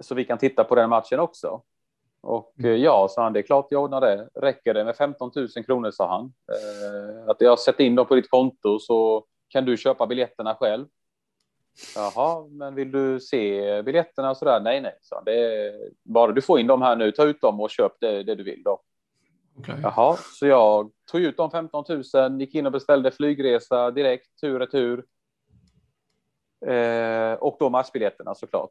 så 0.00 0.14
vi 0.14 0.24
kan 0.24 0.38
titta 0.38 0.64
på 0.64 0.74
den 0.74 0.90
matchen 0.90 1.20
också. 1.20 1.62
Och 2.22 2.54
mm. 2.58 2.70
Eh, 2.70 2.76
ja, 2.76 3.08
sa 3.10 3.22
han, 3.22 3.32
det 3.32 3.40
är 3.40 3.42
klart 3.42 3.66
jag 3.70 3.82
ordnar 3.82 4.00
det. 4.00 4.28
Räcker 4.34 4.74
det 4.74 4.84
med 4.84 4.96
15 4.96 5.30
000 5.36 5.48
kronor, 5.66 5.90
sa 5.90 6.08
han. 6.08 6.32
Eh, 6.52 7.30
att 7.30 7.40
jag 7.40 7.58
sätter 7.58 7.84
in 7.84 7.94
dem 7.94 8.06
på 8.06 8.14
ditt 8.14 8.30
konto 8.30 8.78
så 8.78 9.24
kan 9.48 9.64
du 9.64 9.76
köpa 9.76 10.06
biljetterna 10.06 10.54
själv. 10.54 10.86
Jaha, 11.94 12.46
men 12.50 12.74
vill 12.74 12.92
du 12.92 13.20
se 13.20 13.82
biljetterna 13.82 14.34
så 14.34 14.44
där? 14.44 14.60
Nej, 14.60 14.80
nej, 14.80 14.98
så 15.00 15.20
det 15.20 15.34
är 15.34 15.72
bara 16.04 16.32
du 16.32 16.42
får 16.42 16.60
in 16.60 16.66
dem 16.66 16.82
här 16.82 16.96
nu. 16.96 17.12
Ta 17.12 17.24
ut 17.24 17.40
dem 17.40 17.60
och 17.60 17.70
köp 17.70 17.92
det, 18.00 18.22
det 18.22 18.34
du 18.34 18.42
vill 18.42 18.62
då. 18.62 18.80
Okay. 19.58 19.80
Jaha, 19.82 20.16
så 20.16 20.46
jag 20.46 20.90
tog 21.10 21.20
ut 21.20 21.36
de 21.36 21.50
15 21.50 21.84
000, 22.14 22.40
gick 22.40 22.54
in 22.54 22.66
och 22.66 22.72
beställde 22.72 23.10
flygresa 23.10 23.90
direkt, 23.90 24.40
tur 24.40 24.60
och 24.60 24.70
tur. 24.70 25.04
Eh, 26.66 27.32
och 27.32 27.56
då 27.60 27.70
matchbiljetterna 27.70 28.34
såklart. 28.34 28.70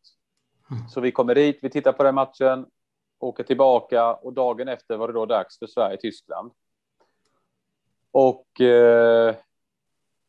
Mm. 0.71 0.87
Så 0.87 1.01
vi 1.01 1.11
kommer 1.11 1.35
dit, 1.35 1.59
vi 1.61 1.69
tittar 1.69 1.91
på 1.91 2.03
den 2.03 2.15
matchen 2.15 2.65
åka 3.19 3.43
tillbaka 3.43 4.13
och 4.13 4.33
dagen 4.33 4.67
efter 4.67 4.97
var 4.97 5.07
det 5.07 5.13
då 5.13 5.25
dags 5.25 5.59
för 5.59 5.67
Sverige-Tyskland. 5.67 6.51
Och 8.11 8.61
eh, 8.61 9.35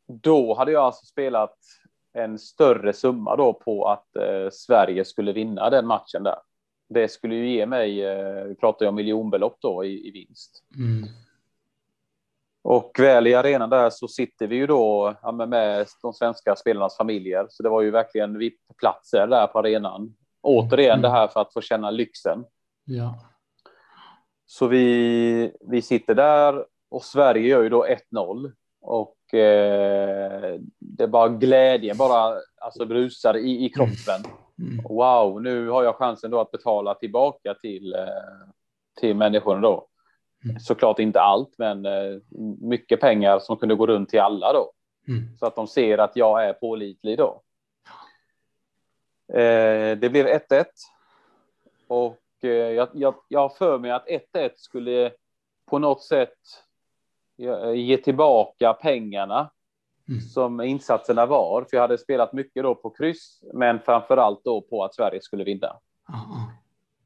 då 0.06 0.54
hade 0.54 0.72
jag 0.72 0.82
alltså 0.82 1.06
spelat 1.06 1.56
en 2.12 2.38
större 2.38 2.92
summa 2.92 3.36
då 3.36 3.52
på 3.52 3.88
att 3.88 4.16
eh, 4.16 4.50
Sverige 4.52 5.04
skulle 5.04 5.32
vinna 5.32 5.70
den 5.70 5.86
matchen 5.86 6.22
där. 6.22 6.38
Det 6.88 7.08
skulle 7.08 7.34
ju 7.34 7.50
ge 7.50 7.66
mig, 7.66 8.04
eh, 8.04 8.44
vi 8.44 8.54
pratar 8.54 8.86
ju 8.86 8.88
om 8.88 8.94
miljonbelopp 8.94 9.56
då 9.60 9.84
i, 9.84 10.08
i 10.08 10.10
vinst. 10.10 10.64
Mm. 10.76 11.08
Och 12.62 12.96
väl 12.98 13.26
i 13.26 13.34
arenan 13.34 13.70
där 13.70 13.90
så 13.90 14.08
sitter 14.08 14.46
vi 14.46 14.56
ju 14.56 14.66
då 14.66 15.14
ja, 15.22 15.32
med 15.32 15.86
de 16.02 16.12
svenska 16.12 16.56
spelarnas 16.56 16.96
familjer. 16.96 17.46
Så 17.50 17.62
det 17.62 17.68
var 17.68 17.82
ju 17.82 17.90
verkligen 17.90 18.38
VIP-platser 18.38 19.26
där 19.26 19.46
på 19.46 19.58
arenan. 19.58 20.14
Återigen 20.42 20.98
mm. 20.98 21.02
det 21.02 21.10
här 21.10 21.28
för 21.28 21.40
att 21.40 21.52
få 21.52 21.60
känna 21.60 21.90
lyxen. 21.90 22.44
Ja. 22.84 23.18
Så 24.46 24.66
vi, 24.66 25.52
vi 25.60 25.82
sitter 25.82 26.14
där 26.14 26.64
och 26.90 27.04
Sverige 27.04 27.48
gör 27.48 27.62
ju 27.62 27.68
då 27.68 27.86
1-0. 28.12 28.52
Och 28.80 29.34
eh, 29.34 30.60
det 30.78 31.08
bara 31.08 31.28
glädjen 31.28 31.96
bara 31.96 32.36
alltså 32.60 32.86
brusar 32.86 33.36
i, 33.36 33.64
i 33.64 33.68
kroppen. 33.68 34.32
Mm. 34.58 34.72
mm. 34.72 34.84
Wow, 34.88 35.42
nu 35.42 35.68
har 35.68 35.84
jag 35.84 35.96
chansen 35.96 36.30
då 36.30 36.40
att 36.40 36.50
betala 36.50 36.94
tillbaka 36.94 37.54
till, 37.54 37.94
eh, 37.94 38.50
till 39.00 39.16
människorna 39.16 39.60
då. 39.60 39.86
Mm. 40.44 40.60
Såklart 40.60 40.98
inte 40.98 41.20
allt, 41.20 41.54
men 41.58 41.86
eh, 41.86 42.18
mycket 42.60 43.00
pengar 43.00 43.38
som 43.38 43.56
kunde 43.56 43.74
gå 43.74 43.86
runt 43.86 44.08
till 44.08 44.20
alla 44.20 44.52
då. 44.52 44.72
Mm. 45.08 45.38
Så 45.38 45.46
att 45.46 45.56
de 45.56 45.66
ser 45.66 45.98
att 45.98 46.16
jag 46.16 46.44
är 46.44 46.52
pålitlig 46.52 47.18
då. 47.18 47.42
Eh, 49.32 49.98
det 49.98 50.10
blev 50.12 50.26
1-1. 50.26 50.64
Och 51.88 52.16
jag, 52.48 52.88
jag, 52.94 53.14
jag 53.28 53.40
har 53.40 53.48
för 53.48 53.78
mig 53.78 53.90
att 53.90 54.06
1-1 54.34 54.50
skulle 54.56 55.12
på 55.70 55.78
något 55.78 56.02
sätt 56.02 56.38
ge 57.74 57.96
tillbaka 57.96 58.72
pengarna 58.72 59.50
mm. 60.08 60.20
som 60.20 60.60
insatserna 60.60 61.26
var. 61.26 61.66
För 61.70 61.76
jag 61.76 61.82
hade 61.82 61.98
spelat 61.98 62.32
mycket 62.32 62.62
då 62.62 62.74
på 62.74 62.90
kryss, 62.90 63.40
men 63.54 63.80
framför 63.80 64.16
allt 64.16 64.44
då 64.44 64.60
på 64.60 64.84
att 64.84 64.94
Sverige 64.94 65.22
skulle 65.22 65.44
vinna. 65.44 65.76
Aha. 66.08 66.52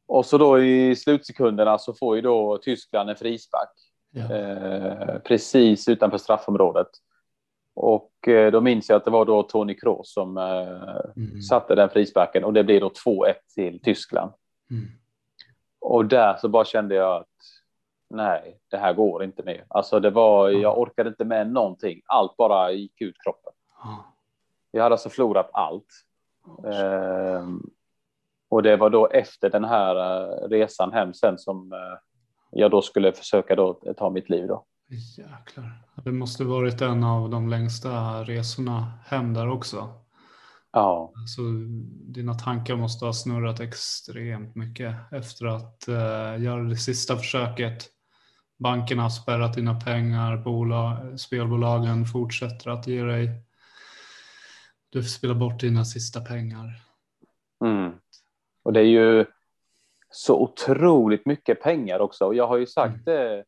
Och 0.06 0.26
så 0.26 0.38
då 0.38 0.62
i 0.62 0.96
slutsekunderna 0.96 1.78
så 1.78 1.94
får 1.94 2.16
ju 2.16 2.22
då 2.22 2.58
Tyskland 2.58 3.10
en 3.10 3.16
frispark. 3.16 3.70
Ja. 4.10 4.34
Eh, 4.34 5.18
precis 5.18 5.88
utanför 5.88 6.18
straffområdet. 6.18 6.88
Och 7.74 8.28
eh, 8.28 8.52
då 8.52 8.60
minns 8.60 8.88
jag 8.88 8.96
att 8.96 9.04
det 9.04 9.10
var 9.10 9.24
då 9.24 9.42
Tony 9.42 9.74
Kroos 9.74 10.12
som 10.12 10.36
eh, 10.36 11.22
mm. 11.24 11.42
satte 11.42 11.74
den 11.74 11.90
frisparken 11.90 12.44
och 12.44 12.52
det 12.52 12.64
blir 12.64 12.80
då 12.80 12.88
2-1 13.06 13.34
till 13.54 13.80
Tyskland. 13.82 14.32
Mm. 14.70 14.84
Och 15.84 16.04
där 16.04 16.36
så 16.36 16.48
bara 16.48 16.64
kände 16.64 16.94
jag 16.94 17.16
att 17.16 17.28
nej, 18.10 18.58
det 18.70 18.76
här 18.76 18.92
går 18.92 19.24
inte 19.24 19.42
mer. 19.42 19.64
Alltså 19.68 20.00
det 20.00 20.10
var, 20.10 20.50
jag 20.50 20.78
orkade 20.78 21.08
inte 21.08 21.24
med 21.24 21.50
någonting. 21.52 22.00
Allt 22.06 22.36
bara 22.36 22.72
gick 22.72 23.00
ut 23.00 23.16
kroppen. 23.24 23.52
Jag 24.70 24.82
hade 24.82 24.94
alltså 24.94 25.08
förlorat 25.08 25.50
allt. 25.52 25.86
Eh, 26.66 27.46
och 28.48 28.62
det 28.62 28.76
var 28.76 28.90
då 28.90 29.06
efter 29.06 29.50
den 29.50 29.64
här 29.64 29.96
uh, 29.96 30.48
resan 30.48 30.92
hem 30.92 31.14
sen 31.14 31.38
som 31.38 31.72
uh, 31.72 31.78
jag 32.50 32.70
då 32.70 32.82
skulle 32.82 33.12
försöka 33.12 33.56
då 33.56 33.74
ta 33.96 34.10
mitt 34.10 34.30
liv 34.30 34.46
då. 34.46 34.64
Jäklar. 35.18 35.70
Det 36.04 36.12
måste 36.12 36.44
varit 36.44 36.80
en 36.80 37.04
av 37.04 37.30
de 37.30 37.48
längsta 37.48 37.90
resorna 38.22 38.92
hem 39.06 39.34
där 39.34 39.50
också. 39.50 40.03
Ja. 40.74 41.12
Alltså, 41.16 41.42
dina 42.12 42.34
tankar 42.34 42.76
måste 42.76 43.04
ha 43.04 43.12
snurrat 43.12 43.60
extremt 43.60 44.54
mycket 44.54 44.94
efter 45.12 45.46
att 45.46 45.84
uh, 45.88 46.42
göra 46.42 46.62
det 46.62 46.76
sista 46.76 47.16
försöket. 47.16 47.86
Bankerna 48.58 49.02
har 49.02 49.10
spärrat 49.10 49.54
dina 49.54 49.80
pengar, 49.80 50.36
bolag, 50.36 51.20
spelbolagen 51.20 52.04
fortsätter 52.04 52.70
att 52.70 52.86
ge 52.86 53.02
dig. 53.02 53.30
Du 54.90 55.02
får 55.02 55.08
spela 55.08 55.34
bort 55.34 55.60
dina 55.60 55.84
sista 55.84 56.20
pengar. 56.20 56.82
Mm. 57.64 57.92
Och 58.62 58.72
det 58.72 58.80
är 58.80 58.84
ju 58.84 59.24
så 60.10 60.42
otroligt 60.42 61.26
mycket 61.26 61.62
pengar 61.62 62.00
också. 62.00 62.24
Och 62.24 62.34
jag 62.34 62.46
har 62.46 62.56
ju 62.56 62.66
sagt 62.66 62.94
mm. 62.94 63.04
det, 63.04 63.44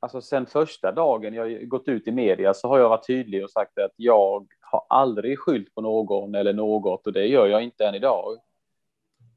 alltså 0.00 0.20
sen 0.20 0.46
första 0.46 0.92
dagen 0.92 1.34
jag 1.34 1.68
gått 1.68 1.88
ut 1.88 2.08
i 2.08 2.12
media 2.12 2.54
så 2.54 2.68
har 2.68 2.78
jag 2.78 2.88
varit 2.88 3.06
tydlig 3.06 3.44
och 3.44 3.50
sagt 3.50 3.78
att 3.78 3.92
jag 3.96 4.46
har 4.72 4.84
aldrig 4.88 5.38
skyllt 5.38 5.74
på 5.74 5.80
någon 5.80 6.34
eller 6.34 6.52
något 6.52 7.06
och 7.06 7.12
det 7.12 7.26
gör 7.26 7.46
jag 7.46 7.62
inte 7.62 7.86
än 7.86 7.94
idag. 7.94 8.38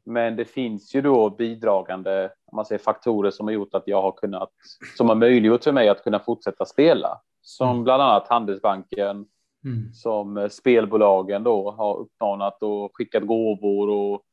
Men 0.03 0.35
det 0.35 0.45
finns 0.45 0.95
ju 0.95 1.01
då 1.01 1.29
bidragande 1.29 2.29
man 2.51 2.65
säger, 2.65 2.79
faktorer 2.79 3.31
som 3.31 3.47
har 3.47 3.53
gjort 3.53 3.73
att 3.73 3.87
jag 3.87 4.01
har 4.01 4.11
kunnat, 4.11 4.51
som 4.97 5.09
har 5.09 5.15
möjliggjort 5.15 5.63
för 5.63 5.71
mig 5.71 5.89
att 5.89 6.03
kunna 6.03 6.19
fortsätta 6.19 6.65
spela. 6.65 7.21
Som 7.41 7.69
mm. 7.69 7.83
bland 7.83 8.03
annat 8.03 8.27
Handelsbanken, 8.27 9.25
mm. 9.65 9.93
som 9.93 10.49
spelbolagen 10.51 11.43
då 11.43 11.71
har 11.71 11.97
uppmanat 11.97 12.63
och 12.63 12.91
skickat 12.93 13.23
gåvor 13.23 13.89
och 13.89 14.25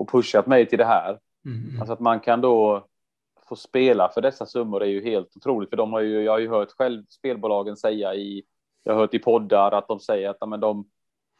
och 0.00 0.08
pushat 0.08 0.46
mig 0.46 0.66
till 0.66 0.78
det 0.78 0.84
här. 0.84 1.18
Mm. 1.44 1.80
Alltså 1.80 1.92
att 1.92 2.00
man 2.00 2.20
kan 2.20 2.40
då 2.40 2.86
få 3.48 3.56
spela 3.56 4.08
för 4.08 4.20
dessa 4.20 4.46
summor 4.46 4.82
är 4.82 4.86
ju 4.86 5.02
helt 5.02 5.36
otroligt. 5.36 5.70
För 5.70 5.76
de 5.76 5.92
har 5.92 6.00
ju, 6.00 6.22
jag 6.22 6.32
har 6.32 6.38
ju 6.38 6.48
hört 6.48 6.70
själv 6.70 7.04
spelbolagen 7.08 7.76
säga 7.76 8.14
i, 8.14 8.42
jag 8.84 8.92
har 8.92 9.00
hört 9.00 9.14
i 9.14 9.18
poddar 9.18 9.72
att 9.72 9.88
de 9.88 10.00
säger 10.00 10.28
att 10.28 10.48
men 10.48 10.60
de, 10.60 10.84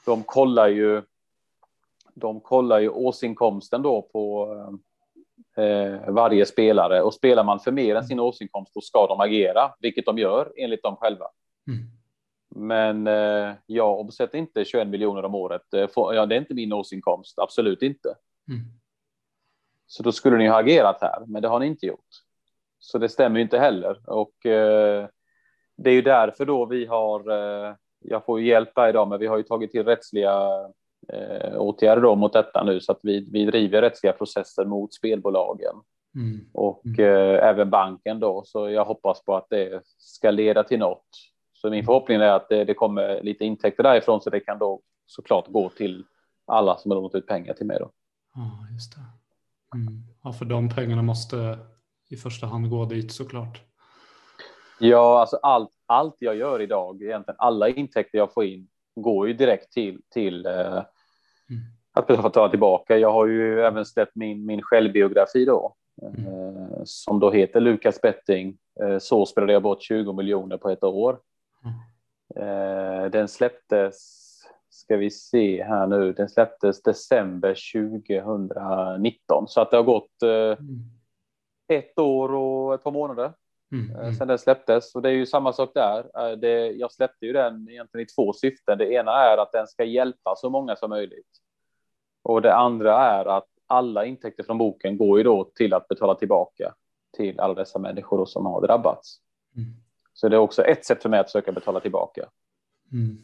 de 0.07 0.23
kollar 0.23 0.69
ju, 0.69 1.03
de 2.15 2.41
kollar 2.41 2.79
ju 2.79 2.89
årsinkomsten 2.89 3.83
då 3.83 4.03
på 4.03 4.55
eh, 5.57 6.11
varje 6.13 6.47
spelare 6.47 7.03
och 7.03 7.15
spelar 7.15 7.45
man 7.45 7.61
för 7.61 7.73
mer 7.73 7.95
än 7.95 8.05
sin 8.05 8.21
årsinkomst 8.21 8.75
då 8.75 8.81
ska 8.81 9.07
de 9.07 9.21
agera, 9.21 9.75
vilket 9.81 10.07
de 10.07 10.19
gör 10.19 10.53
enligt 10.57 10.83
dem 10.83 10.97
själva. 10.97 11.27
Mm. 11.69 11.91
Men 12.55 13.07
eh, 13.07 13.55
jag 13.67 14.01
omsätter 14.01 14.39
inte 14.39 14.65
21 14.65 14.89
miljoner 14.89 15.25
om 15.25 15.35
året. 15.35 15.75
Eh, 15.75 15.89
ja, 15.95 16.27
det 16.27 16.35
är 16.35 16.41
inte 16.41 16.55
min 16.55 16.73
årsinkomst, 16.73 17.39
absolut 17.39 17.83
inte. 17.83 18.09
Mm. 18.49 18.61
Så 19.87 20.03
då 20.03 20.13
skulle 20.13 20.37
ni 20.37 20.49
ha 20.49 20.61
agerat 20.61 20.99
här, 21.01 21.25
men 21.27 21.43
det 21.43 21.49
har 21.49 21.61
ni 21.61 21.67
inte 21.67 21.87
gjort. 21.87 22.09
Så 22.79 22.99
det 22.99 23.09
stämmer 23.09 23.37
ju 23.37 23.43
inte 23.43 23.59
heller. 23.59 24.11
Och 24.11 24.47
eh, 24.47 25.09
det 25.83 25.91
är 25.91 25.95
ju 25.95 26.03
därför 26.03 26.47
då 26.47 26.67
vi 26.67 26.87
har, 26.87 27.31
eh, 27.31 27.75
jag 28.01 28.25
får 28.25 28.41
ju 28.41 28.47
hjälp 28.47 28.73
här 28.77 28.89
idag, 28.89 29.09
men 29.09 29.21
vi 29.21 29.27
har 29.27 29.37
ju 29.37 29.43
tagit 29.43 29.71
till 29.71 29.85
rättsliga 29.85 30.51
eh, 31.13 31.57
åtgärder 31.57 32.03
då 32.03 32.15
mot 32.17 32.33
detta 32.33 32.65
nu, 32.65 32.81
så 32.81 32.93
att 32.93 33.01
vi, 33.03 33.29
vi 33.33 33.45
driver 33.45 33.83
rättsliga 33.83 34.13
processer 34.13 34.65
mot 34.65 34.95
spelbolagen. 34.95 35.75
Mm. 36.15 36.41
Och 36.53 36.99
eh, 36.99 37.49
även 37.49 37.71
banken 37.71 38.21
då, 38.21 38.43
så 38.47 38.71
jag 38.71 38.85
hoppas 38.85 39.25
på 39.25 39.37
att 39.37 39.47
det 39.51 39.83
ska 39.99 40.31
leda 40.31 40.63
till 40.63 40.79
något. 40.79 41.07
Så 41.53 41.71
min 41.71 41.85
förhoppning 41.85 42.17
är 42.17 42.33
att 42.33 42.49
det, 42.49 42.65
det 42.65 42.75
kommer 42.75 43.23
lite 43.23 43.45
intäkter 43.45 43.83
därifrån, 43.83 44.21
så 44.21 44.31
det 44.31 44.41
kan 44.41 44.59
då 44.59 44.81
såklart 45.07 45.49
gå 45.49 45.69
till 45.69 46.05
alla 46.47 46.77
som 46.77 46.91
har 46.91 46.97
lånat 46.97 47.15
ut 47.15 47.27
pengar 47.27 47.55
till 47.55 47.67
mig 47.67 47.79
då. 47.81 47.91
Ja, 48.35 48.67
just 48.73 48.95
det. 48.95 49.01
Mm. 49.79 50.03
Ja, 50.23 50.33
för 50.33 50.45
de 50.45 50.69
pengarna 50.69 51.03
måste 51.03 51.59
i 52.11 52.17
första 52.17 52.47
hand 52.47 52.71
gå 52.71 52.85
dit 52.85 53.13
såklart. 53.13 53.70
Ja, 54.81 55.21
alltså 55.21 55.37
allt, 55.43 55.71
allt 55.87 56.17
jag 56.19 56.37
gör 56.37 56.61
idag, 56.63 57.03
egentligen 57.03 57.37
alla 57.39 57.69
intäkter 57.69 58.19
jag 58.19 58.33
får 58.33 58.45
in 58.45 58.69
går 58.97 59.29
ju 59.29 59.35
direkt 59.35 59.73
till, 59.73 60.03
till 60.11 60.47
eh, 60.47 60.53
mm. 60.53 60.85
att 61.93 62.07
betala 62.07 62.49
tillbaka. 62.49 62.99
Jag 62.99 63.13
har 63.13 63.27
ju 63.27 63.61
även 63.61 63.87
släppt 63.87 64.17
min, 64.17 64.47
min 64.47 64.63
självbiografi 64.63 65.45
då, 65.45 65.75
mm. 66.03 66.27
eh, 66.27 66.81
som 66.85 67.21
då 67.21 67.31
heter 67.31 67.61
Lukas 67.61 68.01
Betting. 68.01 68.59
Eh, 68.83 68.99
så 68.99 69.27
spelade 69.27 69.53
jag 69.53 69.63
bort 69.63 69.83
20 69.83 70.13
miljoner 70.13 70.57
på 70.57 70.71
ett 70.71 70.85
år. 70.85 71.19
Mm. 71.65 71.79
Eh, 72.37 73.11
den 73.11 73.29
släpptes 73.29 74.21
ska 74.71 74.97
vi 74.97 75.11
se 75.11 75.65
här 75.65 75.87
nu, 75.87 76.13
den 76.13 76.29
släpptes 76.29 76.83
december 76.83 77.57
2019 77.73 79.49
så 79.49 79.61
att 79.61 79.71
det 79.71 79.77
har 79.77 79.85
gått 79.85 80.23
mm. 80.23 80.81
ett 81.69 81.99
år 81.99 82.35
och 82.35 82.75
ett 82.75 82.83
par 82.83 82.91
månader 82.91 83.33
mm. 83.73 83.97
eh, 83.97 84.13
sedan 84.13 84.29
den 84.29 84.39
släpptes 84.39 84.95
och 84.95 85.03
det 85.03 85.09
är 85.09 85.15
ju 85.15 85.27
samma 85.27 85.53
sak 85.53 85.71
där. 85.75 85.99
Eh, 85.99 86.39
det, 86.39 86.71
jag 86.71 86.93
släppte 86.93 87.27
ju 87.27 87.33
den 87.33 87.69
egentligen 87.71 88.07
i 88.07 88.09
två 88.09 88.33
syften. 88.33 88.79
Det 88.79 88.93
ena 88.93 89.13
är 89.13 89.39
att 89.39 89.53
den 89.53 89.67
ska 89.67 89.85
hjälpa 89.85 90.37
så 90.37 90.51
många 90.51 90.77
som 90.77 90.91
möjligt 90.91 91.41
och 92.23 92.43
det 92.43 92.55
andra 92.55 92.99
är 92.99 93.25
att 93.25 93.47
alla 93.67 94.05
intäkter 94.05 94.43
från 94.43 94.59
boken 94.59 94.97
går 94.97 95.19
ju 95.19 95.25
då 95.25 95.45
till 95.55 95.75
att 95.75 95.89
betala 95.89 96.15
tillbaka 96.15 96.75
till 97.17 97.41
alla 97.41 97.55
dessa 97.55 97.79
människor 97.79 98.27
som 98.27 98.47
har 98.47 98.61
drabbats. 98.61 99.19
Mm. 99.57 99.69
Så 100.15 100.29
det 100.29 100.37
är 100.37 100.41
också 100.41 100.63
ett 100.63 100.85
sätt 100.85 101.03
för 101.03 101.09
mig 101.09 101.21
att 101.21 101.27
försöka 101.27 101.53
betala 101.53 101.81
tillbaka. 101.81 102.25
Mm. 102.93 103.19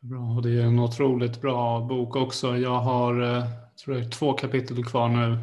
Bra, 0.00 0.36
och 0.36 0.42
det 0.42 0.50
är 0.50 0.62
en 0.62 0.78
otroligt 0.78 1.40
bra 1.40 1.80
bok 1.80 2.16
också. 2.16 2.56
Jag 2.56 2.78
har 2.78 3.22
eh, 3.22 3.44
tror 3.84 3.98
jag, 3.98 4.12
två 4.12 4.32
kapitel 4.32 4.84
kvar 4.84 5.08
nu 5.08 5.38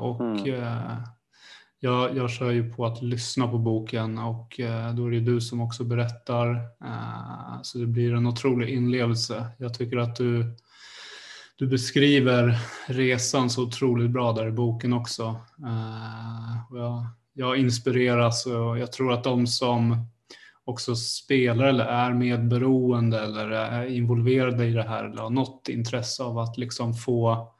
och 0.00 0.20
mm 0.20 0.44
jag, 1.84 2.16
jag 2.16 2.30
kör 2.30 2.50
ju 2.50 2.72
på 2.72 2.86
att 2.86 3.02
lyssna 3.02 3.48
på 3.48 3.58
boken 3.58 4.18
och 4.18 4.60
eh, 4.60 4.94
då 4.94 5.06
är 5.06 5.10
det 5.10 5.20
du 5.20 5.40
som 5.40 5.60
också 5.60 5.84
berättar. 5.84 6.50
Eh, 6.84 7.62
så 7.62 7.78
det 7.78 7.86
blir 7.86 8.14
en 8.14 8.26
otrolig 8.26 8.68
inlevelse. 8.68 9.46
Jag 9.58 9.74
tycker 9.74 9.96
att 9.96 10.16
du, 10.16 10.56
du 11.56 11.66
beskriver 11.66 12.58
resan 12.86 13.50
så 13.50 13.62
otroligt 13.62 14.10
bra 14.10 14.32
där 14.32 14.46
i 14.48 14.50
boken 14.50 14.92
också. 14.92 15.36
Eh, 15.64 16.76
jag, 16.78 17.06
jag 17.32 17.56
inspireras 17.56 18.46
och 18.46 18.78
jag 18.78 18.92
tror 18.92 19.12
att 19.12 19.24
de 19.24 19.46
som 19.46 20.06
också 20.64 20.96
spelar 20.96 21.64
eller 21.64 21.84
är 21.84 22.12
medberoende 22.12 23.20
eller 23.20 23.50
är 23.50 23.86
involverade 23.86 24.66
i 24.66 24.72
det 24.72 24.88
här 24.88 25.04
eller 25.04 25.22
har 25.22 25.30
något 25.30 25.68
intresse 25.68 26.22
av 26.22 26.38
att 26.38 26.58
liksom 26.58 26.94
få, 26.94 27.52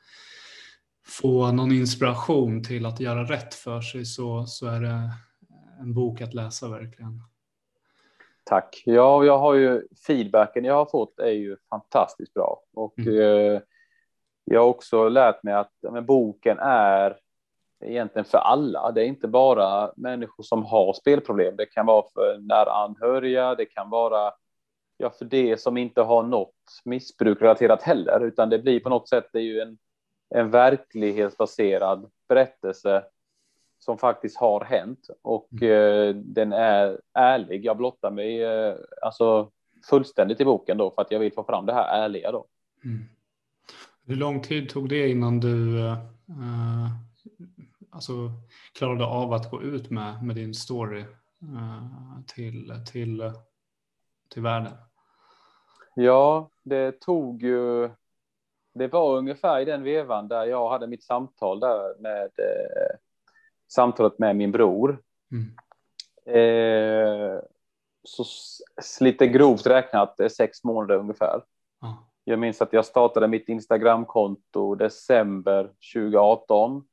få 1.06 1.52
någon 1.52 1.72
inspiration 1.72 2.62
till 2.62 2.86
att 2.86 3.00
göra 3.00 3.24
rätt 3.24 3.54
för 3.54 3.80
sig 3.80 4.04
så, 4.04 4.46
så 4.46 4.66
är 4.66 4.80
det 4.80 5.10
en 5.80 5.94
bok 5.94 6.20
att 6.20 6.34
läsa 6.34 6.68
verkligen. 6.68 7.22
Tack. 8.44 8.82
Ja, 8.86 9.24
jag 9.24 9.38
har 9.38 9.54
ju 9.54 9.82
feedbacken 10.06 10.64
jag 10.64 10.74
har 10.74 10.86
fått 10.86 11.18
är 11.18 11.30
ju 11.30 11.56
fantastiskt 11.70 12.34
bra 12.34 12.62
och 12.74 12.98
mm. 12.98 13.20
eh, 13.20 13.60
jag 14.44 14.60
har 14.60 14.68
också 14.68 15.08
lärt 15.08 15.42
mig 15.42 15.54
att 15.54 15.72
men, 15.92 16.06
boken 16.06 16.58
är 16.58 17.16
egentligen 17.84 18.24
för 18.24 18.38
alla. 18.38 18.92
Det 18.92 19.02
är 19.02 19.06
inte 19.06 19.28
bara 19.28 19.92
människor 19.96 20.42
som 20.44 20.64
har 20.64 20.92
spelproblem. 20.92 21.56
Det 21.56 21.66
kan 21.66 21.86
vara 21.86 22.04
för 22.14 22.38
nära 22.38 22.72
anhöriga. 22.72 23.54
Det 23.54 23.64
kan 23.64 23.90
vara 23.90 24.32
ja, 24.96 25.10
för 25.10 25.24
det 25.24 25.60
som 25.60 25.76
inte 25.76 26.00
har 26.00 26.22
något 26.22 26.54
missbruk 26.84 27.42
relaterat 27.42 27.82
heller, 27.82 28.20
utan 28.24 28.50
det 28.50 28.58
blir 28.58 28.80
på 28.80 28.88
något 28.88 29.08
sätt 29.08 29.28
det 29.32 29.38
är 29.38 29.42
ju 29.42 29.60
en, 29.60 29.78
en 30.34 30.50
verklighetsbaserad 30.50 32.10
berättelse 32.28 33.04
som 33.78 33.98
faktiskt 33.98 34.36
har 34.36 34.64
hänt 34.64 35.08
och 35.22 35.48
mm. 35.52 35.70
eh, 35.70 36.14
den 36.14 36.52
är 36.52 37.00
ärlig. 37.12 37.64
Jag 37.64 37.76
blottar 37.76 38.10
mig 38.10 38.44
eh, 38.44 38.74
alltså 39.02 39.50
fullständigt 39.90 40.40
i 40.40 40.44
boken 40.44 40.78
då 40.78 40.90
för 40.90 41.02
att 41.02 41.10
jag 41.10 41.18
vill 41.18 41.32
få 41.32 41.44
fram 41.44 41.66
det 41.66 41.72
här 41.74 42.04
ärliga 42.04 42.32
då. 42.32 42.46
Mm. 42.84 43.04
Hur 44.06 44.16
lång 44.16 44.42
tid 44.42 44.68
tog 44.68 44.88
det 44.88 45.08
innan 45.08 45.40
du 45.40 45.86
eh, 45.88 45.96
alltså, 47.90 48.12
klarade 48.72 49.04
av 49.06 49.32
att 49.32 49.50
gå 49.50 49.62
ut 49.62 49.90
med, 49.90 50.24
med 50.24 50.36
din 50.36 50.54
story 50.54 51.00
eh, 51.00 51.88
till, 52.26 52.72
till, 52.92 53.32
till 54.28 54.42
världen? 54.42 54.72
Ja, 55.94 56.50
det 56.62 57.00
tog 57.00 57.42
ju. 57.42 57.90
Det 58.74 58.88
var 58.88 59.16
ungefär 59.16 59.60
i 59.60 59.64
den 59.64 59.82
vevan 59.82 60.28
där 60.28 60.44
jag 60.44 60.68
hade 60.68 60.86
mitt 60.86 61.02
samtal 61.02 61.60
där 61.60 62.00
med 62.00 62.24
eh, 62.24 62.96
samtalet 63.72 64.18
med 64.18 64.36
min 64.36 64.52
bror. 64.52 65.02
Mm. 65.32 65.54
Eh, 66.36 67.40
så 68.04 68.24
lite 69.04 69.26
grovt 69.26 69.66
räknat 69.66 70.20
är 70.20 70.28
sex 70.28 70.64
månader 70.64 70.96
ungefär. 70.96 71.42
Ah. 71.80 71.92
Jag 72.24 72.38
minns 72.38 72.62
att 72.62 72.72
jag 72.72 72.84
startade 72.84 73.28
mitt 73.28 73.48
Instagramkonto 73.48 74.74
december 74.74 75.70
2018. 75.94 76.84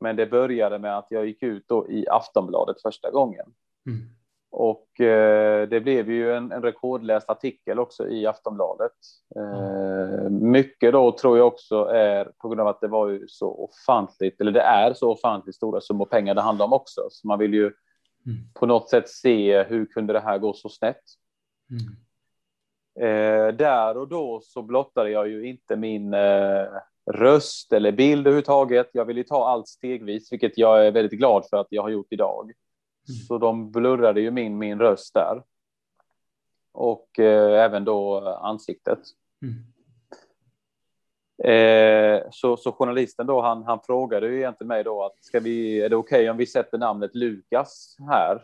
Men 0.00 0.16
det 0.16 0.26
började 0.26 0.78
med 0.78 0.98
att 0.98 1.06
jag 1.10 1.26
gick 1.26 1.42
ut 1.42 1.68
då 1.68 1.90
i 1.90 2.08
Aftonbladet 2.08 2.82
första 2.82 3.10
gången. 3.10 3.46
Mm. 3.86 4.15
Och 4.50 5.00
eh, 5.00 5.68
det 5.68 5.80
blev 5.80 6.10
ju 6.10 6.32
en, 6.32 6.52
en, 6.52 6.62
rekordläst 6.62 7.30
artikel 7.30 7.78
också 7.78 8.08
i 8.08 8.26
Aftonbladet. 8.26 8.92
Eh, 9.36 10.30
mycket 10.30 10.92
då 10.92 11.12
tror 11.12 11.38
jag 11.38 11.46
också 11.46 11.84
är 11.84 12.32
på 12.38 12.48
grund 12.48 12.60
av 12.60 12.68
att 12.68 12.80
det 12.80 12.88
var 12.88 13.08
ju 13.08 13.28
så 13.28 13.48
ofantligt, 13.48 14.40
eller 14.40 14.52
det 14.52 14.60
är 14.60 14.94
så 14.94 15.12
ofantligt 15.12 15.56
stora 15.56 15.80
summor 15.80 16.06
pengar 16.06 16.34
det 16.34 16.40
handlar 16.40 16.66
om 16.66 16.72
också. 16.72 17.00
Så 17.10 17.28
man 17.28 17.38
vill 17.38 17.54
ju 17.54 17.64
mm. 17.64 18.38
på 18.54 18.66
något 18.66 18.90
sätt 18.90 19.08
se 19.08 19.62
hur 19.62 19.86
kunde 19.86 20.12
det 20.12 20.20
här 20.20 20.38
gå 20.38 20.52
så 20.52 20.68
snett. 20.68 21.02
Mm. 21.70 21.96
Eh, 23.00 23.54
där 23.54 23.96
och 23.96 24.08
då 24.08 24.40
så 24.42 24.62
blottade 24.62 25.10
jag 25.10 25.28
ju 25.28 25.48
inte 25.48 25.76
min 25.76 26.14
eh, 26.14 26.66
röst 27.12 27.72
eller 27.72 27.92
bild 27.92 28.26
överhuvudtaget. 28.26 28.90
Jag 28.92 29.04
ville 29.04 29.24
ta 29.24 29.48
allt 29.48 29.68
stegvis, 29.68 30.32
vilket 30.32 30.58
jag 30.58 30.86
är 30.86 30.90
väldigt 30.90 31.18
glad 31.18 31.46
för 31.50 31.56
att 31.56 31.66
jag 31.70 31.82
har 31.82 31.88
gjort 31.88 32.12
idag. 32.12 32.52
Mm. 33.08 33.18
Så 33.26 33.38
de 33.38 33.70
blurrade 33.70 34.20
ju 34.20 34.30
min, 34.30 34.58
min 34.58 34.78
röst 34.78 35.14
där. 35.14 35.42
Och 36.72 37.18
eh, 37.18 37.64
även 37.64 37.84
då 37.84 38.20
ansiktet. 38.28 38.98
Mm. 39.42 39.54
Eh, 41.44 42.22
så, 42.30 42.56
så 42.56 42.72
journalisten 42.72 43.26
då, 43.26 43.40
han, 43.40 43.64
han 43.64 43.80
frågade 43.86 44.28
ju 44.28 44.36
egentligen 44.36 44.68
mig 44.68 44.84
då 44.84 45.04
att 45.04 45.24
ska 45.24 45.40
vi, 45.40 45.80
är 45.80 45.88
det 45.88 45.96
okej 45.96 46.18
okay 46.18 46.30
om 46.30 46.36
vi 46.36 46.46
sätter 46.46 46.78
namnet 46.78 47.14
Lukas 47.14 47.96
här? 48.10 48.42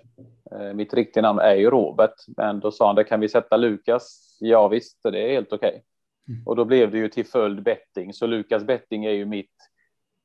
Eh, 0.51 0.75
mitt 0.75 0.95
riktiga 0.95 1.23
namn 1.23 1.39
är 1.39 1.55
ju 1.55 1.71
Robert, 1.71 2.15
men 2.37 2.61
då 2.61 2.71
sa 2.71 2.87
han 2.87 2.97
det 2.97 3.05
kan 3.05 3.21
vi 3.21 3.29
sätta 3.29 3.57
Lukas? 3.57 4.37
Ja 4.41 4.69
visst, 4.69 4.99
det 5.03 5.29
är 5.29 5.33
helt 5.33 5.53
okej. 5.53 5.69
Okay. 5.69 5.81
Mm. 6.29 6.47
Och 6.47 6.57
då 6.57 6.65
blev 6.65 6.91
det 6.91 6.99
ju 6.99 7.09
till 7.09 7.27
följd 7.27 7.63
Betting, 7.63 8.13
så 8.13 8.27
Lukas 8.27 8.65
Betting 8.65 9.05
är 9.05 9.13
ju 9.13 9.25
mitt 9.25 9.57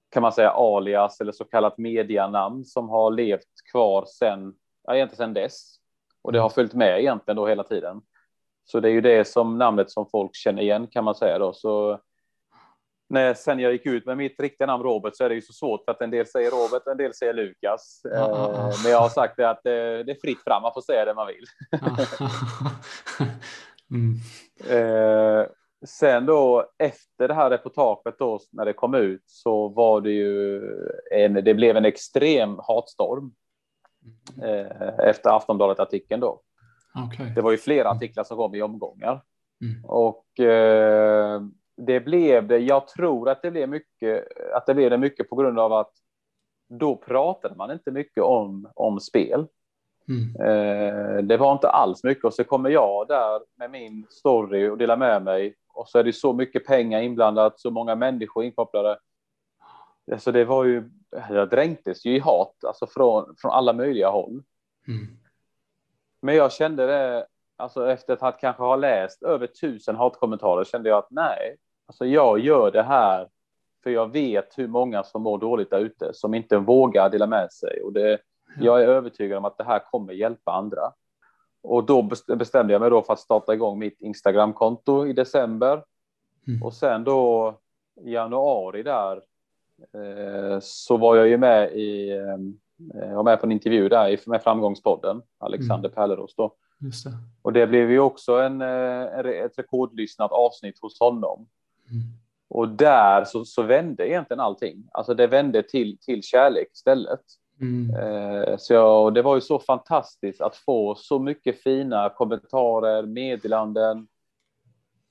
kan 0.09 0.21
man 0.21 0.31
säga 0.31 0.51
alias 0.51 1.21
eller 1.21 1.31
så 1.31 1.45
kallat 1.45 1.77
medianamn 1.77 2.65
som 2.65 2.89
har 2.89 3.11
levt 3.11 3.71
kvar 3.71 4.05
sen, 4.05 4.53
ja, 4.83 4.95
egentligen 4.95 5.17
sedan 5.17 5.33
dess. 5.33 5.77
Och 6.21 6.31
det 6.31 6.39
har 6.39 6.49
följt 6.49 6.73
med 6.73 6.99
egentligen 6.99 7.35
då 7.35 7.47
hela 7.47 7.63
tiden. 7.63 8.01
Så 8.65 8.79
det 8.79 8.89
är 8.89 8.93
ju 8.93 9.01
det 9.01 9.27
som 9.27 9.57
namnet 9.57 9.91
som 9.91 10.09
folk 10.09 10.35
känner 10.35 10.61
igen 10.61 10.87
kan 10.87 11.03
man 11.03 11.15
säga 11.15 11.39
då. 11.39 11.53
Så 11.53 11.99
när 13.09 13.33
sen 13.33 13.59
jag 13.59 13.71
gick 13.71 13.85
ut 13.85 14.05
med 14.05 14.17
mitt 14.17 14.39
riktiga 14.39 14.67
namn 14.67 14.83
Robert 14.83 15.15
så 15.15 15.23
är 15.23 15.29
det 15.29 15.35
ju 15.35 15.41
så 15.41 15.53
svårt 15.53 15.85
för 15.85 15.91
att 15.91 16.01
en 16.01 16.11
del 16.11 16.27
säger 16.27 16.51
Robert, 16.51 16.87
en 16.87 16.97
del 16.97 17.13
säger 17.13 17.33
Lukas. 17.33 18.01
Eh, 18.05 18.71
men 18.83 18.91
jag 18.91 18.99
har 18.99 19.09
sagt 19.09 19.37
det 19.37 19.49
att 19.49 19.63
det, 19.63 20.03
det 20.03 20.11
är 20.11 20.21
fritt 20.21 20.43
fram, 20.43 20.61
man 20.61 20.73
får 20.73 20.81
säga 20.81 21.05
det 21.05 21.13
man 21.13 21.27
vill. 21.27 21.45
mm. 23.91 24.15
eh, 24.69 25.47
sen 25.86 26.25
då 26.25 26.69
efter 26.78 27.28
det 27.28 27.34
här 27.34 27.49
reportaget 27.49 28.19
då 28.19 28.39
när 28.51 28.65
det 28.65 28.73
kom 28.73 28.93
ut 28.93 29.23
så 29.25 29.67
var 29.67 30.01
det 30.01 30.11
ju 30.11 30.61
en, 31.11 31.34
det 31.34 31.53
blev 31.53 31.78
en 31.78 31.86
extrem 31.86 32.59
hatstorm 32.67 33.32
eh, 34.43 34.89
efter 34.99 35.30
Aftonbladet 35.30 35.80
artikeln 35.80 36.21
då. 36.21 36.41
Okay. 37.07 37.34
Det 37.36 37.41
var 37.41 37.51
ju 37.51 37.57
flera 37.57 37.89
artiklar 37.89 38.23
som 38.23 38.38
kom 38.38 38.55
i 38.55 38.61
omgångar 38.61 39.21
mm. 39.61 39.86
och 39.86 40.39
eh, 40.39 41.41
det 41.78 41.99
blev 41.99 42.47
det. 42.47 42.57
Jag 42.57 42.88
tror 42.88 43.30
att 43.30 43.41
det 43.41 43.51
blev 43.51 43.69
mycket, 43.69 44.28
att 44.53 44.65
det 44.65 44.73
blev 44.73 44.89
det 44.89 44.97
mycket 44.97 45.30
på 45.30 45.36
grund 45.36 45.59
av 45.59 45.73
att 45.73 45.91
då 46.69 46.95
pratade 46.95 47.55
man 47.55 47.71
inte 47.71 47.91
mycket 47.91 48.23
om, 48.23 48.71
om 48.75 48.99
spel. 48.99 49.47
Mm. 50.09 50.36
Eh, 50.41 51.23
det 51.23 51.38
var 51.38 51.51
inte 51.51 51.69
alls 51.69 52.03
mycket 52.03 52.23
och 52.23 52.34
så 52.34 52.43
kommer 52.43 52.69
jag 52.69 53.07
där 53.07 53.41
med 53.57 53.71
min 53.71 54.05
story 54.09 54.69
och 54.69 54.78
delar 54.78 54.97
med 54.97 55.23
mig 55.23 55.55
och 55.78 55.89
så 55.89 55.99
är 55.99 56.03
det 56.03 56.13
så 56.13 56.34
mycket 56.34 56.65
pengar 56.65 57.01
inblandat, 57.01 57.59
så 57.59 57.71
många 57.71 57.95
människor 57.95 58.43
inkopplade. 58.43 58.99
Alltså 60.11 60.32
det 60.32 60.45
var 60.45 60.63
ju, 60.63 60.89
jag 61.30 61.49
dränktes 61.49 62.05
ju 62.05 62.15
i 62.15 62.19
hat, 62.19 62.55
alltså 62.67 62.88
från, 62.88 63.36
från 63.38 63.51
alla 63.51 63.73
möjliga 63.73 64.09
håll. 64.09 64.43
Mm. 64.88 65.07
Men 66.21 66.36
jag 66.36 66.51
kände 66.51 66.88
det, 66.88 67.28
alltså 67.55 67.91
efter 67.91 68.25
att 68.25 68.39
kanske 68.39 68.63
ha 68.63 68.75
läst 68.75 69.23
över 69.23 69.47
tusen 69.47 69.95
hatkommentarer 69.95 70.63
kände 70.63 70.89
jag 70.89 70.97
att 70.97 71.11
nej, 71.11 71.57
alltså 71.86 72.05
jag 72.05 72.39
gör 72.39 72.71
det 72.71 72.84
här 72.84 73.30
för 73.84 73.89
jag 73.89 74.11
vet 74.11 74.57
hur 74.57 74.67
många 74.67 75.03
som 75.03 75.21
mår 75.21 75.38
dåligt 75.38 75.69
där 75.69 75.80
ute, 75.80 76.13
som 76.13 76.34
inte 76.34 76.57
vågar 76.57 77.09
dela 77.09 77.28
med 77.28 77.51
sig. 77.51 77.82
Och 77.82 77.93
det, 77.93 78.19
jag 78.59 78.84
är 78.84 78.88
övertygad 78.88 79.38
om 79.38 79.45
att 79.45 79.57
det 79.57 79.63
här 79.63 79.80
kommer 79.80 80.13
hjälpa 80.13 80.51
andra. 80.51 80.91
Och 81.68 81.86
då 81.86 82.09
bestämde 82.38 82.74
jag 82.74 82.80
mig 82.80 82.89
då 82.89 83.01
för 83.01 83.13
att 83.13 83.20
starta 83.20 83.53
igång 83.53 83.80
mitt 83.80 84.01
Instagramkonto 84.01 85.07
i 85.07 85.13
december. 85.13 85.84
Mm. 86.47 86.63
Och 86.63 86.74
sen 86.74 87.03
då 87.03 87.53
i 88.05 88.11
januari 88.11 88.84
där 88.84 89.22
eh, 89.93 90.59
så 90.61 90.97
var 90.97 91.15
jag 91.15 91.28
ju 91.28 91.38
med 91.38 91.72
i, 91.72 92.11
eh, 92.11 93.15
var 93.15 93.24
med 93.24 93.39
på 93.39 93.45
en 93.45 93.51
intervju 93.51 93.89
där 93.89 94.30
med 94.30 94.43
Framgångspodden, 94.43 95.22
Alexander 95.38 95.89
mm. 95.89 95.95
Pärleros 95.95 96.36
då. 96.36 96.55
Det. 96.80 97.11
Och 97.41 97.53
det 97.53 97.68
blev 97.68 97.91
ju 97.91 97.99
också 97.99 98.39
en, 98.39 98.61
eh, 98.61 99.20
ett 99.20 99.59
rekordlyssnat 99.59 100.32
avsnitt 100.32 100.80
hos 100.82 100.99
honom. 100.99 101.47
Mm. 101.89 102.03
Och 102.49 102.70
där 102.70 103.26
så, 103.26 103.45
så 103.45 103.61
vände 103.63 104.09
egentligen 104.09 104.39
allting. 104.39 104.89
Alltså 104.91 105.13
det 105.13 105.28
vände 105.28 105.63
till, 105.63 105.97
till 105.97 106.24
kärlek 106.24 106.68
istället. 106.74 107.22
Mm. 107.61 107.95
Eh, 107.95 108.57
så 108.57 108.73
jag, 108.73 109.13
det 109.13 109.21
var 109.21 109.35
ju 109.35 109.41
så 109.41 109.59
fantastiskt 109.59 110.41
att 110.41 110.55
få 110.55 110.95
så 110.95 111.19
mycket 111.19 111.63
fina 111.63 112.09
kommentarer, 112.09 113.03
meddelanden. 113.03 114.07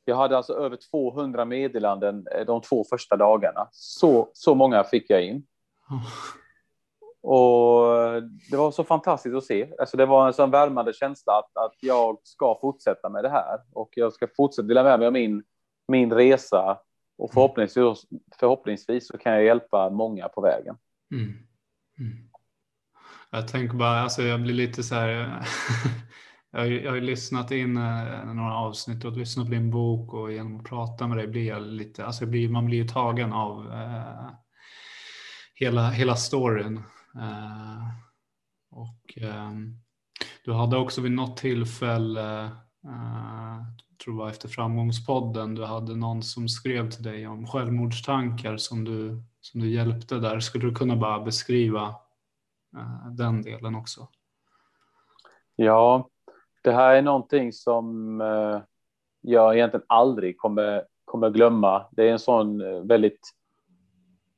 Jag 0.04 0.16
hade 0.16 0.36
alltså 0.36 0.52
över 0.52 0.78
200 0.90 1.44
meddelanden 1.44 2.26
eh, 2.32 2.46
de 2.46 2.60
två 2.60 2.84
första 2.90 3.16
dagarna. 3.16 3.68
Så, 3.72 4.30
så 4.32 4.54
många 4.54 4.84
fick 4.84 5.10
jag 5.10 5.24
in. 5.24 5.46
Oh. 5.90 6.06
Och 7.28 8.22
det 8.50 8.56
var 8.56 8.70
så 8.70 8.84
fantastiskt 8.84 9.36
att 9.36 9.44
se. 9.44 9.68
Alltså 9.78 9.96
det 9.96 10.06
var 10.06 10.26
en 10.26 10.32
sån 10.32 10.50
värmande 10.50 10.92
känsla 10.92 11.32
att, 11.32 11.56
att 11.56 11.74
jag 11.80 12.18
ska 12.22 12.58
fortsätta 12.60 13.08
med 13.08 13.24
det 13.24 13.28
här 13.28 13.60
och 13.72 13.90
jag 13.96 14.12
ska 14.12 14.28
fortsätta 14.36 14.68
dela 14.68 14.82
med 14.82 14.98
mig 14.98 15.06
av 15.06 15.12
min, 15.12 15.42
min 15.88 16.12
resa 16.12 16.78
och 17.18 17.32
förhoppningsvis, 17.32 18.06
förhoppningsvis 18.40 19.08
så 19.08 19.18
kan 19.18 19.32
jag 19.32 19.44
hjälpa 19.44 19.90
många 19.90 20.28
på 20.28 20.40
vägen. 20.40 20.76
Mm. 21.12 21.24
Mm. 21.98 22.28
Jag 23.36 23.48
tänker 23.48 23.76
bara, 23.76 24.00
alltså 24.00 24.22
jag 24.22 24.42
blir 24.42 24.54
lite 24.54 24.82
så 24.82 24.94
här. 24.94 25.10
jag, 26.50 26.60
har, 26.60 26.66
jag 26.66 26.92
har 26.92 27.00
lyssnat 27.00 27.50
in 27.50 27.76
eh, 27.76 28.34
några 28.34 28.56
avsnitt 28.56 29.04
och 29.04 29.16
lyssnat 29.16 29.46
på 29.46 29.52
din 29.52 29.70
bok 29.70 30.14
och 30.14 30.32
genom 30.32 30.56
att 30.56 30.64
prata 30.64 31.06
med 31.06 31.18
dig 31.18 31.26
blir 31.26 31.46
jag 31.46 31.62
lite, 31.62 32.06
alltså 32.06 32.26
blir, 32.26 32.48
man 32.48 32.66
blir 32.66 32.78
ju 32.78 32.88
tagen 32.88 33.32
av 33.32 33.72
eh, 33.72 34.30
hela, 35.54 35.90
hela 35.90 36.16
storyn. 36.16 36.76
Eh, 37.16 37.86
och 38.70 39.22
eh, 39.22 39.50
du 40.44 40.52
hade 40.52 40.76
också 40.76 41.00
vid 41.00 41.12
något 41.12 41.36
tillfälle, 41.36 42.44
eh, 42.84 43.58
tror 44.04 44.16
jag 44.16 44.16
var 44.16 44.28
efter 44.28 44.48
framgångspodden, 44.48 45.54
du 45.54 45.64
hade 45.64 45.96
någon 45.96 46.22
som 46.22 46.48
skrev 46.48 46.90
till 46.90 47.02
dig 47.02 47.26
om 47.26 47.46
självmordstankar 47.46 48.56
som 48.56 48.84
du, 48.84 49.22
som 49.40 49.60
du 49.60 49.70
hjälpte 49.70 50.14
där. 50.18 50.40
Skulle 50.40 50.66
du 50.66 50.74
kunna 50.74 50.96
bara 50.96 51.24
beskriva 51.24 51.94
Eh, 52.76 53.10
den 53.10 53.42
delen 53.42 53.74
också. 53.74 54.08
Ja, 55.56 56.08
det 56.62 56.72
här 56.72 56.94
är 56.94 57.02
någonting 57.02 57.52
som 57.52 58.20
eh, 58.20 58.60
jag 59.20 59.54
egentligen 59.54 59.86
aldrig 59.86 60.38
kommer, 60.38 60.84
kommer 61.04 61.30
glömma. 61.30 61.86
Det 61.90 62.08
är 62.08 62.12
en 62.12 62.18
sån 62.18 62.60
eh, 62.60 62.80
väldigt, 62.80 63.20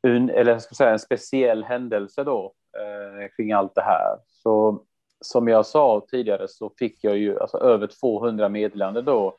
un, 0.03 0.31
eller 0.31 0.53
jag 0.53 0.63
ska 0.63 0.75
säga 0.75 0.91
en 0.91 0.99
speciell 0.99 1.65
händelse 1.65 2.25
då 2.25 2.55
eh, 2.79 3.29
kring 3.37 3.53
allt 3.53 3.75
det 3.75 3.83
här. 3.83 4.19
Så 4.27 4.85
som 5.21 5.49
jag 5.49 5.67
sa 5.67 6.07
tidigare 6.09 6.49
så 6.49 6.73
fick 6.79 7.05
jag 7.05 7.17
ju 7.17 7.41
alltså, 7.41 7.59
över 7.59 7.87
200 7.87 8.49
meddelanden 8.49 9.05
då 9.05 9.39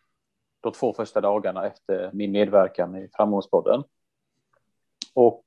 de 0.62 0.72
två 0.72 0.94
första 0.94 1.22
dagarna 1.22 1.68
efter 1.68 2.10
min 2.14 2.32
medverkan 2.32 2.96
i 2.96 3.10
Framgångspodden. 3.14 3.84
Och 5.14 5.46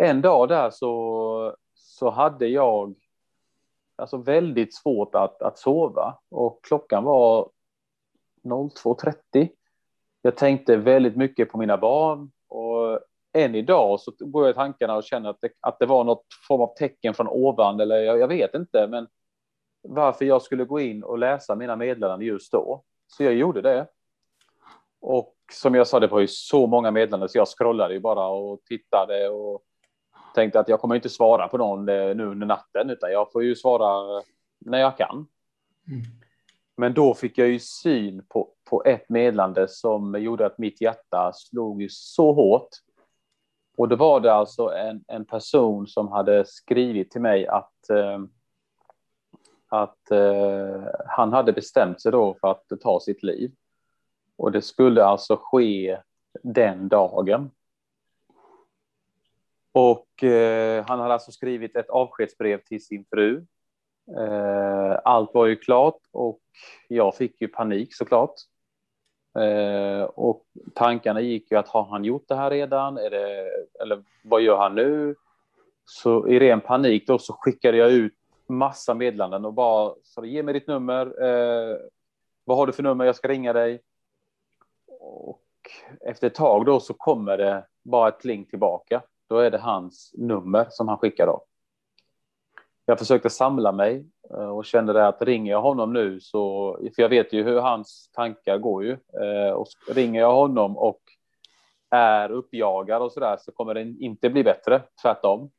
en 0.00 0.22
dag 0.22 0.48
där 0.48 0.70
så, 0.70 1.56
så 1.94 2.10
hade 2.10 2.46
jag 2.46 2.94
alltså 3.96 4.16
väldigt 4.16 4.74
svårt 4.74 5.14
att, 5.14 5.42
att 5.42 5.58
sova 5.58 6.18
och 6.30 6.64
klockan 6.64 7.04
var 7.04 7.50
02.30. 8.42 9.48
Jag 10.22 10.36
tänkte 10.36 10.76
väldigt 10.76 11.16
mycket 11.16 11.50
på 11.50 11.58
mina 11.58 11.76
barn 11.76 12.30
och 12.48 13.00
än 13.32 13.54
idag 13.54 14.00
så 14.00 14.12
går 14.18 14.44
jag 14.44 14.50
i 14.50 14.54
tankarna 14.54 14.96
och 14.96 15.04
känner 15.04 15.30
att 15.30 15.40
det, 15.40 15.50
att 15.60 15.78
det 15.78 15.86
var 15.86 16.04
något 16.04 16.26
form 16.48 16.60
av 16.60 16.74
tecken 16.74 17.14
från 17.14 17.28
ovan 17.28 17.80
eller 17.80 17.96
jag, 17.96 18.18
jag 18.18 18.28
vet 18.28 18.54
inte, 18.54 18.86
men 18.86 19.08
varför 19.82 20.24
jag 20.24 20.42
skulle 20.42 20.64
gå 20.64 20.80
in 20.80 21.04
och 21.04 21.18
läsa 21.18 21.54
mina 21.54 21.76
meddelanden 21.76 22.28
just 22.28 22.52
då. 22.52 22.82
Så 23.06 23.24
jag 23.24 23.34
gjorde 23.34 23.62
det. 23.62 23.86
Och 25.00 25.34
som 25.52 25.74
jag 25.74 25.86
sa, 25.86 26.00
det 26.00 26.06
var 26.06 26.20
ju 26.20 26.28
så 26.28 26.66
många 26.66 26.90
meddelanden 26.90 27.28
så 27.28 27.38
jag 27.38 27.48
scrollade 27.48 27.94
ju 27.94 28.00
bara 28.00 28.26
och 28.26 28.60
tittade 28.64 29.28
och 29.28 29.62
tänkte 30.34 30.60
att 30.60 30.68
jag 30.68 30.80
kommer 30.80 30.94
inte 30.94 31.08
svara 31.08 31.48
på 31.48 31.58
någon 31.58 31.88
eh, 31.88 32.14
nu 32.14 32.24
under 32.26 32.46
natten 32.46 32.90
utan 32.90 33.12
jag 33.12 33.32
får 33.32 33.44
ju 33.44 33.56
svara 33.56 34.22
när 34.58 34.78
jag 34.78 34.96
kan. 34.96 35.26
Mm. 35.88 36.02
Men 36.76 36.94
då 36.94 37.14
fick 37.14 37.38
jag 37.38 37.48
ju 37.48 37.58
syn 37.58 38.24
på, 38.28 38.50
på 38.70 38.84
ett 38.84 39.08
meddelande 39.08 39.68
som 39.68 40.22
gjorde 40.22 40.46
att 40.46 40.58
mitt 40.58 40.80
hjärta 40.80 41.32
slog 41.34 41.86
så 41.90 42.32
hårt. 42.32 42.68
Och 43.76 43.88
då 43.88 43.96
var 43.96 44.20
det 44.20 44.32
alltså 44.32 44.68
en, 44.68 45.04
en 45.08 45.24
person 45.24 45.86
som 45.86 46.08
hade 46.08 46.44
skrivit 46.46 47.10
till 47.10 47.20
mig 47.20 47.46
att, 47.46 47.90
eh, 47.90 48.20
att 49.68 50.10
eh, 50.10 50.82
han 51.06 51.32
hade 51.32 51.52
bestämt 51.52 52.02
sig 52.02 52.12
då 52.12 52.36
för 52.40 52.50
att 52.50 52.80
ta 52.80 53.00
sitt 53.00 53.22
liv. 53.22 53.52
Och 54.36 54.52
det 54.52 54.62
skulle 54.62 55.04
alltså 55.04 55.36
ske 55.42 55.98
den 56.42 56.88
dagen. 56.88 57.50
Och 59.74 60.24
eh, 60.24 60.84
han 60.86 61.00
hade 61.00 61.14
alltså 61.14 61.32
skrivit 61.32 61.76
ett 61.76 61.90
avskedsbrev 61.90 62.58
till 62.58 62.84
sin 62.84 63.04
fru. 63.10 63.44
Eh, 64.18 64.98
allt 65.04 65.34
var 65.34 65.46
ju 65.46 65.56
klart 65.56 65.98
och 66.12 66.40
jag 66.88 67.16
fick 67.16 67.40
ju 67.40 67.48
panik 67.48 67.94
såklart. 67.94 68.34
Eh, 69.38 70.02
och 70.02 70.44
tankarna 70.74 71.20
gick 71.20 71.50
ju 71.50 71.58
att 71.58 71.68
har 71.68 71.84
han 71.84 72.04
gjort 72.04 72.28
det 72.28 72.34
här 72.34 72.50
redan? 72.50 72.98
Är 72.98 73.10
det, 73.10 73.50
eller 73.82 74.02
vad 74.24 74.42
gör 74.42 74.56
han 74.56 74.74
nu? 74.74 75.14
Så 75.84 76.28
i 76.28 76.38
ren 76.38 76.60
panik 76.60 77.06
då 77.06 77.18
så 77.18 77.32
skickade 77.32 77.76
jag 77.76 77.90
ut 77.92 78.14
massa 78.46 78.94
meddelanden 78.94 79.44
och 79.44 79.52
bara 79.52 79.94
så 80.02 80.24
ge 80.24 80.42
mig 80.42 80.54
ditt 80.54 80.66
nummer. 80.66 81.06
Eh, 81.22 81.76
vad 82.44 82.56
har 82.56 82.66
du 82.66 82.72
för 82.72 82.82
nummer? 82.82 83.04
Jag 83.04 83.16
ska 83.16 83.28
ringa 83.28 83.52
dig. 83.52 83.82
Och 85.00 85.40
efter 86.00 86.26
ett 86.26 86.34
tag 86.34 86.66
då 86.66 86.80
så 86.80 86.94
kommer 86.94 87.38
det 87.38 87.66
bara 87.82 88.08
ett 88.08 88.18
pling 88.18 88.44
tillbaka. 88.44 89.02
Då 89.28 89.38
är 89.38 89.50
det 89.50 89.58
hans 89.58 90.12
nummer 90.14 90.66
som 90.70 90.88
han 90.88 90.98
skickar 90.98 91.26
då. 91.26 91.44
Jag 92.86 92.98
försökte 92.98 93.30
samla 93.30 93.72
mig 93.72 94.06
eh, 94.30 94.48
och 94.48 94.64
kände 94.64 94.92
det 94.92 95.06
att 95.06 95.22
ringer 95.22 95.52
jag 95.52 95.62
honom 95.62 95.92
nu 95.92 96.20
så, 96.20 96.72
för 96.94 97.02
jag 97.02 97.08
vet 97.08 97.32
ju 97.32 97.42
hur 97.42 97.60
hans 97.60 98.10
tankar 98.12 98.58
går 98.58 98.84
ju, 98.84 98.92
eh, 98.92 99.52
och 99.52 99.66
ringer 99.88 100.20
jag 100.20 100.34
honom 100.34 100.76
och 100.76 101.00
är 101.90 102.30
uppjagad 102.30 103.02
och 103.02 103.12
så 103.12 103.20
där 103.20 103.36
så 103.36 103.52
kommer 103.52 103.74
det 103.74 103.80
inte 103.80 104.30
bli 104.30 104.44
bättre, 104.44 104.82
tvärtom. 105.02 105.50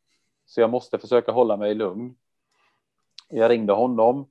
Så 0.45 0.61
jag 0.61 0.69
måste 0.69 0.97
försöka 0.97 1.31
hålla 1.31 1.57
mig 1.57 1.75
lugn. 1.75 2.15
Jag 3.29 3.51
ringde 3.51 3.73
honom 3.73 4.29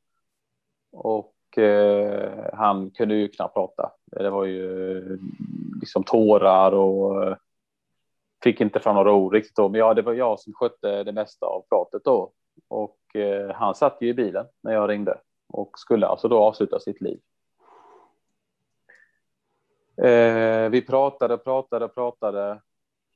och 0.93 1.59
eh, 1.59 2.51
han 2.53 2.91
kunde 2.91 3.15
ju 3.15 3.29
knappt 3.29 3.55
prata. 3.55 3.93
Det 4.07 4.31
var 4.31 4.45
ju 4.45 4.99
eh, 4.99 5.19
liksom 5.81 6.05
tårar 6.05 6.73
och 6.73 7.37
fick 8.45 8.61
inte 8.61 8.81
fram 8.81 8.95
några 8.95 9.13
ord 9.13 9.33
riktigt 9.33 9.57
då, 9.57 9.69
men 9.69 9.79
ja, 9.79 9.95
det 9.95 10.03
var 10.03 10.13
jag 10.13 10.41
som 10.41 10.53
skötte 10.53 11.05
det 11.05 11.13
mesta 11.13 11.47
av 11.47 11.65
pratet 11.69 12.05
då. 12.05 12.33
Och 12.69 13.17
eh, 13.17 13.55
han 13.55 13.75
satt 13.75 13.97
ju 14.01 14.09
i 14.09 14.15
bilen 14.15 14.47
när 14.63 14.73
jag 14.73 14.91
ringde 14.91 15.19
och 15.49 15.79
skulle 15.79 16.07
alltså 16.07 16.29
då 16.29 16.39
avsluta 16.39 16.81
sitt 16.81 17.01
liv. 17.01 17.21
Eh, 19.97 20.69
vi 20.69 20.83
pratade, 20.87 21.39
pratade, 21.39 21.89
pratade. 21.89 22.61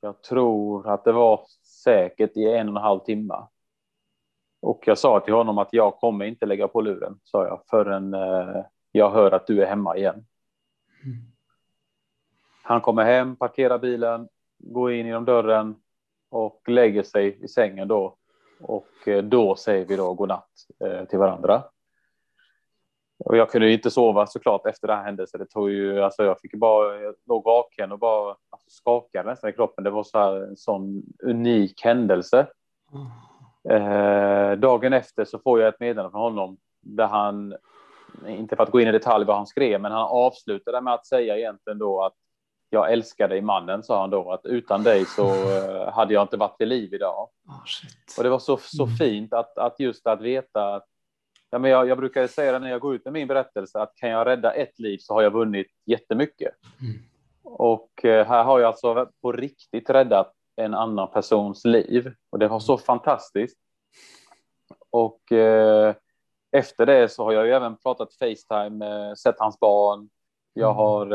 Jag 0.00 0.22
tror 0.22 0.88
att 0.88 1.04
det 1.04 1.12
var 1.12 1.40
säkert 1.84 2.36
i 2.36 2.44
en 2.44 2.68
och 2.68 2.76
en 2.76 2.82
halv 2.82 3.00
timme. 3.00 3.46
Och 4.60 4.82
jag 4.86 4.98
sa 4.98 5.20
till 5.20 5.34
honom 5.34 5.58
att 5.58 5.72
jag 5.72 5.96
kommer 5.96 6.24
inte 6.24 6.46
lägga 6.46 6.68
på 6.68 6.80
luren, 6.80 7.20
sa 7.24 7.46
jag, 7.46 7.62
förrän 7.70 8.14
eh, 8.14 8.64
jag 8.92 9.10
hör 9.10 9.32
att 9.32 9.46
du 9.46 9.62
är 9.62 9.66
hemma 9.66 9.96
igen. 9.96 10.26
Mm. 11.04 11.16
Han 12.62 12.80
kommer 12.80 13.04
hem, 13.04 13.36
parkerar 13.36 13.78
bilen, 13.78 14.28
går 14.58 14.92
in 14.92 15.06
genom 15.06 15.24
dörren 15.24 15.76
och 16.30 16.62
lägger 16.66 17.02
sig 17.02 17.44
i 17.44 17.48
sängen 17.48 17.88
då. 17.88 18.16
Och 18.60 19.08
eh, 19.08 19.22
då 19.22 19.56
säger 19.56 19.84
vi 19.84 19.96
då 19.96 20.14
godnatt 20.14 20.50
eh, 20.84 21.04
till 21.04 21.18
varandra. 21.18 21.62
Och 23.24 23.36
jag 23.36 23.50
kunde 23.50 23.72
inte 23.72 23.90
sova 23.90 24.26
såklart 24.26 24.66
efter 24.66 24.88
det 24.88 24.94
här 24.94 25.04
händelsen. 25.04 25.40
Det 25.40 25.46
tog 25.46 25.70
ju, 25.70 26.02
alltså 26.02 26.24
jag 26.24 26.40
fick 26.40 26.54
bara, 26.54 27.00
jag 27.00 27.14
låg 27.26 27.44
vaken 27.44 27.92
och 27.92 27.98
bara 27.98 28.30
alltså, 28.50 28.70
skakade 28.70 29.30
nästan 29.30 29.50
i 29.50 29.52
kroppen. 29.52 29.84
Det 29.84 29.90
var 29.90 30.04
så 30.04 30.18
här 30.18 30.34
en 30.34 30.56
sån 30.56 31.02
unik 31.22 31.84
händelse. 31.84 32.46
Eh, 33.70 34.52
dagen 34.52 34.92
efter 34.92 35.24
så 35.24 35.38
får 35.38 35.60
jag 35.60 35.68
ett 35.68 35.80
meddelande 35.80 36.10
från 36.10 36.20
honom 36.20 36.56
där 36.80 37.06
han, 37.06 37.54
inte 38.26 38.56
för 38.56 38.62
att 38.62 38.70
gå 38.70 38.80
in 38.80 38.88
i 38.88 38.92
detalj 38.92 39.24
vad 39.24 39.36
han 39.36 39.46
skrev, 39.46 39.80
men 39.80 39.92
han 39.92 40.08
avslutade 40.08 40.80
med 40.80 40.94
att 40.94 41.06
säga 41.06 41.38
egentligen 41.38 41.78
då 41.78 42.02
att 42.02 42.14
jag 42.70 42.92
älskar 42.92 43.28
dig 43.28 43.40
mannen, 43.40 43.82
sa 43.82 44.00
han 44.00 44.10
då, 44.10 44.32
att 44.32 44.46
utan 44.46 44.82
dig 44.82 45.04
så 45.04 45.28
eh, 45.28 45.92
hade 45.92 46.14
jag 46.14 46.22
inte 46.22 46.36
varit 46.36 46.56
vid 46.58 46.68
liv 46.68 46.94
idag. 46.94 47.28
Oh, 47.46 47.62
och 48.18 48.24
det 48.24 48.30
var 48.30 48.38
så, 48.38 48.56
så 48.56 48.84
mm. 48.84 48.96
fint 48.96 49.32
att, 49.32 49.58
att 49.58 49.80
just 49.80 50.06
att 50.06 50.20
veta 50.20 50.74
att 50.74 50.86
ja, 51.50 51.58
men 51.58 51.70
jag, 51.70 51.88
jag 51.88 51.98
brukar 51.98 52.26
säga 52.26 52.52
det 52.52 52.58
när 52.58 52.70
jag 52.70 52.80
går 52.80 52.94
ut 52.94 53.04
med 53.04 53.12
min 53.12 53.28
berättelse, 53.28 53.80
att 53.80 53.94
kan 53.96 54.10
jag 54.10 54.26
rädda 54.26 54.52
ett 54.52 54.78
liv 54.78 54.98
så 54.98 55.14
har 55.14 55.22
jag 55.22 55.30
vunnit 55.30 55.66
jättemycket. 55.86 56.54
Mm. 56.80 57.02
Och 57.44 58.04
eh, 58.04 58.26
här 58.26 58.44
har 58.44 58.60
jag 58.60 58.68
alltså 58.68 59.08
på 59.22 59.32
riktigt 59.32 59.90
räddat 59.90 60.32
en 60.56 60.74
annan 60.74 61.10
persons 61.10 61.64
liv 61.64 62.14
och 62.30 62.38
det 62.38 62.48
var 62.48 62.60
så 62.60 62.78
fantastiskt. 62.78 63.58
Och 64.90 65.32
eh, 65.32 65.94
efter 66.52 66.86
det 66.86 67.08
så 67.08 67.24
har 67.24 67.32
jag 67.32 67.46
ju 67.46 67.52
även 67.52 67.76
pratat 67.76 68.14
Facetime, 68.14 69.16
sett 69.16 69.38
hans 69.38 69.60
barn, 69.60 70.08
jag 70.54 70.70
mm. 70.70 70.76
har 70.76 71.12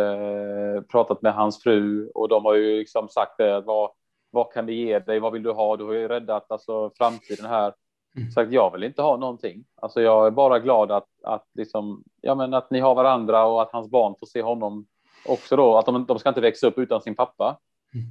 eh, 0.76 0.82
pratat 0.82 1.22
med 1.22 1.34
hans 1.34 1.64
fru 1.64 2.10
och 2.10 2.30
de 2.30 2.46
har 2.46 2.54
ju 2.54 2.78
liksom 2.78 3.10
sagt 3.10 3.38
det. 3.38 3.62
Vad, 3.62 3.92
vad 4.32 4.54
kan 4.54 4.66
vi 4.66 4.74
ge 4.74 5.00
dig? 5.00 5.20
Vad 5.20 5.34
vill 5.34 5.44
du 5.44 5.52
ha? 5.52 5.78
Du 5.78 5.84
har 5.84 5.94
ju 5.94 6.08
räddat 6.08 6.52
alltså, 6.52 6.92
framtiden 6.98 7.46
här. 7.46 7.74
Mm. 8.18 8.32
Sagt 8.32 8.52
jag 8.52 8.72
vill 8.72 8.84
inte 8.84 9.02
ha 9.02 9.18
någonting. 9.18 9.64
Alltså 9.76 10.02
jag 10.02 10.28
är 10.28 10.32
bara 10.32 10.60
glad 10.60 10.92
att, 10.92 11.08
att, 11.24 11.46
liksom, 11.54 12.04
ja, 12.22 12.36
men 12.36 12.54
att 12.54 12.72
ni 12.72 12.80
har 12.80 12.96
varandra 12.96 13.46
och 13.46 13.62
att 13.62 13.72
hans 13.72 13.90
barn 13.90 14.16
får 14.20 14.28
se 14.28 14.42
honom 14.42 14.86
också 15.26 15.56
då. 15.56 15.78
Att 15.78 15.86
de, 15.86 16.06
de 16.06 16.20
ska 16.20 16.30
inte 16.30 16.42
växa 16.42 16.68
upp 16.68 16.78
utan 16.78 17.02
sin 17.02 17.16
pappa. 17.16 17.60
Mm. 17.94 18.06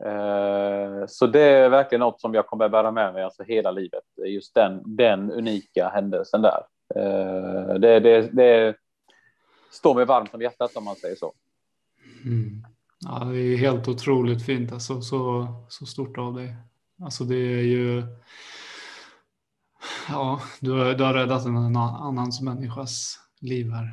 Eh, 0.00 1.06
så 1.06 1.26
det 1.26 1.40
är 1.40 1.68
verkligen 1.68 2.00
något 2.00 2.20
som 2.20 2.34
jag 2.34 2.46
kommer 2.46 2.68
bära 2.68 2.90
med 2.90 3.14
mig 3.14 3.22
alltså 3.22 3.42
hela 3.42 3.70
livet. 3.70 4.04
Just 4.26 4.54
den, 4.54 4.96
den 4.96 5.32
unika 5.32 5.88
händelsen 5.88 6.42
där. 6.42 6.62
Eh, 6.94 7.74
det, 7.74 8.00
det, 8.00 8.20
det, 8.32 8.74
står 9.76 9.94
mig 9.94 10.04
varmt 10.04 10.34
om 10.34 10.42
hjärtat 10.42 10.76
om 10.76 10.84
man 10.84 10.96
säger 10.96 11.16
så. 11.16 11.32
Mm. 12.24 12.66
Ja, 13.00 13.24
det 13.24 13.38
är 13.38 13.56
helt 13.56 13.88
otroligt 13.88 14.46
fint, 14.46 14.72
alltså, 14.72 15.00
så, 15.00 15.46
så 15.68 15.86
stort 15.86 16.18
av 16.18 16.34
dig. 16.34 16.56
Alltså 17.02 17.24
det 17.24 17.36
är 17.36 17.62
ju, 17.62 18.02
ja, 20.08 20.40
du 20.60 20.70
har, 20.70 20.94
du 20.94 21.04
har 21.04 21.14
räddat 21.14 21.44
en 21.44 21.76
annans 21.76 22.40
människas 22.40 23.18
liv 23.40 23.70
här. 23.70 23.88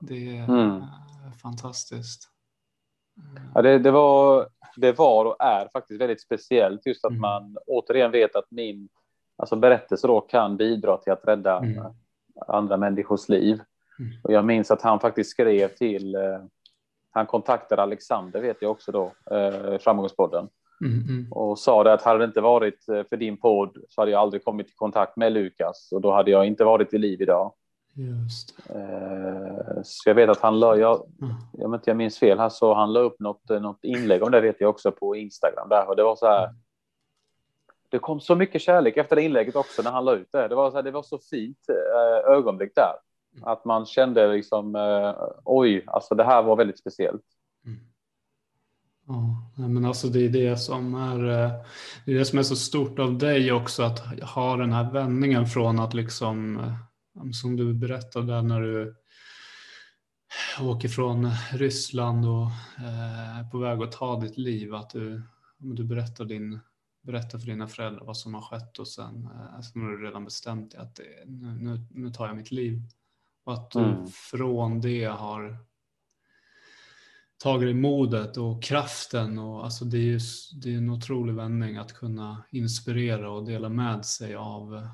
Det 0.00 0.38
är 0.38 0.44
mm. 0.44 0.82
fantastiskt. 1.42 2.30
Ja, 3.54 3.62
det, 3.62 3.78
det, 3.78 3.90
var, 3.90 4.48
det 4.76 4.92
var 4.92 5.24
och 5.24 5.36
är 5.40 5.68
faktiskt 5.72 6.00
väldigt 6.00 6.22
speciellt 6.22 6.86
just 6.86 7.04
att 7.04 7.10
mm. 7.10 7.20
man 7.20 7.56
återigen 7.66 8.10
vet 8.10 8.36
att 8.36 8.50
min 8.50 8.88
alltså 9.36 9.56
berättelse 9.56 10.06
då 10.06 10.20
kan 10.20 10.56
bidra 10.56 10.96
till 10.96 11.12
att 11.12 11.24
rädda 11.24 11.58
mm. 11.58 11.84
andra 12.48 12.76
människors 12.76 13.28
liv. 13.28 13.60
Mm. 13.98 14.12
Och 14.22 14.32
jag 14.32 14.44
minns 14.44 14.70
att 14.70 14.82
han 14.82 15.00
faktiskt 15.00 15.30
skrev 15.30 15.68
till, 15.68 16.14
eh, 16.14 16.40
han 17.10 17.26
kontaktade 17.26 17.82
Alexander 17.82 18.40
vet 18.40 18.56
jag 18.60 18.70
också 18.70 18.92
då, 18.92 19.12
eh, 19.36 19.78
Framgångspodden. 19.78 20.48
Mm, 20.80 21.02
mm. 21.08 21.32
Och 21.32 21.58
sa 21.58 21.84
det 21.84 21.92
att 21.92 22.02
hade 22.02 22.18
det 22.18 22.24
inte 22.24 22.40
varit 22.40 22.88
eh, 22.88 23.02
för 23.08 23.16
din 23.16 23.36
podd 23.36 23.78
så 23.88 24.00
hade 24.00 24.10
jag 24.10 24.20
aldrig 24.20 24.44
kommit 24.44 24.70
i 24.70 24.74
kontakt 24.74 25.16
med 25.16 25.32
Lukas 25.32 25.92
och 25.92 26.00
då 26.00 26.12
hade 26.12 26.30
jag 26.30 26.46
inte 26.46 26.64
varit 26.64 26.94
i 26.94 26.98
liv 26.98 27.22
idag. 27.22 27.52
Just. 27.94 28.58
Eh, 28.70 29.82
så 29.82 30.08
jag 30.08 30.14
vet 30.14 30.30
att 30.30 30.40
han 30.40 30.60
la, 30.60 30.76
jag, 30.76 31.02
jag, 31.52 31.74
inte 31.74 31.90
jag 31.90 31.96
minns 31.96 32.18
fel 32.18 32.38
här, 32.38 32.48
så 32.48 32.74
han 32.74 32.92
la 32.92 33.00
upp 33.00 33.20
något, 33.20 33.48
något 33.48 33.84
inlägg 33.84 34.22
om 34.22 34.30
det 34.30 34.40
vet 34.40 34.60
jag 34.60 34.70
också 34.70 34.92
på 34.92 35.16
Instagram 35.16 35.68
där 35.68 35.88
och 35.88 35.96
det 35.96 36.02
var 36.02 36.16
så 36.16 36.26
här. 36.26 36.54
Det 37.88 37.98
kom 37.98 38.20
så 38.20 38.34
mycket 38.34 38.62
kärlek 38.62 38.96
efter 38.96 39.16
det 39.16 39.22
inlägget 39.22 39.56
också 39.56 39.82
när 39.82 39.90
han 39.90 40.04
la 40.04 40.14
ut 40.14 40.32
det. 40.32 40.48
Det 40.48 40.54
var 40.54 40.70
så, 40.70 40.76
här, 40.76 40.82
det 40.82 40.90
var 40.90 41.02
så 41.02 41.18
fint 41.18 41.58
ögonblick 42.26 42.72
där 42.74 42.92
Mm. 43.36 43.48
att 43.48 43.64
man 43.64 43.86
kände 43.86 44.32
liksom 44.32 44.76
eh, 44.76 45.14
oj, 45.44 45.84
alltså 45.86 46.14
det 46.14 46.24
här 46.24 46.42
var 46.42 46.56
väldigt 46.56 46.78
speciellt. 46.78 47.24
Mm. 47.64 47.80
Ja, 49.06 49.68
men 49.68 49.84
alltså 49.84 50.08
det 50.08 50.24
är 50.24 50.28
det 50.28 50.56
som 50.56 50.94
är, 50.94 51.28
eh, 51.28 51.52
det 52.04 52.12
är 52.12 52.18
det 52.18 52.24
som 52.24 52.38
är 52.38 52.42
så 52.42 52.56
stort 52.56 52.98
av 52.98 53.18
dig 53.18 53.52
också 53.52 53.82
att 53.82 53.98
ha 54.22 54.56
den 54.56 54.72
här 54.72 54.92
vändningen 54.92 55.46
från 55.46 55.78
att 55.78 55.94
liksom 55.94 56.58
eh, 56.58 57.30
som 57.32 57.56
du 57.56 57.74
berättade 57.74 58.42
när 58.42 58.60
du 58.60 58.96
åker 60.60 60.88
från 60.88 61.30
Ryssland 61.52 62.26
och 62.26 62.46
eh, 62.78 63.38
är 63.38 63.50
på 63.50 63.58
väg 63.58 63.82
att 63.82 63.92
ta 63.92 64.20
ditt 64.20 64.38
liv, 64.38 64.74
att 64.74 64.90
du, 64.90 65.22
du 65.58 65.84
berättar, 65.84 66.24
din, 66.24 66.60
berättar 67.02 67.38
för 67.38 67.46
dina 67.46 67.68
föräldrar 67.68 68.04
vad 68.04 68.16
som 68.16 68.34
har 68.34 68.42
skett 68.42 68.78
och 68.78 68.88
sen 68.88 69.28
alltså, 69.56 69.78
har 69.78 69.90
du 69.90 70.06
redan 70.06 70.24
bestämt 70.24 70.70
dig 70.70 70.80
att 70.80 70.94
det, 70.94 71.24
nu, 71.26 71.86
nu 71.90 72.10
tar 72.10 72.26
jag 72.26 72.36
mitt 72.36 72.50
liv. 72.50 72.82
Och 73.46 73.52
att 73.52 73.70
du 73.70 73.78
mm. 73.78 74.06
från 74.06 74.80
det 74.80 75.04
har 75.04 75.58
tagit 77.42 77.66
dig 77.66 77.74
modet 77.74 78.36
och 78.36 78.62
kraften. 78.62 79.38
Och, 79.38 79.64
alltså 79.64 79.84
det, 79.84 79.96
är 79.96 80.02
ju, 80.02 80.20
det 80.62 80.74
är 80.74 80.78
en 80.78 80.90
otrolig 80.90 81.34
vändning 81.34 81.76
att 81.76 81.92
kunna 81.92 82.42
inspirera 82.50 83.30
och 83.30 83.44
dela 83.44 83.68
med 83.68 84.04
sig 84.04 84.34
av 84.34 84.88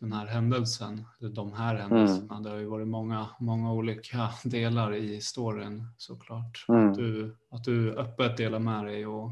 den 0.00 0.12
här 0.12 0.26
händelsen, 0.26 1.04
de 1.34 1.52
här 1.52 1.74
händelserna. 1.74 2.34
Mm. 2.34 2.42
Det 2.42 2.50
har 2.50 2.56
ju 2.56 2.66
varit 2.66 2.88
många, 2.88 3.28
många 3.40 3.72
olika 3.72 4.30
delar 4.44 4.94
i 4.94 5.20
storyn 5.20 5.86
såklart. 5.96 6.64
Mm. 6.68 6.90
Att, 6.90 6.96
du, 6.96 7.36
att 7.50 7.64
du 7.64 7.92
öppet 7.92 8.36
delar 8.36 8.58
med 8.58 8.84
dig 8.84 9.06
och 9.06 9.30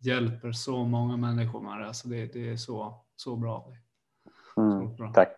hjälper 0.00 0.52
så 0.52 0.84
många 0.84 1.16
människor 1.16 1.60
med 1.60 1.80
det. 1.80 1.86
Alltså 1.86 2.08
det, 2.08 2.32
det 2.32 2.48
är 2.48 2.56
så, 2.56 3.04
så 3.16 3.36
bra. 3.36 3.72
Mm. 4.56 4.80
Så 4.80 4.94
bra. 4.94 5.12
Tack. 5.12 5.36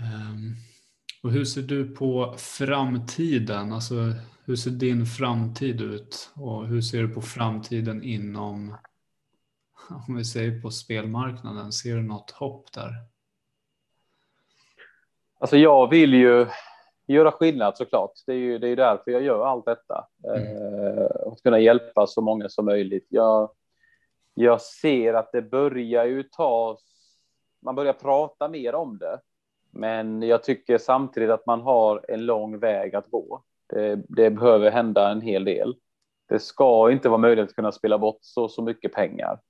Um, 0.00 0.56
och 1.22 1.30
hur 1.30 1.44
ser 1.44 1.62
du 1.62 1.94
på 1.94 2.34
framtiden? 2.38 3.72
Alltså, 3.72 3.94
hur 4.44 4.56
ser 4.56 4.70
din 4.70 5.06
framtid 5.06 5.80
ut? 5.80 6.30
Och 6.36 6.66
hur 6.66 6.80
ser 6.80 7.02
du 7.02 7.08
på 7.08 7.22
framtiden 7.22 8.02
inom 8.02 8.74
om 10.08 10.16
vi 10.16 10.24
säger 10.24 10.60
på 10.60 10.70
spelmarknaden, 10.70 11.72
ser 11.72 11.96
du 11.96 12.02
något 12.02 12.30
hopp 12.30 12.72
där? 12.72 12.90
Alltså 15.38 15.56
jag 15.56 15.90
vill 15.90 16.14
ju 16.14 16.46
göra 17.06 17.32
skillnad 17.32 17.76
såklart. 17.76 18.12
Det 18.26 18.32
är 18.32 18.36
ju 18.36 18.58
det 18.58 18.68
är 18.68 18.76
därför 18.76 19.10
jag 19.10 19.22
gör 19.22 19.46
allt 19.46 19.64
detta. 19.64 20.08
Mm. 20.24 20.98
Eh, 20.98 21.32
att 21.32 21.42
kunna 21.42 21.58
hjälpa 21.58 22.06
så 22.06 22.20
många 22.20 22.48
som 22.48 22.64
möjligt. 22.64 23.06
Jag, 23.08 23.50
jag 24.34 24.60
ser 24.60 25.14
att 25.14 25.32
det 25.32 25.42
börjar 25.42 26.04
ju 26.04 26.22
ta, 26.22 26.78
man 27.62 27.74
börjar 27.74 27.92
prata 27.92 28.48
mer 28.48 28.74
om 28.74 28.98
det. 28.98 29.20
Men 29.70 30.22
jag 30.22 30.42
tycker 30.42 30.78
samtidigt 30.78 31.30
att 31.30 31.46
man 31.46 31.60
har 31.60 32.04
en 32.08 32.26
lång 32.26 32.58
väg 32.58 32.94
att 32.94 33.10
gå. 33.10 33.42
Det, 33.66 34.02
det 34.08 34.30
behöver 34.30 34.70
hända 34.70 35.10
en 35.10 35.20
hel 35.20 35.44
del. 35.44 35.76
Det 36.28 36.38
ska 36.38 36.90
inte 36.90 37.08
vara 37.08 37.18
möjligt 37.18 37.44
att 37.44 37.54
kunna 37.54 37.72
spela 37.72 37.98
bort 37.98 38.18
så, 38.20 38.48
så 38.48 38.62
mycket 38.62 38.92
pengar. 38.92 39.40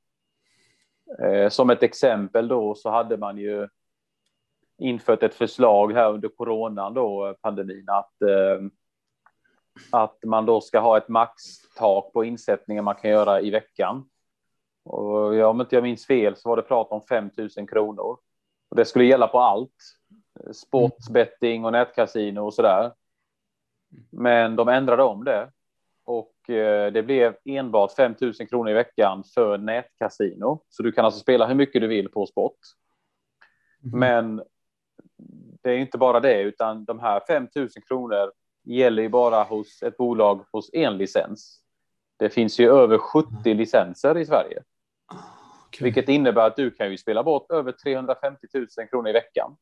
Eh, 1.22 1.48
som 1.48 1.70
ett 1.70 1.82
exempel 1.82 2.48
då 2.48 2.74
så 2.74 2.90
hade 2.90 3.16
man 3.16 3.38
ju 3.38 3.68
infört 4.78 5.22
ett 5.22 5.34
förslag 5.34 5.92
här 5.92 6.12
under 6.12 6.28
coronan 6.28 6.94
då, 6.94 7.26
eh, 7.26 7.32
pandemin, 7.32 7.84
att, 7.88 8.22
eh, 8.22 8.66
att 9.92 10.18
man 10.26 10.46
då 10.46 10.60
ska 10.60 10.80
ha 10.80 10.96
ett 10.96 11.08
maxtak 11.08 12.12
på 12.12 12.24
insättningar 12.24 12.82
man 12.82 12.94
kan 12.94 13.10
göra 13.10 13.40
i 13.40 13.50
veckan. 13.50 14.08
Och 14.84 15.34
ja, 15.34 15.46
om 15.46 15.60
inte 15.60 15.76
jag 15.76 15.82
minns 15.82 16.06
fel 16.06 16.36
så 16.36 16.48
var 16.48 16.56
det 16.56 16.62
prat 16.62 16.88
om 16.90 17.02
5 17.02 17.30
000 17.56 17.68
kronor. 17.68 18.18
Och 18.68 18.76
det 18.76 18.84
skulle 18.84 19.04
gälla 19.04 19.28
på 19.28 19.40
allt. 19.40 19.74
Sportsbetting 20.52 21.64
och 21.64 21.72
nätkasino 21.72 22.40
och 22.40 22.54
sådär. 22.54 22.92
Men 24.10 24.56
de 24.56 24.68
ändrade 24.68 25.02
om 25.02 25.24
det 25.24 25.50
och 26.08 26.50
eh, 26.50 26.92
det 26.92 27.02
blev 27.02 27.36
enbart 27.44 27.92
5 27.92 28.14
000 28.20 28.32
kronor 28.34 28.70
i 28.70 28.74
veckan 28.74 29.24
för 29.34 29.58
nätkasino. 29.58 30.62
Så 30.68 30.82
du 30.82 30.92
kan 30.92 31.04
alltså 31.04 31.20
spela 31.20 31.46
hur 31.46 31.54
mycket 31.54 31.80
du 31.80 31.86
vill 31.86 32.08
på 32.08 32.26
sport. 32.26 32.58
Mm. 33.84 33.98
Men 33.98 34.42
det 35.62 35.70
är 35.70 35.78
inte 35.78 35.98
bara 35.98 36.20
det, 36.20 36.40
utan 36.40 36.84
de 36.84 36.98
här 36.98 37.20
5 37.26 37.48
000 37.54 37.68
kronor 37.88 38.32
gäller 38.64 39.02
ju 39.02 39.08
bara 39.08 39.42
hos 39.42 39.82
ett 39.82 39.96
bolag 39.96 40.44
hos 40.52 40.70
en 40.72 40.98
licens. 40.98 41.60
Det 42.16 42.30
finns 42.30 42.60
ju 42.60 42.70
över 42.70 42.98
70 42.98 43.30
mm. 43.44 43.58
licenser 43.58 44.18
i 44.18 44.26
Sverige. 44.26 44.62
Okay. 45.68 45.84
Vilket 45.84 46.08
innebär 46.08 46.46
att 46.46 46.56
du 46.56 46.70
kan 46.70 46.90
ju 46.90 46.98
spela 46.98 47.22
bort 47.22 47.50
över 47.50 47.72
350 47.72 48.46
000 48.54 48.66
kronor 48.90 49.08
i 49.08 49.12
veckan. 49.12 49.56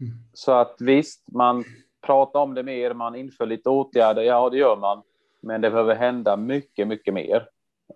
Mm. 0.00 0.12
Så 0.32 0.52
att 0.52 0.76
visst, 0.80 1.32
man 1.32 1.64
pratar 2.06 2.40
om 2.40 2.54
det 2.54 2.62
mer, 2.62 2.94
man 2.94 3.14
inför 3.14 3.46
lite 3.46 3.68
åtgärder, 3.70 4.22
ja 4.22 4.50
det 4.50 4.58
gör 4.58 4.76
man. 4.76 5.02
Men 5.40 5.60
det 5.60 5.70
behöver 5.70 5.94
hända 5.94 6.36
mycket, 6.36 6.88
mycket 6.88 7.14
mer 7.14 7.48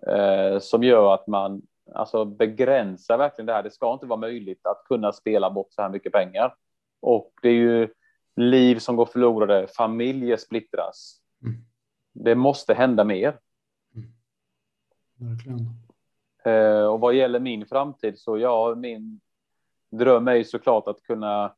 eh, 0.07 0.59
som 0.59 0.83
gör 0.83 1.13
att 1.13 1.27
man 1.27 1.61
alltså 1.93 2.25
begränsar 2.25 3.17
verkligen 3.17 3.45
det 3.45 3.53
här. 3.53 3.63
Det 3.63 3.71
ska 3.71 3.93
inte 3.93 4.05
vara 4.05 4.19
möjligt 4.19 4.65
att 4.65 4.83
kunna 4.85 5.11
spela 5.11 5.51
bort 5.51 5.73
så 5.73 5.81
här 5.81 5.89
mycket 5.89 6.11
pengar. 6.11 6.55
Och 7.01 7.33
det 7.41 7.49
är 7.49 7.53
ju 7.53 7.89
liv 8.35 8.79
som 8.79 8.95
går 8.95 9.05
förlorade, 9.05 9.67
familjer 9.67 10.37
splittras. 10.37 11.21
Mm. 11.43 11.65
Det 12.13 12.35
måste 12.35 12.73
hända 12.73 13.03
mer. 13.03 13.39
Mm. 13.95 14.11
Verkligen. 15.15 15.59
Eh, 16.45 16.85
och 16.85 16.99
vad 16.99 17.13
gäller 17.13 17.39
min 17.39 17.65
framtid 17.65 18.19
så 18.19 18.37
ja, 18.37 18.75
min 18.75 19.19
dröm 19.91 20.27
är 20.27 20.35
ju 20.35 20.43
såklart 20.43 20.87
att 20.87 21.03
kunna 21.03 21.55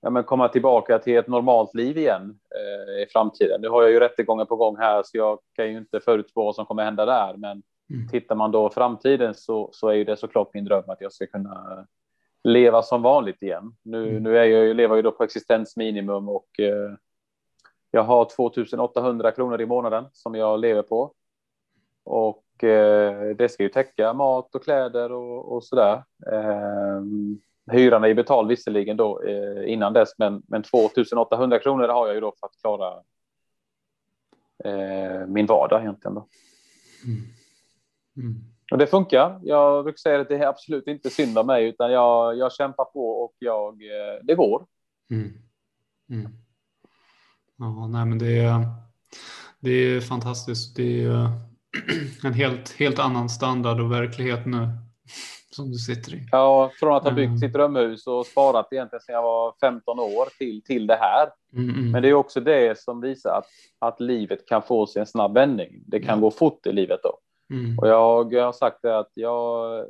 ja, 0.00 0.10
men 0.10 0.24
komma 0.24 0.48
tillbaka 0.48 0.98
till 0.98 1.16
ett 1.16 1.28
normalt 1.28 1.74
liv 1.74 1.98
igen 1.98 2.38
eh, 2.54 3.02
i 3.02 3.06
framtiden. 3.12 3.60
Nu 3.60 3.68
har 3.68 3.82
jag 3.82 3.90
ju 3.90 4.00
rättegångar 4.00 4.44
på 4.44 4.56
gång 4.56 4.76
här, 4.76 5.02
så 5.04 5.16
jag 5.16 5.38
kan 5.52 5.70
ju 5.70 5.78
inte 5.78 6.00
förutspå 6.00 6.44
vad 6.44 6.54
som 6.54 6.66
kommer 6.66 6.84
hända 6.84 7.06
där. 7.06 7.34
Men 7.36 7.62
mm. 7.90 8.08
tittar 8.08 8.34
man 8.34 8.50
då 8.50 8.70
framtiden 8.70 9.34
så, 9.34 9.70
så 9.72 9.88
är 9.88 9.94
ju 9.94 10.04
det 10.04 10.16
såklart 10.16 10.54
min 10.54 10.64
dröm 10.64 10.84
att 10.86 11.00
jag 11.00 11.12
ska 11.12 11.26
kunna 11.26 11.86
leva 12.44 12.82
som 12.82 13.02
vanligt 13.02 13.42
igen. 13.42 13.76
Nu, 13.82 14.08
mm. 14.08 14.22
nu 14.22 14.38
är 14.38 14.44
jag 14.44 14.76
lever 14.76 14.94
jag 14.94 14.96
ju 14.96 15.02
då 15.02 15.12
på 15.12 15.24
existensminimum 15.24 16.28
och 16.28 16.60
eh, 16.60 16.94
jag 17.90 18.02
har 18.02 18.24
2800 18.36 19.32
kronor 19.32 19.60
i 19.60 19.66
månaden 19.66 20.04
som 20.12 20.34
jag 20.34 20.60
lever 20.60 20.82
på. 20.82 21.14
Och 22.04 22.44
eh, 22.64 23.36
det 23.36 23.48
ska 23.48 23.62
ju 23.62 23.68
täcka 23.68 24.12
mat 24.12 24.54
och 24.54 24.64
kläder 24.64 25.12
och, 25.12 25.52
och 25.52 25.64
sådär. 25.64 26.04
Eh, 26.32 27.02
Hyran 27.72 28.04
är 28.04 28.08
ju 28.08 28.14
betald 28.14 28.48
visserligen 28.48 28.96
då 28.96 29.22
eh, 29.22 29.72
innan 29.72 29.92
dess, 29.92 30.18
men, 30.18 30.42
men 30.46 30.62
2800 30.62 31.58
kronor 31.58 31.88
har 31.88 32.06
jag 32.06 32.14
ju 32.14 32.20
då 32.20 32.34
för 32.40 32.46
att 32.46 32.60
klara 32.60 33.02
eh, 34.64 35.26
min 35.26 35.46
vardag 35.46 35.80
egentligen. 35.80 36.14
Då. 36.14 36.28
Mm. 37.04 37.22
Mm. 38.16 38.44
Och 38.72 38.78
det 38.78 38.86
funkar. 38.86 39.40
Jag 39.42 39.84
brukar 39.84 39.98
säga 39.98 40.20
att 40.20 40.28
det 40.28 40.36
är 40.36 40.46
absolut 40.46 40.86
inte 40.86 41.10
synd 41.10 41.38
om 41.38 41.46
mig, 41.46 41.68
utan 41.68 41.92
jag, 41.92 42.36
jag 42.38 42.52
kämpar 42.52 42.84
på 42.84 43.10
och 43.10 43.34
jag, 43.38 43.82
det 44.22 44.34
går. 44.34 44.66
Mm. 45.10 45.32
mm. 46.10 46.32
Ja, 47.56 47.86
nej, 47.86 48.06
men 48.06 48.18
det 48.18 48.38
är, 48.38 48.66
det 49.60 49.70
är 49.70 50.00
fantastiskt. 50.00 50.76
Det 50.76 51.04
är 51.04 51.28
en 52.24 52.32
helt, 52.32 52.72
helt 52.72 52.98
annan 52.98 53.28
standard 53.28 53.80
och 53.80 53.92
verklighet 53.92 54.46
nu 54.46 54.68
som 55.50 55.70
du 55.70 55.78
sitter 55.78 56.14
i. 56.14 56.28
Ja, 56.32 56.70
från 56.80 56.96
att 56.96 57.04
ha 57.04 57.10
byggt 57.10 57.28
mm. 57.28 57.38
sitt 57.38 57.52
drömhus 57.52 58.06
och 58.06 58.26
sparat 58.26 58.68
egentligen 58.72 59.00
sedan 59.00 59.14
jag 59.14 59.22
var 59.22 59.54
15 59.60 59.98
år 59.98 60.38
till, 60.38 60.62
till 60.64 60.86
det 60.86 60.98
här. 61.00 61.28
Mm, 61.52 61.74
mm. 61.74 61.90
Men 61.90 62.02
det 62.02 62.08
är 62.08 62.14
också 62.14 62.40
det 62.40 62.78
som 62.78 63.00
visar 63.00 63.30
att, 63.38 63.46
att 63.78 64.00
livet 64.00 64.48
kan 64.48 64.62
få 64.62 64.86
sig 64.86 65.00
en 65.00 65.06
snabb 65.06 65.34
vändning. 65.34 65.82
Det 65.86 66.00
kan 66.00 66.08
mm. 66.08 66.20
gå 66.20 66.30
fort 66.30 66.66
i 66.66 66.72
livet 66.72 67.00
då. 67.02 67.18
Mm. 67.52 67.78
Och 67.78 67.88
jag, 67.88 68.32
jag 68.32 68.44
har 68.44 68.52
sagt 68.52 68.78
det 68.82 68.98
att 68.98 69.10
jag, 69.14 69.84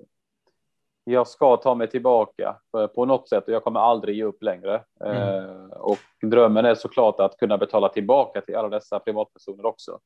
jag 1.05 1.29
ska 1.29 1.57
ta 1.57 1.75
mig 1.75 1.91
tillbaka 1.91 2.57
på 2.95 3.05
något 3.05 3.29
sätt 3.29 3.49
och 3.49 3.55
jag 3.55 3.65
kommer 3.65 3.81
aldrig 3.81 4.17
ge 4.17 4.25
upp 4.25 4.43
längre. 4.43 4.83
Mm. 5.05 5.17
Eh, 5.17 5.67
och 5.71 5.99
drömmen 6.23 6.65
är 6.65 6.75
såklart 6.75 7.21
att 7.21 7.37
kunna 7.37 7.59
betala 7.59 7.89
tillbaka 7.89 8.41
till 8.41 8.57
alla 8.57 8.69
dessa 8.69 8.99
privatpersoner 8.99 9.67
också. 9.67 9.99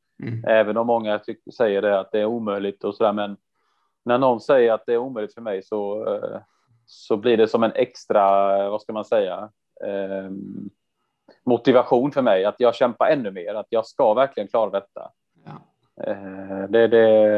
Även 0.47 0.77
om 0.77 0.87
många 0.87 1.21
säger 1.57 1.83
det 1.83 2.01
att 2.01 2.13
det 2.13 2.21
är 2.21 2.27
omöjligt 2.27 2.85
och 2.85 2.95
så 2.95 3.05
där, 3.05 3.13
men 3.13 3.37
när 4.05 4.19
någon 4.19 4.41
säger 4.41 4.73
att 4.73 4.87
det 4.87 4.93
är 4.93 4.99
omöjligt 4.99 5.35
för 5.35 5.41
mig 5.41 5.63
så, 5.63 6.15
eh, 6.15 6.41
så 6.87 7.17
blir 7.17 7.37
det 7.37 7.49
som 7.49 7.63
en 7.63 7.73
extra, 7.75 8.23
vad 8.71 8.83
ska 8.83 8.93
man 8.93 9.05
säga, 9.05 9.51
eh, 9.85 10.31
motivation 11.45 12.13
för 12.13 12.23
mig 12.23 12.45
att 12.45 12.55
jag 12.59 12.75
kämpar 12.75 13.07
ännu 13.07 13.31
mer, 13.31 13.55
att 13.55 13.67
jag 13.69 13.87
ska 13.87 14.15
verkligen 14.15 14.49
klara 14.49 14.71
detta. 14.71 15.11
Ja. 15.45 15.53
Eh, 16.05 16.69
det, 16.69 16.89
det, 16.89 17.35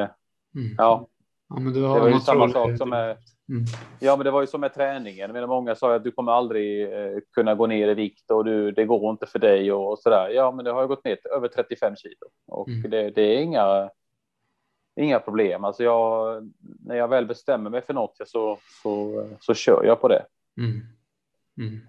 mm. 0.54 0.74
ja. 0.78 1.06
ja 1.48 1.60
men 1.60 1.72
du 1.72 1.84
har 1.84 1.94
det 1.94 2.00
var 2.00 2.08
ju 2.08 2.20
samma 2.20 2.48
sak 2.48 2.76
som 2.78 2.90
med, 2.90 3.16
Mm. 3.48 3.64
Ja, 4.00 4.16
men 4.16 4.24
det 4.24 4.30
var 4.30 4.40
ju 4.40 4.46
som 4.46 4.60
med 4.60 4.74
träningen. 4.74 5.32
Men 5.32 5.48
många 5.48 5.74
sa 5.74 5.94
att 5.94 6.04
du 6.04 6.10
kommer 6.10 6.32
aldrig 6.32 6.82
eh, 6.92 7.18
kunna 7.34 7.54
gå 7.54 7.66
ner 7.66 7.88
i 7.88 7.94
vikt 7.94 8.30
och 8.30 8.44
du, 8.44 8.70
det 8.72 8.84
går 8.84 9.10
inte 9.10 9.26
för 9.26 9.38
dig 9.38 9.72
och, 9.72 9.92
och 9.92 9.98
där. 10.04 10.28
Ja, 10.28 10.50
men 10.52 10.64
det 10.64 10.70
har 10.72 10.80
jag 10.80 10.88
gått 10.88 11.04
ner 11.04 11.18
över 11.36 11.48
35 11.48 11.96
kilo 11.96 12.14
och 12.46 12.68
Mm. 12.68 12.90
det, 12.90 13.10
det 13.10 13.22
är 13.22 13.40
inga, 13.40 13.90
inga 15.00 15.18
problem. 15.20 15.64
Alltså 15.64 15.84
jag, 15.84 16.42
när 16.84 16.96
jag 16.96 17.08
väl 17.08 17.26
bestämmer 17.26 17.70
mig 17.70 17.82
för 17.82 17.94
något 17.94 18.16
så, 18.26 18.58
så, 18.82 19.26
så 19.40 19.54
kör 19.54 19.84
jag 19.84 20.00
på 20.00 20.08
det. 20.08 20.24
Mm. 20.58 20.80
Mm. 21.58 21.80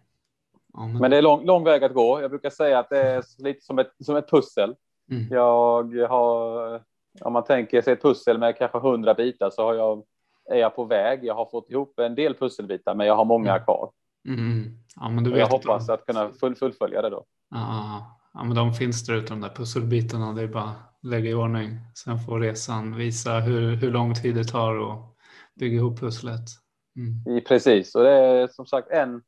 Ja, 0.73 0.87
men, 0.87 0.97
Men 0.97 1.11
det 1.11 1.17
är 1.17 1.21
lång, 1.21 1.45
lång 1.45 1.63
väg 1.63 1.83
att 1.83 1.93
gå. 1.93 2.21
Jag 2.21 2.29
brukar 2.29 2.49
säga 2.49 2.79
att 2.79 2.89
det 2.89 3.01
är 3.01 3.23
lite 3.43 3.61
som 3.65 3.79
ett, 3.79 3.91
som 3.99 4.15
ett 4.15 4.29
pussel. 4.29 4.75
mm. 5.11 5.27
Jag 5.31 6.07
har, 6.09 6.81
om 7.21 7.33
man 7.33 7.43
tänker 7.43 7.81
sig 7.81 7.93
ett 7.93 8.01
pussel 8.01 8.37
med 8.37 8.57
kanske 8.57 8.79
hundra 8.79 9.13
bitar 9.13 9.49
så 9.49 9.63
har 9.63 9.73
jag, 9.73 10.03
är 10.49 10.57
jag 10.57 10.75
på 10.75 10.83
väg. 10.85 11.23
Jag 11.23 11.35
har 11.35 11.45
fått 11.45 11.69
ihop 11.69 11.99
en 11.99 12.15
del 12.15 12.33
pusselbitar, 12.35 12.95
men 12.95 13.07
jag 13.07 13.15
har 13.15 13.25
många 13.25 13.51
Mm. 13.51 13.63
kvar. 13.63 13.91
Mm. 14.27 14.77
Ja, 14.95 15.09
men 15.09 15.23
du 15.23 15.29
vet 15.29 15.39
jag 15.39 15.47
hoppas 15.47 15.89
att 15.89 16.05
kunna 16.05 16.29
full, 16.29 16.55
fullfölja 16.55 17.01
det 17.01 17.09
då. 17.09 17.25
Ja, 17.49 18.19
ja, 18.33 18.43
men 18.43 18.55
de 18.55 18.73
finns 18.73 19.05
där 19.05 19.13
ute, 19.13 19.33
de 19.33 19.41
där 19.41 19.49
pusselbitarna. 19.49 20.33
Det 20.33 20.41
är 20.41 20.47
bara 20.47 20.63
att 20.63 20.97
lägga 21.03 21.29
i 21.29 21.33
ordning. 21.33 21.69
Sen 21.95 22.19
får 22.19 22.39
resan 22.39 22.95
visa 22.95 23.39
hur, 23.39 23.75
hur 23.75 23.91
lång 23.91 24.13
tid 24.15 24.35
det 24.35 24.43
tar 24.43 24.91
att 24.93 25.15
bygga 25.55 25.75
ihop 25.77 25.99
pusslet. 25.99 26.41
Mm. 26.95 27.43
Precis, 27.47 27.95
och 27.95 28.03
det 28.03 28.11
är 28.11 28.47
som 28.47 28.65
sagt 28.65 28.89
en, 28.91 29.21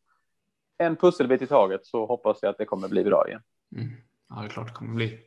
en 0.78 0.96
pusselbit 0.96 1.42
i 1.42 1.48
taget 1.48 1.86
så 1.86 2.06
hoppas 2.06 2.38
jag 2.42 2.50
att 2.50 2.58
det 2.58 2.66
kommer 2.66 2.88
bli 2.88 3.04
bra 3.04 3.28
igen. 3.28 3.42
Mm. 3.76 3.90
Ja, 4.30 4.36
det 4.42 4.46
är 4.46 4.50
klart 4.50 4.68
det 4.68 4.74
kommer 4.74 4.96
bli. 4.96 5.20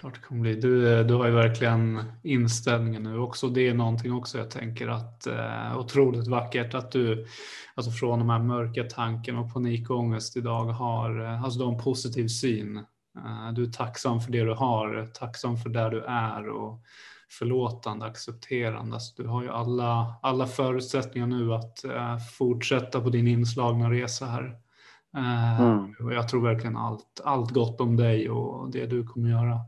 Klart 0.00 0.14
det 0.14 0.20
kommer 0.20 0.40
bli. 0.40 0.54
Du, 0.54 0.98
eh, 0.98 1.06
du 1.06 1.14
har 1.14 1.26
ju 1.26 1.32
verkligen 1.32 2.04
inställningen 2.22 3.02
nu 3.02 3.18
också. 3.18 3.48
Det 3.48 3.68
är 3.68 3.74
någonting 3.74 4.12
också 4.12 4.38
jag 4.38 4.50
tänker 4.50 4.88
att 4.88 5.26
eh, 5.26 5.78
otroligt 5.78 6.26
vackert 6.28 6.74
att 6.74 6.92
du 6.92 7.26
alltså 7.74 7.90
från 7.90 8.18
de 8.18 8.30
här 8.30 8.38
mörka 8.38 8.84
tanken 8.84 9.36
och 9.38 9.52
panikångest 9.54 10.36
idag 10.36 10.64
har, 10.64 11.20
eh, 11.24 11.42
alltså 11.44 11.58
du 11.58 11.64
har 11.64 11.72
en 11.72 11.78
positiv 11.82 12.28
syn. 12.28 12.76
Eh, 13.16 13.52
du 13.54 13.62
är 13.64 13.70
tacksam 13.70 14.20
för 14.20 14.32
det 14.32 14.44
du 14.44 14.54
har, 14.54 15.10
tacksam 15.14 15.56
för 15.56 15.68
där 15.70 15.90
du 15.90 16.04
är 16.04 16.48
och 16.48 16.80
förlåtande, 17.38 18.06
accepterande. 18.06 18.94
Alltså, 18.94 19.22
du 19.22 19.28
har 19.28 19.42
ju 19.42 19.48
alla, 19.50 20.14
alla 20.22 20.46
förutsättningar 20.46 21.26
nu 21.26 21.54
att 21.54 21.84
eh, 21.84 22.18
fortsätta 22.38 23.00
på 23.00 23.10
din 23.10 23.28
inslagna 23.28 23.90
resa 23.90 24.26
här. 24.26 24.44
Eh, 25.16 25.60
Mm. 25.60 25.94
och 26.00 26.14
jag 26.14 26.28
tror 26.28 26.42
verkligen 26.42 26.76
allt, 26.76 27.20
allt 27.24 27.50
gott 27.50 27.80
om 27.80 27.96
dig 27.96 28.30
och 28.30 28.70
det 28.70 28.86
du 28.86 29.06
kommer 29.06 29.30
göra. 29.30 29.60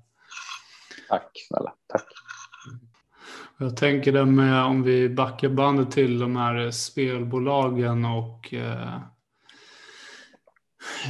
Tack 1.08 1.30
snälla, 1.48 1.74
tack. 1.86 2.06
Jag 3.58 3.76
tänker 3.76 4.12
det 4.12 4.24
med 4.24 4.64
om 4.64 4.82
vi 4.82 5.08
backar 5.08 5.48
bandet 5.48 5.90
till 5.90 6.18
de 6.18 6.36
här 6.36 6.70
spelbolagen 6.70 8.04
och 8.04 8.54
eh, 8.54 8.94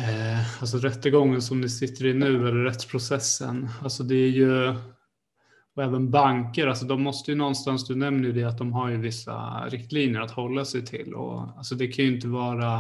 eh, 0.05 0.61
alltså 0.61 0.78
rättegången 0.78 1.42
som 1.42 1.61
ni 1.61 1.68
sitter 1.68 2.07
i 2.07 2.14
nu 2.14 2.49
eller 2.49 2.64
rättsprocessen. 2.64 3.68
Alltså 3.82 4.03
det 4.03 4.14
är 4.14 4.28
ju 4.28 4.74
och 5.74 5.82
även 5.82 6.11
banker, 6.11 6.66
alltså 6.66 6.84
de 6.84 7.03
måste 7.03 7.30
ju 7.30 7.36
någonstans, 7.36 7.86
du 7.86 7.95
nämner 7.95 8.28
ju 8.28 8.32
det 8.32 8.45
att 8.45 8.59
de 8.59 8.72
har 8.72 8.88
ju 8.88 8.97
vissa 8.97 9.66
riktlinjer 9.68 10.20
att 10.20 10.30
hålla 10.30 10.64
sig 10.64 10.86
till 10.86 11.14
och 11.14 11.57
alltså 11.57 11.74
det 11.74 11.86
kan 11.86 12.05
ju 12.05 12.14
inte 12.14 12.28
vara 12.28 12.78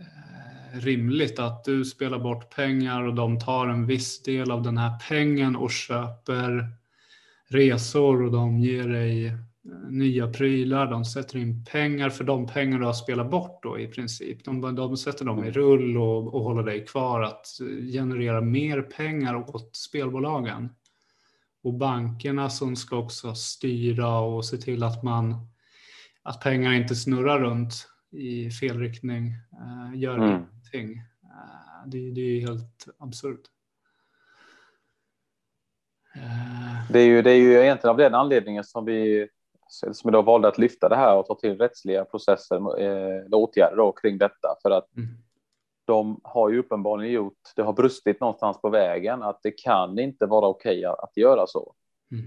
eh, 0.00 0.27
rimligt 0.72 1.38
att 1.38 1.64
du 1.64 1.84
spelar 1.84 2.18
bort 2.18 2.54
pengar 2.54 3.02
och 3.02 3.14
de 3.14 3.38
tar 3.38 3.66
en 3.66 3.86
viss 3.86 4.22
del 4.22 4.50
av 4.50 4.62
den 4.62 4.78
här 4.78 4.98
pengen 5.08 5.56
och 5.56 5.70
köper 5.70 6.68
resor 7.48 8.22
och 8.22 8.32
de 8.32 8.58
ger 8.58 8.88
dig 8.88 9.26
eh, 9.26 9.34
nya 9.90 10.32
prylar. 10.32 10.90
De 10.90 11.04
sätter 11.04 11.38
in 11.38 11.64
pengar 11.64 12.10
för 12.10 12.24
de 12.24 12.46
pengar 12.46 12.78
du 12.78 12.84
har 12.84 12.92
spelat 12.92 13.30
bort 13.30 13.62
då 13.62 13.78
i 13.78 13.86
princip. 13.86 14.44
De, 14.44 14.74
de 14.74 14.96
sätter 14.96 15.24
dem 15.24 15.44
i 15.44 15.50
rull 15.50 15.96
och, 15.96 16.34
och 16.34 16.44
håller 16.44 16.62
dig 16.62 16.86
kvar 16.86 17.22
att 17.22 17.46
eh, 17.60 17.92
generera 17.92 18.40
mer 18.40 18.82
pengar 18.82 19.34
åt 19.34 19.76
spelbolagen. 19.76 20.68
Och 21.62 21.74
bankerna 21.74 22.50
som 22.50 22.76
ska 22.76 22.96
också 22.96 23.34
styra 23.34 24.18
och 24.18 24.44
se 24.44 24.56
till 24.56 24.82
att 24.82 25.02
man 25.02 25.48
att 26.22 26.40
pengar 26.40 26.72
inte 26.72 26.96
snurrar 26.96 27.40
runt 27.40 27.88
i 28.12 28.50
fel 28.50 28.78
riktning, 28.78 29.26
eh, 29.52 30.00
gör 30.00 30.18
Mm 30.18 30.42
ingenting. 30.74 31.02
Eh, 31.22 31.86
det, 31.86 32.10
det 32.10 32.20
är 32.20 32.24
ju 32.34 32.40
helt 32.40 32.88
absurt. 32.98 33.40
Eh, 36.14 36.92
Det 36.92 36.98
är 36.98 37.06
ju, 37.06 37.22
det 37.22 37.30
är 37.30 37.36
ju 37.36 37.52
egentligen 37.52 37.90
av 37.90 37.96
den 37.96 38.14
anledningen 38.14 38.64
som 38.64 38.84
vi 38.84 39.28
som 39.70 40.12
då 40.12 40.22
valde 40.22 40.48
att 40.48 40.58
lyfta 40.58 40.88
det 40.88 40.96
här 40.96 41.16
och 41.16 41.26
ta 41.26 41.34
till 41.34 41.58
rättsliga 41.58 42.04
processer, 42.04 42.80
eh, 42.80 43.24
åtgärder 43.32 43.76
då, 43.76 43.92
kring 43.92 44.18
detta. 44.18 44.56
För 44.62 44.70
att 44.70 44.96
mm, 44.96 45.08
de 45.84 46.20
har 46.24 46.48
ju 46.50 46.58
uppenbarligen 46.58 47.12
gjort, 47.12 47.38
det 47.56 47.62
har 47.62 47.72
brustit 47.72 48.20
någonstans 48.20 48.60
på 48.60 48.68
vägen, 48.68 49.22
att 49.22 49.40
det 49.42 49.50
kan 49.50 49.98
inte 49.98 50.26
vara 50.26 50.46
okej 50.46 50.84
att 50.84 51.16
göra 51.16 51.46
så. 51.46 51.74
mm, 52.10 52.24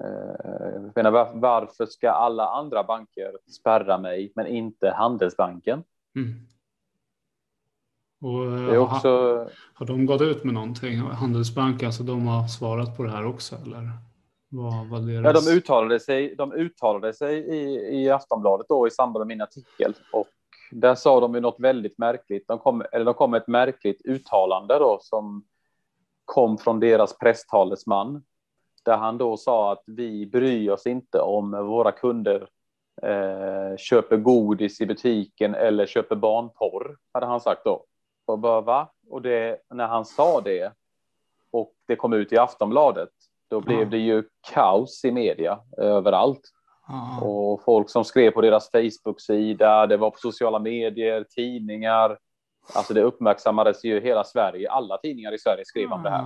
Eh, 0.00 0.72
Jag 0.74 0.92
menar, 0.96 1.10
var, 1.10 1.30
varför 1.34 1.86
ska 1.86 2.10
alla 2.10 2.48
andra 2.48 2.84
banker 2.84 3.38
spärra 3.50 3.98
mig, 3.98 4.32
men 4.34 4.46
inte 4.46 4.90
Handelsbanken? 4.90 5.84
mm. 6.16 6.46
Och, 8.20 8.44
eh, 8.44 8.82
också, 8.82 9.08
Har 9.74 9.86
de 9.86 10.06
gått 10.06 10.20
ut 10.20 10.44
med 10.44 10.54
någonting? 10.54 10.98
Handelsbanken, 10.98 11.86
alltså 11.86 12.02
de 12.02 12.26
har 12.26 12.48
svarat 12.48 12.96
på 12.96 13.02
det 13.02 13.10
här 13.10 13.26
också 13.26 13.56
eller? 13.56 13.90
Vad 14.90 15.10
ja, 15.10 15.22
deras... 15.22 15.46
de 15.46 15.52
uttalade 15.52 16.00
sig, 16.00 16.34
de 16.36 16.52
uttalade 16.52 17.12
sig 17.12 17.38
i, 17.38 17.78
i 18.02 18.10
Aftonbladet 18.10 18.66
då 18.68 18.86
i 18.86 18.90
samband 18.90 19.20
med 19.20 19.26
min 19.26 19.42
artikel 19.42 19.94
och 20.12 20.26
där 20.70 20.94
sa 20.94 21.20
de 21.20 21.34
ju 21.34 21.40
något 21.40 21.60
väldigt 21.60 21.98
märkligt. 21.98 22.48
De 22.48 22.58
kom, 22.58 22.84
eller 22.92 23.04
de 23.04 23.14
kom 23.14 23.30
med 23.30 23.40
ett 23.40 23.48
märkligt 23.48 24.00
uttalande 24.04 24.78
då 24.78 24.98
som 25.02 25.44
kom 26.24 26.58
från 26.58 26.80
deras 26.80 27.18
presstalesman 27.18 28.22
där 28.84 28.96
han 28.96 29.18
då 29.18 29.36
sa 29.36 29.72
att 29.72 29.82
vi 29.86 30.26
bryr 30.26 30.70
oss 30.70 30.86
inte 30.86 31.20
om 31.20 31.50
våra 31.50 31.92
kunder 31.92 32.48
eh, 33.02 33.76
köper 33.76 34.16
godis 34.16 34.80
i 34.80 34.86
butiken 34.86 35.54
eller 35.54 35.86
köper 35.86 36.16
barnporr, 36.16 36.96
hade 37.12 37.26
han 37.26 37.40
sagt 37.40 37.64
då. 37.64 37.84
Och 38.26 38.38
bara, 38.38 38.60
va? 38.60 38.88
Och 39.10 39.22
det, 39.22 39.58
när 39.74 39.86
han 39.86 40.04
sa 40.04 40.40
det 40.40 40.72
och 41.50 41.72
det 41.88 41.96
kom 41.96 42.12
ut 42.12 42.32
i 42.32 42.38
Aftonbladet, 42.38 43.08
då 43.50 43.60
blev 43.60 43.78
Ja. 43.78 43.84
det 43.84 43.98
ju 43.98 44.24
kaos 44.52 45.04
i 45.04 45.10
media 45.12 45.58
överallt. 45.78 46.40
Ja, 46.88 47.20
Och 47.26 47.62
folk 47.62 47.90
som 47.90 48.04
skrev 48.04 48.30
på 48.30 48.40
deras 48.40 48.70
Facebook-sida, 48.70 49.86
det 49.86 49.96
var 49.96 50.10
på 50.10 50.18
sociala 50.18 50.58
medier, 50.58 51.24
tidningar. 51.30 52.18
Alltså 52.74 52.94
det 52.94 53.02
uppmärksammades 53.02 53.84
ju 53.84 54.00
hela 54.00 54.24
Sverige. 54.24 54.70
Alla 54.70 54.98
tidningar 54.98 55.32
i 55.34 55.38
Sverige 55.38 55.64
skrev 55.64 55.92
om 55.92 56.02
det 56.02 56.10
här. 56.10 56.24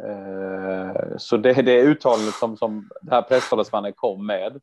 Eh, 0.00 1.16
Så 1.16 1.36
det 1.36 1.50
är 1.50 1.62
det 1.62 1.82
uttalandet 1.82 2.34
som, 2.34 2.56
som 2.56 2.88
den 3.02 3.12
här 3.12 3.22
presstalesmannen 3.22 3.92
kom 3.92 4.26
med. 4.26 4.60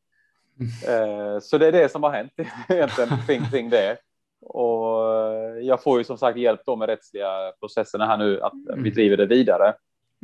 Eh, 0.88 1.39
Så 1.41 1.57
det 1.57 1.67
är 1.67 1.71
det 1.71 1.89
som 1.91 2.03
har 2.03 2.11
hänt 2.11 2.31
egentligen 2.69 3.09
kring, 3.27 3.45
kring 3.51 3.69
det. 3.69 3.97
Och 4.41 5.13
eh, 5.13 5.59
jag 5.61 5.83
får 5.83 5.97
ju 5.97 6.03
som 6.03 6.17
sagt 6.17 6.38
hjälp 6.38 6.61
då 6.65 6.75
med 6.75 6.89
rättsliga 6.89 7.51
processerna 7.59 8.05
här 8.05 8.17
nu 8.17 8.41
att 8.41 8.53
vi 8.77 8.89
driver 8.89 9.17
det 9.17 9.25
vidare. 9.25 9.73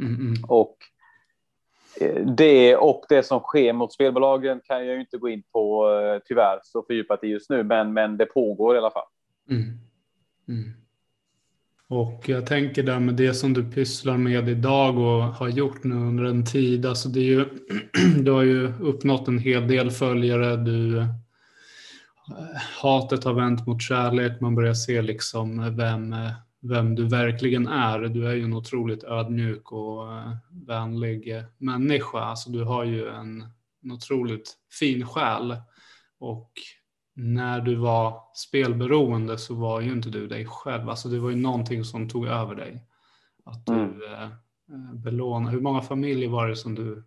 mm, 0.01 0.16
mm, 0.16 0.34
Och 0.47 0.78
eh, 2.01 2.26
det 2.26 2.76
och 2.76 3.05
det 3.09 3.24
som 3.24 3.39
sker 3.39 3.74
mot 3.74 3.93
spelbolagen 3.93 4.61
kan 4.64 4.86
jag 4.86 4.95
ju 4.95 5.01
inte 5.01 5.18
gå 5.18 5.30
in 5.30 5.43
på 5.51 5.89
eh, 5.89 6.22
tyvärr 6.26 6.59
så 6.64 6.84
fördjupat 6.84 7.24
i 7.24 7.28
just 7.28 7.49
nu, 7.49 7.64
men, 7.64 7.93
men 7.93 8.18
det 8.18 8.26
pågår 8.26 8.76
i 8.76 8.78
alla 8.78 8.91
fall. 8.91 9.07
mm, 9.49 9.64
mm. 10.47 10.74
Och 11.88 12.30
jag 12.30 12.45
tänker 12.45 12.84
där 12.84 12.99
med 12.99 13.16
det 13.16 13.34
som 13.34 13.53
du 13.53 13.72
pysslar 13.72 14.18
med 14.18 14.49
idag 14.49 14.97
och 14.97 15.24
har 15.24 15.49
gjort 15.49 15.84
nu 15.84 15.95
under 15.95 16.24
en 16.24 16.45
tid. 16.45 16.86
Alltså 16.86 17.09
det 17.09 17.20
är 17.20 17.24
ju, 17.24 17.45
du 18.24 18.32
har 18.32 18.43
ju 18.43 18.74
uppnått 18.82 19.28
en 19.28 19.39
hel 19.39 19.68
del 19.68 19.91
följare. 19.91 20.55
Du, 20.55 21.05
hatet 22.82 23.24
har 23.24 23.34
vänt 23.34 23.67
mot 23.67 23.82
kärlek. 23.82 24.41
Man 24.41 24.55
börjar 24.55 24.74
se 24.74 25.01
liksom 25.01 25.76
vem, 25.78 26.13
eh, 26.13 26.32
vem 26.61 26.95
du 26.95 27.07
verkligen 27.07 27.67
är. 27.67 27.99
Du 27.99 28.28
är 28.28 28.34
ju 28.34 28.43
en 28.43 28.53
otroligt 28.53 29.03
ödmjuk 29.03 29.71
och 29.71 30.11
eh, 30.13 30.36
vänlig 30.51 31.38
eh, 31.38 31.43
människa. 31.57 32.19
Alltså 32.19 32.49
du 32.49 32.63
har 32.63 32.84
ju 32.84 33.07
en, 33.09 33.45
en 33.84 33.91
otroligt 33.91 34.53
fin 34.80 35.05
själ. 35.07 35.55
Och 36.19 36.51
när 37.15 37.61
du 37.61 37.76
var 37.76 38.21
spelberoende 38.34 39.38
så 39.38 39.55
var 39.55 39.82
ju 39.82 39.91
inte 39.91 40.09
du 40.09 40.28
dig 40.28 40.45
själv. 40.45 40.89
Alltså 40.89 41.09
det 41.09 41.19
var 41.19 41.30
ju 41.30 41.36
någonting 41.36 41.84
som 41.84 42.09
tog 42.09 42.28
över 42.28 42.55
dig. 42.55 42.86
Att 43.45 43.65
du 43.65 43.74
Mm. 43.74 44.01
eh, 44.13 44.30
belånade. 44.93 45.51
Hur 45.51 45.61
många 45.61 45.82
familjer 45.82 46.30
var 46.30 46.47
det 46.47 46.55
som 46.55 46.76
du 46.76 47.03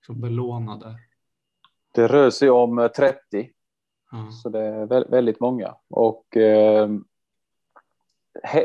liksom 0.00 0.20
belånade? 0.20 0.98
Det 1.94 2.06
rör 2.06 2.30
sig 2.30 2.50
om 2.50 2.78
eh, 2.78 2.88
30, 2.88 3.50
Så 4.42 4.48
det 4.48 4.60
är 4.60 4.86
vä- 4.86 5.10
väldigt 5.10 5.40
många. 5.40 5.74
Och 5.90 6.36
eh, 6.36 6.88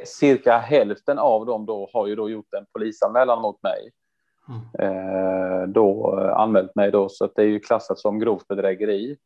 cirka 0.05 0.57
hälften 0.57 1.19
av 1.19 1.45
dem 1.45 1.65
då 1.65 1.89
har 1.93 2.07
ju 2.07 2.15
då 2.15 2.29
gjort 2.29 2.53
en 2.53 2.65
polisanmälan 2.73 3.41
mot 3.41 3.63
mig. 3.63 3.91
Ja. 4.47 4.85
Eh, 4.85 5.67
då 5.67 6.19
eh, 6.19 6.37
anmält 6.37 6.75
mig 6.75 6.91
då, 6.91 7.09
så 7.09 7.25
att 7.25 7.35
det 7.35 7.41
är 7.41 7.47
ju 7.47 7.59
klassat 7.59 7.99
som 7.99 8.19
grovt 8.19 8.47
bedrägeri. 8.47 9.17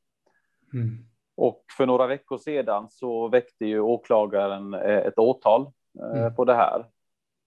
Mm. 0.74 1.06
Och 1.36 1.66
för 1.78 1.86
några 1.86 2.08
veckor 2.08 2.38
sedan 2.38 2.88
så 2.90 3.28
väckte 3.28 3.66
ju 3.66 3.80
åklagaren 3.80 4.74
eh, 4.74 4.98
ett 4.98 5.20
åtal 5.20 5.68
eh, 6.00 6.20
mm. 6.20 6.36
på 6.36 6.46
det 6.46 6.56
här. 6.56 6.86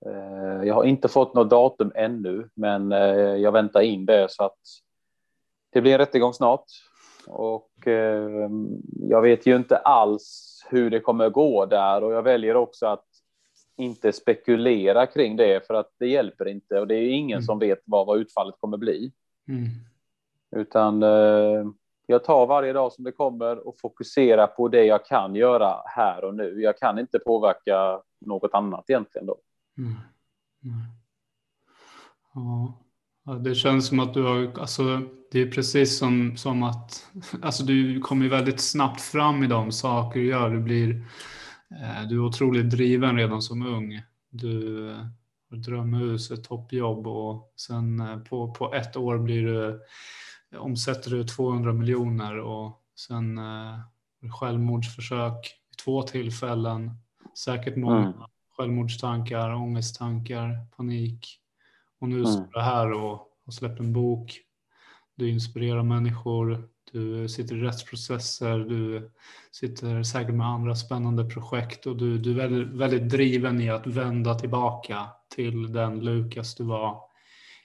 Eh, 0.06 0.66
jag 0.66 0.74
har 0.74 0.84
inte 0.84 1.08
fått 1.08 1.34
något 1.34 1.50
datum 1.50 1.92
ännu, 1.94 2.48
men 2.54 2.90
jag 3.40 3.52
väntar 3.52 3.80
in 3.80 4.06
det 4.06 4.30
så 4.30 4.44
att 4.44 4.58
det 5.72 5.80
blir 5.80 5.92
en 5.92 5.98
rättegång 5.98 6.32
snart. 6.32 6.64
Och 7.26 7.70
jag 9.00 9.22
vet 9.22 9.46
ju 9.46 9.56
inte 9.56 9.76
alls 9.76 10.56
hur 10.68 10.90
det 10.90 11.00
kommer 11.00 11.30
gå 11.30 11.66
där 11.66 12.04
och 12.04 12.12
jag 12.12 12.22
väljer 12.22 12.56
också 12.56 12.86
att 12.86 13.06
inte 13.76 14.12
spekulera 14.12 15.06
kring 15.06 15.36
det 15.36 15.66
för 15.66 15.74
att 15.74 15.90
det 15.98 16.06
hjälper 16.06 16.48
inte 16.48 16.80
och 16.80 16.86
det 16.86 16.94
är 16.94 17.08
ingen 17.08 17.36
mm. 17.36 17.42
som 17.42 17.58
vet 17.58 17.82
vad, 17.84 18.06
vad 18.06 18.18
utfallet 18.18 18.54
kommer 18.60 18.76
bli. 18.76 19.12
Mm. 19.48 19.68
Utan 20.56 21.02
eh, 21.02 21.64
jag 22.06 22.24
tar 22.24 22.46
varje 22.46 22.72
dag 22.72 22.92
som 22.92 23.04
det 23.04 23.12
kommer 23.12 23.68
och 23.68 23.80
fokuserar 23.80 24.46
på 24.46 24.68
det 24.68 24.84
jag 24.84 25.06
kan 25.06 25.34
göra 25.34 25.82
här 25.86 26.24
och 26.24 26.34
nu. 26.34 26.62
Jag 26.62 26.78
kan 26.78 26.98
inte 26.98 27.18
påverka 27.18 28.02
något 28.20 28.54
annat 28.54 28.90
egentligen 28.90 29.26
då. 29.26 29.36
Mm. 29.78 29.92
Ja. 32.34 32.74
Det 33.34 33.54
känns 33.54 33.86
som 33.86 34.00
att 34.00 34.14
du 34.14 34.22
har, 34.22 34.58
alltså 34.60 35.00
det 35.32 35.40
är 35.40 35.50
precis 35.50 35.98
som, 35.98 36.36
som 36.36 36.62
att, 36.62 37.06
alltså 37.42 37.64
du 37.64 38.00
kommer 38.00 38.28
väldigt 38.28 38.60
snabbt 38.60 39.00
fram 39.00 39.44
i 39.44 39.46
de 39.46 39.72
saker 39.72 40.20
du 40.20 40.26
gör. 40.26 40.50
Du 40.50 40.60
blir, 40.60 41.04
eh, 41.70 42.08
du 42.08 42.14
är 42.14 42.24
otroligt 42.24 42.70
driven 42.70 43.16
redan 43.16 43.42
som 43.42 43.66
ung. 43.66 44.02
Du 44.30 44.86
har 45.50 45.56
drömhus, 45.56 46.30
ett 46.30 46.44
toppjobb 46.44 47.06
och 47.06 47.52
sen 47.56 48.00
eh, 48.00 48.18
på, 48.18 48.54
på 48.54 48.74
ett 48.74 48.96
år 48.96 49.18
blir 49.18 49.42
du 49.42 49.80
omsätter 50.58 51.10
du 51.10 51.24
200 51.24 51.72
miljoner 51.72 52.38
och 52.38 52.82
sen 52.96 53.38
eh, 53.38 53.78
självmordsförsök 54.40 55.54
vid 55.70 55.78
två 55.78 56.02
tillfällen. 56.02 56.90
Säkert 57.38 57.76
många 57.76 58.02
mm. 58.02 58.12
självmordstankar, 58.56 59.54
ångesttankar, 59.54 60.66
panik. 60.76 61.39
Och 62.00 62.08
nu 62.08 62.14
mm. 62.14 62.26
står 62.26 62.48
du 62.52 62.60
här 62.60 62.92
och 62.92 63.28
har 63.44 63.52
släppt 63.52 63.80
en 63.80 63.92
bok. 63.92 64.40
Du 65.14 65.30
inspirerar 65.30 65.82
människor, 65.82 66.68
du 66.92 67.28
sitter 67.28 67.54
i 67.54 67.60
rättsprocesser, 67.60 68.58
du 68.58 69.10
sitter 69.50 70.02
säkert 70.02 70.34
med 70.34 70.46
andra 70.46 70.74
spännande 70.74 71.24
projekt 71.24 71.86
och 71.86 71.96
du, 71.96 72.18
du 72.18 72.30
är 72.30 72.36
väldigt, 72.36 72.68
väldigt 72.68 73.08
driven 73.10 73.60
i 73.60 73.70
att 73.70 73.86
vända 73.86 74.34
tillbaka 74.34 75.06
till 75.28 75.72
den 75.72 76.00
Lukas 76.00 76.54
du 76.54 76.64
var 76.64 77.00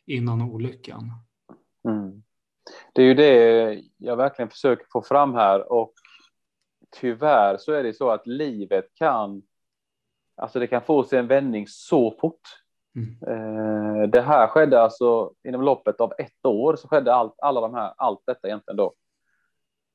innan 0.05 0.41
olyckan. 0.41 1.11
Mm 1.87 2.23
det 2.93 3.01
är 3.01 3.05
ju 3.05 3.13
det 3.13 3.81
jag 3.97 4.15
verkligen 4.15 4.49
försöker 4.49 4.85
få 4.91 5.01
fram 5.01 5.33
här 5.33 5.71
och 5.71 5.93
tyvärr 6.99 7.57
så 7.57 7.71
är 7.71 7.83
det 7.83 7.93
så 7.93 8.09
att 8.09 8.27
livet 8.27 8.85
kan, 8.93 9.41
alltså 10.35 10.59
det 10.59 10.67
kan 10.67 10.81
få 10.81 11.03
sig 11.03 11.19
en 11.19 11.27
vändning 11.27 11.67
så 11.67 12.11
fort. 12.11 12.41
Mm. 12.95 13.17
Eh, 13.27 14.09
det 14.09 14.21
här 14.21 14.47
skedde 14.47 14.81
alltså 14.81 15.31
inom 15.47 15.61
loppet 15.61 16.01
av 16.01 16.13
ett 16.17 16.45
år 16.45 16.75
så 16.75 16.87
skedde 16.87 17.13
allt, 17.13 17.35
alla 17.37 17.61
de 17.61 17.73
här, 17.73 17.93
allt 17.97 18.21
detta 18.25 18.47
egentligen 18.47 18.77
då. 18.77 18.93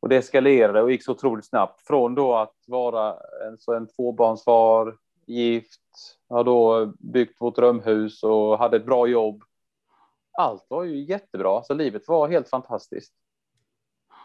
Och 0.00 0.08
det 0.08 0.16
eskalerade 0.16 0.82
och 0.82 0.90
gick 0.90 1.04
så 1.04 1.12
otroligt 1.12 1.48
snabbt 1.48 1.82
från 1.86 2.14
då 2.14 2.36
att 2.36 2.56
vara 2.66 3.16
en, 3.46 3.58
så 3.58 3.74
en 3.74 3.86
tvåbarnsfar, 3.86 4.96
gift, 5.26 5.80
har 6.28 6.44
då 6.44 6.92
byggt 6.98 7.40
vårt 7.40 7.56
drömhus 7.56 8.22
och 8.22 8.58
hade 8.58 8.76
ett 8.76 8.86
bra 8.86 9.06
jobb 9.06 9.44
allt 10.40 10.66
var 10.68 10.84
ju 10.84 11.04
jättebra, 11.04 11.62
så 11.62 11.74
livet 11.74 12.08
var 12.08 12.28
helt 12.28 12.48
fantastiskt. 12.48 13.14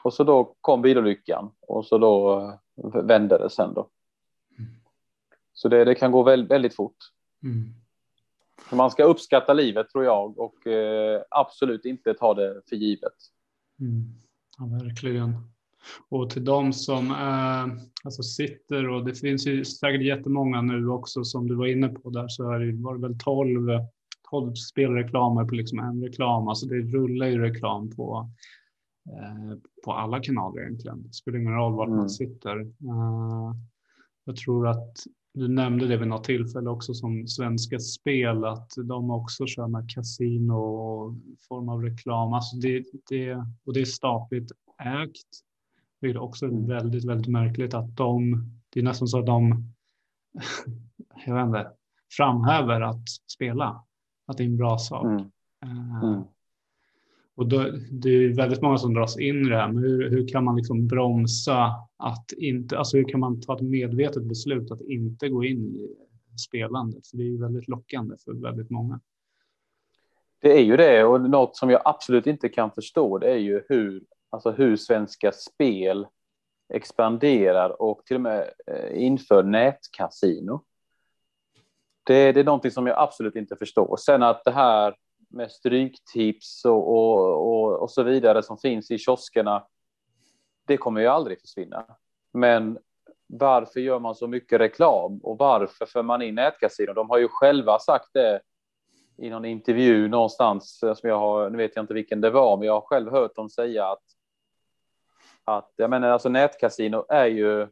Och 0.03 0.13
så 0.13 0.23
då 0.23 0.55
kom 0.61 0.81
bilolyckan 0.81 1.51
och 1.61 1.85
så 1.85 1.97
då 1.97 2.39
eh, 2.77 3.03
vände 3.03 3.37
det 3.37 3.49
sen 3.49 3.73
då. 3.73 3.89
Mm. 4.59 4.71
Så 5.53 5.69
det, 5.69 5.85
det 5.85 5.95
kan 5.95 6.11
gå 6.11 6.23
väldigt, 6.23 6.51
väldigt 6.51 6.75
fort. 6.75 6.97
Mm. 7.43 7.73
Man 8.71 8.91
ska 8.91 9.03
uppskatta 9.03 9.53
livet 9.53 9.89
tror 9.89 10.03
jag 10.03 10.39
och 10.39 10.67
eh, 10.67 11.21
absolut 11.29 11.85
inte 11.85 12.13
ta 12.13 12.33
det 12.33 12.61
för 12.69 12.75
givet. 12.75 13.13
Mm. 13.79 14.03
Ja, 14.57 14.65
verkligen. 14.65 15.35
Och 16.09 16.29
till 16.29 16.45
de 16.45 16.73
som 16.73 17.11
eh, 17.11 17.83
alltså 18.03 18.23
sitter 18.23 18.89
och 18.89 19.05
det 19.05 19.15
finns 19.15 19.47
ju 19.47 19.65
säkert 19.65 20.01
jättemånga 20.01 20.61
nu 20.61 20.87
också 20.87 21.23
som 21.23 21.47
du 21.47 21.55
var 21.55 21.67
inne 21.67 21.89
på 21.89 22.09
där 22.09 22.27
så 22.27 22.51
är 22.51 22.59
det, 22.59 22.83
var 22.83 22.95
det 22.95 23.01
väl 23.01 23.17
12 23.19 23.69
12 24.29 24.53
spelreklamer 24.53 25.45
på 25.45 25.55
liksom 25.55 25.79
en 25.79 26.03
reklam. 26.03 26.47
Alltså 26.47 26.65
det 26.65 26.75
rullar 26.75 27.27
ju 27.27 27.41
reklam 27.41 27.89
på, 27.89 28.29
eh, 29.09 29.57
på 29.85 29.93
alla 29.93 30.19
kanaler 30.19 30.61
egentligen. 30.61 31.03
Det 31.03 31.13
spelar 31.13 31.39
ingen 31.39 31.53
roll 31.53 31.73
var 31.73 31.85
mm. 31.85 31.97
man 31.97 32.09
sitter. 32.09 32.59
Uh, 32.59 33.55
jag 34.25 34.35
tror 34.35 34.67
att 34.67 34.97
du 35.35 35.47
nämnde 35.47 35.87
det 35.87 35.97
vid 35.97 36.07
något 36.07 36.23
tillfälle 36.23 36.69
också 36.69 36.93
som 36.93 37.27
Svenska 37.27 37.79
Spel, 37.79 38.45
att 38.45 38.71
de 38.77 39.11
också 39.11 39.45
kör 39.45 39.67
med 39.67 39.89
kasino 39.89 40.53
och 40.53 41.15
form 41.47 41.69
av 41.69 41.81
reklam. 41.81 42.33
Alltså 42.33 42.55
det, 42.55 42.85
det, 43.09 43.33
och 43.65 43.73
det 43.73 43.81
är 43.81 43.85
statligt 43.85 44.51
ägt. 44.83 45.27
Det 46.01 46.07
är 46.07 46.17
också 46.17 46.45
mm. 46.45 46.67
väldigt, 46.67 47.05
väldigt 47.05 47.27
märkligt 47.27 47.73
att 47.73 47.97
de, 47.97 48.45
det 48.69 48.79
är 48.79 48.83
nästan 48.83 49.07
så 49.07 49.19
att 49.19 49.25
de, 49.25 49.73
jag 51.25 51.35
vet 51.35 51.45
inte, 51.45 51.71
framhäver 52.17 52.81
att 52.81 53.09
spela 53.31 53.83
att 54.27 54.37
det 54.37 54.43
är 54.43 54.47
en 54.47 54.57
bra 54.57 54.77
sak. 54.77 55.05
Mm. 55.05 55.31
Eh, 55.63 56.03
mm. 56.03 56.23
Och 57.35 57.47
då, 57.47 57.71
det 57.91 58.09
är 58.09 58.35
väldigt 58.35 58.61
många 58.61 58.77
som 58.77 58.93
dras 58.93 59.19
in 59.19 59.45
i 59.45 59.49
det 59.49 59.55
här, 59.55 59.71
men 59.71 59.83
hur, 59.83 60.09
hur 60.09 60.27
kan 60.27 60.43
man 60.43 60.55
liksom 60.55 60.87
bromsa 60.87 61.73
att 61.97 62.31
inte, 62.37 62.77
alltså 62.77 62.97
hur 62.97 63.09
kan 63.09 63.19
man 63.19 63.41
ta 63.41 63.55
ett 63.55 63.61
medvetet 63.61 64.23
beslut 64.23 64.71
att 64.71 64.81
inte 64.81 65.29
gå 65.29 65.43
in 65.43 65.75
i 65.75 65.95
spelandet? 66.37 67.07
För 67.07 67.17
det 67.17 67.23
är 67.23 67.27
ju 67.27 67.41
väldigt 67.41 67.67
lockande 67.67 68.15
för 68.25 68.33
väldigt 68.33 68.69
många. 68.69 68.99
Det 70.41 70.59
är 70.59 70.63
ju 70.63 70.77
det 70.77 71.03
och 71.03 71.21
något 71.21 71.55
som 71.55 71.69
jag 71.69 71.81
absolut 71.85 72.27
inte 72.27 72.49
kan 72.49 72.71
förstå 72.71 73.17
det 73.17 73.31
är 73.31 73.37
ju 73.37 73.63
hur, 73.69 74.03
alltså 74.29 74.51
hur 74.51 74.75
Svenska 74.75 75.31
Spel 75.31 76.07
expanderar 76.73 77.81
och 77.81 78.05
till 78.05 78.15
och 78.15 78.21
med 78.21 78.49
eh, 78.67 79.03
inför 79.03 79.43
nätkasino. 79.43 80.63
Det, 82.03 82.31
det 82.31 82.39
är 82.39 82.43
någonting 82.43 82.71
som 82.71 82.87
jag 82.87 82.99
absolut 82.99 83.35
inte 83.35 83.55
förstår. 83.55 83.97
Sen 83.97 84.23
att 84.23 84.43
det 84.43 84.51
här 84.51 84.95
med 85.35 85.51
stryktips 85.51 86.65
och, 86.65 86.89
och, 86.89 87.47
och, 87.47 87.81
och 87.81 87.91
så 87.91 88.03
vidare 88.03 88.43
som 88.43 88.57
finns 88.57 88.91
i 88.91 88.97
kioskerna, 88.97 89.67
det 90.67 90.77
kommer 90.77 91.01
ju 91.01 91.07
aldrig 91.07 91.41
försvinna. 91.41 91.85
Men 92.33 92.79
varför 93.27 93.79
gör 93.79 93.99
man 93.99 94.15
så 94.15 94.27
mycket 94.27 94.59
reklam 94.59 95.19
och 95.23 95.37
varför 95.37 95.85
för 95.85 96.03
man 96.03 96.21
in 96.21 96.35
nätkasino? 96.35 96.93
De 96.93 97.09
har 97.09 97.17
ju 97.17 97.27
själva 97.27 97.79
sagt 97.79 98.09
det 98.13 98.41
i 99.17 99.29
någon 99.29 99.45
intervju 99.45 100.07
någonstans 100.07 100.79
som 100.79 101.09
jag 101.09 101.19
har, 101.19 101.49
nu 101.49 101.57
vet 101.57 101.75
jag 101.75 101.83
inte 101.83 101.93
vilken 101.93 102.21
det 102.21 102.29
var, 102.29 102.57
men 102.57 102.67
jag 102.67 102.73
har 102.73 102.81
själv 102.81 103.11
hört 103.11 103.35
dem 103.35 103.49
säga 103.49 103.85
att 103.85 104.03
att 105.47 105.73
jag 105.75 105.89
menar 105.89 106.09
alltså 106.09 106.29
nätkasino 106.29 107.05
är 107.09 107.25
ju 107.25 107.67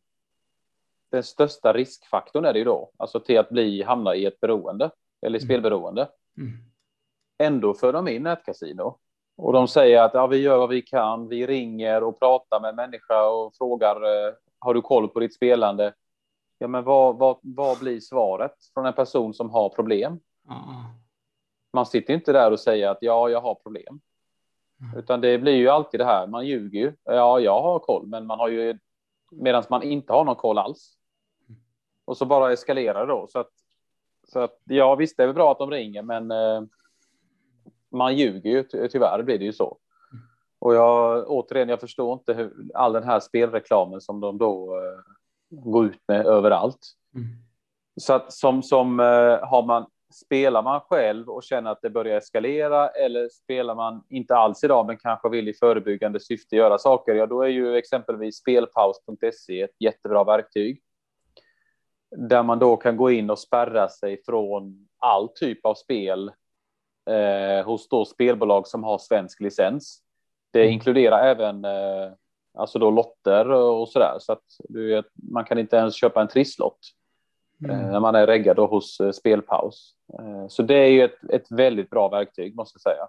den 1.11 1.23
största 1.23 1.73
riskfaktorn 1.73 2.45
är 2.45 2.53
det 2.53 2.59
ju 2.59 2.65
då, 2.65 2.91
alltså 2.97 3.19
till 3.19 3.39
att 3.39 3.49
bli, 3.49 3.83
hamna 3.83 4.15
i 4.15 4.25
ett 4.25 4.39
beroende 4.39 4.91
eller 5.21 5.39
mm. 5.39 5.47
spelberoende. 5.47 6.09
Mm. 6.37 6.51
Ändå 7.43 7.73
för 7.73 7.93
de 7.93 8.07
in 8.07 8.23
nätkasino 8.23 8.97
och 9.37 9.53
de 9.53 9.67
säger 9.67 10.01
att 10.01 10.13
ja, 10.13 10.27
vi 10.27 10.37
gör 10.37 10.57
vad 10.57 10.69
vi 10.69 10.81
kan. 10.81 11.27
Vi 11.27 11.47
ringer 11.47 12.03
och 12.03 12.19
pratar 12.19 12.59
med 12.59 12.75
människa 12.75 13.27
och 13.27 13.55
frågar 13.55 13.95
eh, 13.95 14.33
har 14.59 14.73
du 14.73 14.81
koll 14.81 15.09
på 15.09 15.19
ditt 15.19 15.35
spelande? 15.35 15.93
Ja, 16.57 16.67
men 16.67 16.83
vad, 16.83 17.17
vad, 17.17 17.37
vad 17.41 17.79
blir 17.79 17.99
svaret 17.99 18.55
från 18.73 18.85
en 18.85 18.93
person 18.93 19.33
som 19.33 19.49
har 19.49 19.69
problem? 19.69 20.19
Mm. 20.49 20.59
Man 21.73 21.85
sitter 21.85 22.13
inte 22.13 22.33
där 22.33 22.51
och 22.51 22.59
säger 22.59 22.89
att 22.89 22.97
ja, 23.01 23.29
jag 23.29 23.41
har 23.41 23.55
problem. 23.55 23.99
Mm. 24.81 24.99
Utan 24.99 25.21
det 25.21 25.37
blir 25.37 25.55
ju 25.55 25.69
alltid 25.69 25.99
det 25.99 26.05
här, 26.05 26.27
man 26.27 26.47
ljuger 26.47 26.79
ju. 26.79 26.93
Ja, 27.03 27.39
jag 27.39 27.61
har 27.61 27.79
koll, 27.79 28.07
men 28.07 28.25
man 28.25 28.39
har 28.39 28.49
ju 28.49 28.77
medan 29.31 29.63
man 29.69 29.83
inte 29.83 30.13
har 30.13 30.23
någon 30.23 30.35
koll 30.35 30.57
alls. 30.57 30.93
Och 32.05 32.17
så 32.17 32.25
bara 32.25 32.51
eskalerar 32.53 33.07
det 33.07 33.13
då. 33.13 33.27
Så 33.27 33.39
att, 33.39 33.51
så 34.27 34.39
att 34.39 34.59
ja, 34.63 34.95
visst, 34.95 35.17
det 35.17 35.23
är 35.23 35.27
väl 35.27 35.35
bra 35.35 35.51
att 35.51 35.59
de 35.59 35.71
ringer, 35.71 36.01
men 36.01 36.31
eh, 36.31 36.61
man 37.93 38.17
ljuger 38.17 38.49
ju 38.49 38.63
ty 38.63 38.87
tyvärr 38.87 39.23
blir 39.23 39.39
det 39.39 39.45
ju 39.45 39.53
så. 39.53 39.77
Och 40.59 40.75
jag 40.75 41.25
återigen, 41.27 41.69
jag 41.69 41.79
förstår 41.79 42.13
inte 42.13 42.33
hur 42.33 42.53
all 42.73 42.93
den 42.93 43.03
här 43.03 43.19
spelreklamen 43.19 44.01
som 44.01 44.19
de 44.19 44.37
då 44.37 44.77
eh, 44.77 44.99
går 45.49 45.85
ut 45.85 46.01
med 46.07 46.25
överallt. 46.25 46.79
Mm. 47.15 47.27
Så 48.01 48.13
att 48.13 48.33
som 48.33 48.63
som 48.63 48.99
eh, 48.99 49.05
har 49.47 49.65
man 49.65 49.85
spelar 50.25 50.63
man 50.63 50.81
själv 50.81 51.29
och 51.29 51.43
känner 51.43 51.71
att 51.71 51.81
det 51.81 51.89
börjar 51.89 52.17
eskalera 52.17 52.89
eller 52.89 53.29
spelar 53.29 53.75
man 53.75 54.03
inte 54.09 54.35
alls 54.35 54.63
idag 54.63 54.85
men 54.85 54.97
kanske 54.97 55.29
vill 55.29 55.47
i 55.47 55.53
förebyggande 55.53 56.19
syfte 56.19 56.55
göra 56.55 56.77
saker, 56.77 57.15
ja 57.15 57.25
då 57.25 57.41
är 57.41 57.47
ju 57.47 57.75
exempelvis 57.75 58.37
spelpaus.se 58.37 59.61
ett 59.61 59.75
jättebra 59.79 60.23
verktyg 60.23 60.81
där 62.15 62.43
man 62.43 62.59
då 62.59 62.77
kan 62.77 62.97
gå 62.97 63.11
in 63.11 63.29
och 63.29 63.39
spärra 63.39 63.89
sig 63.89 64.23
från 64.25 64.87
all 64.99 65.29
typ 65.29 65.65
av 65.65 65.75
spel 65.75 66.31
eh, 67.09 67.65
hos 67.65 67.89
då 67.89 68.05
spelbolag 68.05 68.67
som 68.67 68.83
har 68.83 68.97
svensk 68.97 69.39
licens. 69.39 69.99
Det 70.51 70.61
mm. 70.61 70.73
inkluderar 70.73 71.27
även 71.27 71.65
eh, 71.65 72.11
alltså 72.57 72.79
då 72.79 72.91
lotter 72.91 73.51
och 73.51 73.89
så 73.89 73.99
där. 73.99 74.15
Så 74.19 74.33
att 74.33 74.43
du 74.69 75.03
man 75.13 75.45
kan 75.45 75.59
inte 75.59 75.75
ens 75.75 75.95
köpa 75.95 76.21
en 76.21 76.27
trisslott 76.27 76.79
mm. 77.63 77.91
när 77.91 77.99
man 77.99 78.15
är 78.15 78.27
reggad 78.27 78.55
då 78.55 78.65
hos 78.65 78.97
Spelpaus. 79.13 79.93
Så 80.49 80.63
det 80.63 80.75
är 80.75 80.87
ju 80.87 81.03
ett, 81.03 81.23
ett 81.29 81.51
väldigt 81.51 81.89
bra 81.89 82.09
verktyg 82.09 82.55
måste 82.55 82.75
jag 82.75 82.93
säga. 82.93 83.07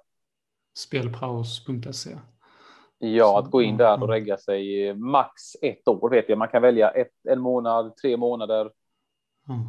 Spelpaus.se 0.78 2.16
Ja, 2.98 3.38
att 3.38 3.50
gå 3.50 3.62
in 3.62 3.76
där 3.76 4.02
och 4.02 4.08
regga 4.08 4.36
sig 4.36 4.94
max 4.94 5.42
ett 5.62 5.88
år 5.88 6.10
vet 6.10 6.28
jag. 6.28 6.38
Man 6.38 6.48
kan 6.48 6.62
välja 6.62 6.90
ett, 6.90 7.12
en 7.28 7.40
månad, 7.40 7.96
tre 7.96 8.16
månader, 8.16 8.70
mm. 9.48 9.60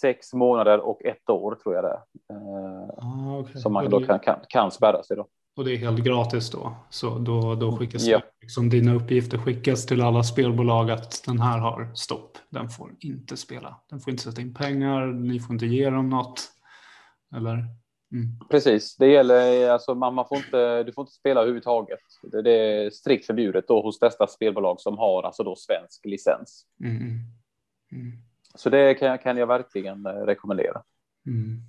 Sex 0.00 0.32
månader 0.32 0.80
och 0.80 1.04
ett 1.04 1.30
år 1.30 1.54
tror 1.54 1.74
jag 1.74 1.84
det 1.84 1.90
är. 1.90 2.02
Ah, 2.98 3.38
okay. 3.38 3.60
Som 3.60 3.72
man 3.72 3.90
då 3.90 4.00
kan, 4.00 4.18
kan, 4.18 4.36
kan 4.48 4.70
spärra 4.70 5.02
sig 5.02 5.16
då. 5.16 5.26
Och 5.56 5.64
det 5.64 5.72
är 5.72 5.76
helt 5.76 6.04
gratis 6.04 6.50
då? 6.50 6.74
Så 6.90 7.18
då, 7.18 7.54
då 7.54 7.76
skickas 7.76 8.04
ja. 8.04 8.20
liksom 8.42 8.68
dina 8.68 8.94
uppgifter 8.94 9.38
skickas 9.38 9.86
till 9.86 10.02
alla 10.02 10.22
spelbolag 10.22 10.90
att 10.90 11.22
den 11.26 11.40
här 11.40 11.58
har 11.58 11.90
stopp. 11.94 12.38
Den 12.48 12.68
får 12.68 12.90
inte 13.00 13.36
spela. 13.36 13.80
Den 13.90 14.00
får 14.00 14.10
inte 14.10 14.22
sätta 14.22 14.40
in 14.40 14.54
pengar. 14.54 15.06
Ni 15.06 15.40
får 15.40 15.52
inte 15.52 15.66
ge 15.66 15.90
dem 15.90 16.08
något. 16.08 16.40
Eller? 17.36 17.52
Mm. 18.12 18.38
Precis, 18.50 18.96
det 18.96 19.06
gäller 19.06 19.70
alltså 19.70 19.94
man, 19.94 20.14
man, 20.14 20.24
får 20.28 20.38
inte, 20.38 20.82
du 20.82 20.92
får 20.92 21.02
inte 21.02 21.12
spela 21.12 21.40
överhuvudtaget. 21.40 22.00
Det, 22.22 22.42
det 22.42 22.52
är 22.52 22.90
strikt 22.90 23.26
förbjudet 23.26 23.68
då 23.68 23.82
hos 23.82 23.98
dessa 23.98 24.26
spelbolag 24.26 24.80
som 24.80 24.98
har 24.98 25.22
alltså 25.22 25.42
då 25.42 25.56
svensk 25.56 26.06
licens. 26.06 26.66
Mm. 26.84 27.00
Mm. 27.92 28.12
Så 28.54 28.70
det 28.70 28.94
kan, 28.94 29.18
kan 29.18 29.36
jag 29.36 29.46
verkligen 29.46 30.06
eh, 30.06 30.12
rekommendera. 30.12 30.82
Mm. 31.26 31.62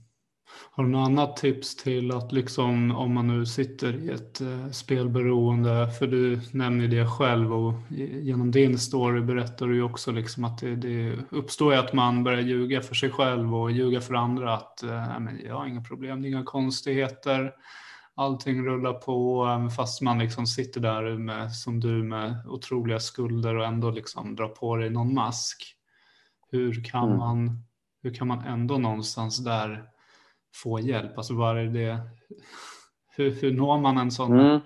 Har 0.72 0.84
du 0.84 0.90
något 0.90 1.08
annat 1.08 1.38
tips 1.38 1.76
till 1.76 2.12
att 2.12 2.32
liksom 2.32 2.92
om 2.92 3.14
man 3.14 3.28
nu 3.28 3.46
sitter 3.46 3.96
i 3.96 4.10
ett 4.10 4.42
eh, 4.42 4.70
spelberoende, 4.72 5.92
för 6.00 6.08
du 6.08 6.40
nämner 6.52 6.88
det 6.88 7.06
själv 7.06 7.54
och 7.54 7.74
genom 8.22 8.52
din 8.52 8.80
story 8.80 9.22
berättar 9.22 9.68
du 9.68 9.76
ju 9.76 9.84
också 9.84 10.12
liksom 10.12 10.44
att 10.44 10.58
det, 10.58 10.76
det 10.76 11.18
uppstår 11.30 11.74
att 11.74 11.94
man 11.94 12.24
börjar 12.24 12.42
ljuga 12.42 12.82
för 12.82 12.96
sig 12.96 13.10
själv 13.10 13.56
och 13.56 13.72
ljuga 13.72 14.02
för 14.02 14.14
andra 14.14 14.54
att 14.54 14.84
eh, 14.84 15.20
men 15.20 15.40
jag 15.46 15.56
har 15.56 15.66
inga 15.66 15.82
problem, 15.82 16.26
inga 16.26 16.44
konstigheter, 16.44 17.54
allting 18.16 18.66
rullar 18.66 18.94
på 18.94 19.48
fast 19.76 20.02
man 20.02 20.20
liksom 20.20 20.48
sitter 20.48 20.82
där 20.82 21.18
med, 21.18 21.52
som 21.52 21.80
du 21.80 22.04
med 22.04 22.36
otroliga 22.48 23.00
skulder 23.00 23.56
och 23.56 23.66
ändå 23.66 23.92
liksom 23.92 24.36
drar 24.36 24.48
på 24.48 24.76
dig 24.76 24.90
någon 24.90 25.14
mask. 25.14 25.78
Hur 26.52 26.84
kan, 26.84 27.08
mm. 27.08 27.18
man, 27.18 27.64
hur 28.04 28.14
kan 28.14 28.28
man 28.28 28.40
ändå 28.40 28.78
någonstans 28.78 29.38
där 29.38 29.90
få 30.56 30.80
hjälp? 30.80 31.18
Alltså 31.18 31.36
vad 31.36 31.58
är 31.58 31.66
det, 31.66 32.00
hur, 33.16 33.32
hur 33.32 33.54
når 33.54 33.78
man 33.78 33.98
en 33.98 34.12
sån? 34.12 34.40
Mm. 34.40 34.60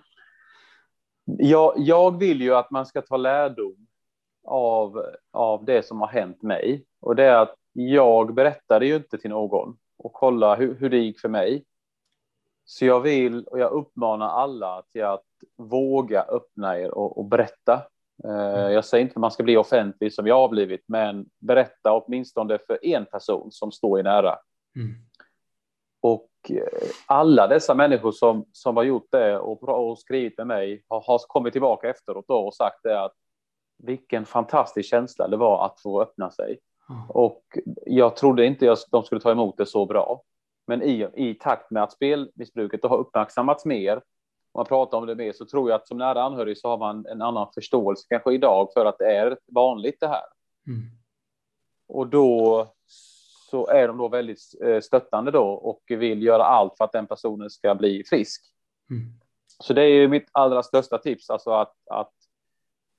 Jag, 1.26 1.74
jag 1.78 2.20
vill 2.20 2.41
ju 2.41 2.56
att 2.56 2.72
man 2.72 2.86
ska 2.86 3.02
ta 3.02 3.18
lärdom 3.18 3.88
av, 4.44 5.06
av 5.32 5.66
det 5.66 5.86
som 5.86 6.02
har 6.02 6.07
hänt 6.07 6.41
mig. 6.41 6.86
Och 7.02 7.16
det 7.16 7.24
är 7.24 7.36
att 7.36 7.56
jag 7.74 8.34
berättade 8.34 8.86
ju 8.86 8.95
inte 8.95 9.18
till 9.18 9.30
någon 9.30 9.78
och 9.98 10.14
kolla 10.14 10.56
hur, 10.56 10.76
hur 10.76 10.90
det 10.90 10.98
gick 10.98 11.20
för 11.20 11.30
mig. 11.30 11.66
Så 12.66 12.86
jag 12.86 13.02
vill 13.02 13.44
och 13.44 13.60
jag 13.60 13.72
uppmanar 13.72 14.30
alla 14.30 14.84
till 14.91 15.03
att 15.03 15.26
våga 15.57 16.22
öppna 16.22 16.80
er 16.80 16.91
och, 16.91 17.18
och 17.18 17.26
berätta. 17.26 17.82
Eh, 18.24 18.72
jag 18.72 18.86
säger 18.86 19.02
inte 19.02 19.14
att 19.14 19.22
man 19.22 19.32
ska 19.32 19.44
bli 19.44 19.58
offentlig 19.58 20.14
som 20.14 20.28
jag 20.28 20.36
har 20.36 20.50
blivit, 20.50 20.84
men 20.88 21.26
berätta 21.40 21.94
åtminstone 21.94 22.58
för 22.68 22.86
en 22.86 23.06
person 23.06 23.52
som 23.52 23.72
står 23.72 24.00
i 24.00 24.04
nära. 24.04 24.36
Mm. 24.76 24.96
Och 26.02 26.30
eh, 26.50 26.90
alla 27.06 27.48
dessa 27.48 27.76
människor 27.76 28.12
som, 28.12 28.46
som 28.52 28.78
har 28.78 28.84
gjort 28.84 29.08
det 29.12 29.40
och, 29.40 29.70
och 29.70 30.00
skrivit 30.00 30.38
med 30.38 30.48
mig 30.48 30.84
har, 30.88 31.02
har, 31.02 31.20
kommit 31.28 31.54
tillbaka 31.54 31.90
efteråt 31.90 32.26
då 32.28 32.38
och 32.38 32.56
sagt 32.56 32.80
det 32.84 33.02
att 33.02 33.14
vilken 33.84 34.26
fantastisk 34.26 34.90
känsla 34.90 35.28
det 35.28 35.38
var 35.38 35.66
att 35.66 35.82
få 35.82 36.02
öppna 36.02 36.32
sig. 36.32 36.60
Mm. 36.90 37.10
Och 37.10 37.44
jag 37.86 38.16
trodde 38.16 38.46
inte 38.46 38.72
att 38.72 38.80
de 38.92 39.04
skulle 39.04 39.22
ta 39.22 39.32
emot 39.32 39.58
det 39.58 39.66
så 39.66 39.86
bra. 39.86 40.22
Men 40.68 40.84
i, 40.84 41.08
i 41.14 41.34
takt 41.34 41.72
med 41.72 41.84
att 41.84 41.92
spelmissbruket 41.92 42.84
har 42.84 42.98
uppmärksammats 42.98 43.66
mer 43.66 44.02
man 44.56 44.65
pratar 44.65 44.98
om 44.98 45.06
det 45.06 45.15
mer 45.15 45.32
så 45.32 45.45
tror 45.45 45.69
jag 45.69 45.76
att 45.76 45.88
som 45.88 45.98
nära 45.98 46.23
anhörig 46.23 46.57
så 46.57 46.68
har 46.69 46.77
man 46.77 47.06
en 47.06 47.22
annan 47.22 47.48
förståelse 47.53 48.06
kanske 48.10 48.34
idag 48.34 48.69
för 48.73 48.86
att 48.86 48.98
det 48.98 49.15
är 49.15 49.38
vanligt 49.52 49.99
det 49.99 50.07
här. 50.07 50.26
Mm. 50.68 50.82
Och 51.88 52.07
då 52.07 52.68
så 53.49 53.68
är 53.68 53.88
de 53.88 53.98
då 53.98 54.07
väldigt 54.07 54.41
eh, 54.64 54.80
stöttande 54.80 55.32
då 55.32 55.48
och 55.48 55.82
vill 55.88 56.23
göra 56.23 56.44
allt 56.44 56.77
för 56.77 56.86
att 56.86 56.91
den 56.91 57.07
personen 57.07 57.49
ska 57.49 57.76
bli 57.76 58.03
frisk. 58.10 58.45
Mm. 58.90 59.03
Så 59.60 59.73
det 59.73 59.82
är 59.82 59.90
ju 59.90 60.07
mitt 60.07 60.30
allra 60.32 60.64
största 60.64 60.98
tips, 60.98 61.30
alltså 61.30 61.52
att, 61.52 61.73
att, 61.91 62.14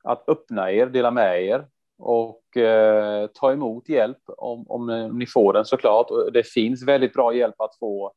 att 0.05 0.29
öppna 0.29 0.73
er, 0.73 0.87
dela 0.87 1.11
med 1.11 1.43
er 1.43 1.67
och 1.99 2.57
eh, 2.57 3.27
ta 3.27 3.53
emot 3.53 3.89
hjälp 3.89 4.23
om, 4.27 4.71
om 4.71 5.11
ni 5.19 5.27
får 5.27 5.53
den 5.53 5.65
såklart. 5.65 6.11
Och 6.11 6.33
det 6.33 6.47
finns 6.47 6.85
väldigt 6.87 7.13
bra 7.13 7.35
hjälp 7.35 7.61
att 7.61 7.79
få 7.79 8.13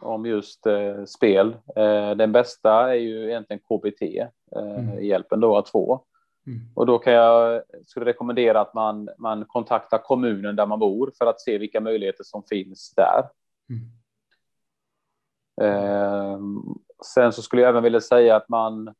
om 0.00 0.26
just 0.26 0.66
eh, 0.66 1.04
spel. 1.04 1.56
Eh, 1.76 2.10
den 2.10 2.32
bästa 2.32 2.90
är 2.90 2.98
ju 2.98 3.28
egentligen 3.28 3.60
KBT, 3.60 4.02
eh, 4.02 4.78
mm. 4.78 5.04
hjälpen 5.04 5.40
då 5.40 5.56
att 5.56 5.68
få. 5.68 6.04
Mm. 6.46 6.60
Och 6.74 6.86
då 6.86 6.98
kan 6.98 7.12
jag 7.12 7.62
skulle 7.86 8.06
rekommendera 8.06 8.60
att 8.60 8.74
man, 8.74 9.08
man 9.18 9.44
kontaktar 9.44 9.98
kommunen 9.98 10.56
där 10.56 10.66
man 10.66 10.78
bor 10.78 11.12
för 11.18 11.26
att 11.26 11.40
se 11.40 11.58
vilka 11.58 11.80
möjligheter 11.80 12.24
som 12.24 12.42
finns 12.42 12.94
där. 12.96 13.28
Mm. 13.68 13.90
Eh, 15.62 16.38
sen 17.14 17.32
så 17.32 17.42
skulle 17.42 17.62
jag 17.62 17.68
även 17.68 17.82
vilja 17.82 18.00
säga 18.00 18.36
att 18.36 18.48
man 18.48 18.94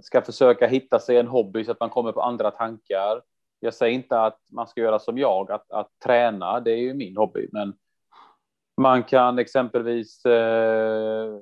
ska 0.00 0.22
försöka 0.22 0.66
hitta 0.66 0.98
sig 0.98 1.16
en 1.16 1.26
hobby 1.26 1.64
så 1.64 1.72
att 1.72 1.80
man 1.80 1.90
kommer 1.90 2.12
på 2.12 2.22
andra 2.22 2.50
tankar. 2.50 3.22
Jag 3.60 3.74
säger 3.74 3.94
inte 3.94 4.20
att 4.20 4.40
man 4.50 4.66
ska 4.66 4.80
göra 4.80 4.98
som 4.98 5.18
jag, 5.18 5.50
att, 5.50 5.70
att 5.70 5.90
träna, 6.04 6.60
det 6.60 6.70
är 6.70 6.78
ju 6.78 6.94
min 6.94 7.16
hobby, 7.16 7.48
men 7.52 7.74
man 8.76 9.02
kan 9.02 9.38
exempelvis, 9.38 10.24
eh, 10.24 11.38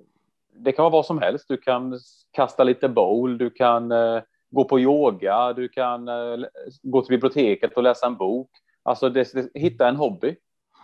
det 0.52 0.72
kan 0.72 0.82
vara 0.82 0.92
vad 0.92 1.06
som 1.06 1.18
helst, 1.18 1.48
du 1.48 1.56
kan 1.56 2.00
kasta 2.30 2.64
lite 2.64 2.88
bowl, 2.88 3.38
du 3.38 3.50
kan 3.50 3.92
eh, 3.92 4.22
gå 4.50 4.64
på 4.64 4.80
yoga, 4.80 5.52
du 5.52 5.68
kan 5.68 6.08
eh, 6.08 6.46
gå 6.82 7.02
till 7.02 7.16
biblioteket 7.16 7.72
och 7.72 7.82
läsa 7.82 8.06
en 8.06 8.16
bok. 8.16 8.50
Alltså 8.82 9.08
det, 9.08 9.32
det, 9.32 9.50
hitta 9.54 9.88
en 9.88 9.96
hobby 9.96 10.36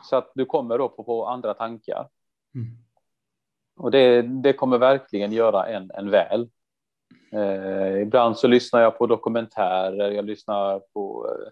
så 0.04 0.16
att 0.16 0.32
du 0.34 0.44
kommer 0.44 0.78
då 0.78 0.88
på, 0.88 1.26
andra 1.26 1.54
tankar. 1.54 2.08
Mm. 2.54 2.66
Och 3.76 3.90
det, 3.90 4.22
det 4.22 4.52
kommer 4.52 4.78
verkligen 4.78 5.32
göra 5.32 5.66
en, 5.66 5.90
en 5.94 6.10
väl. 6.10 6.48
Eh, 7.32 8.02
ibland 8.02 8.38
så 8.38 8.48
lyssnar 8.48 8.80
jag 8.80 8.98
på 8.98 9.06
dokumentärer, 9.06 10.10
jag 10.10 10.24
lyssnar 10.24 10.78
på 10.78 11.28
eh, 11.28 11.48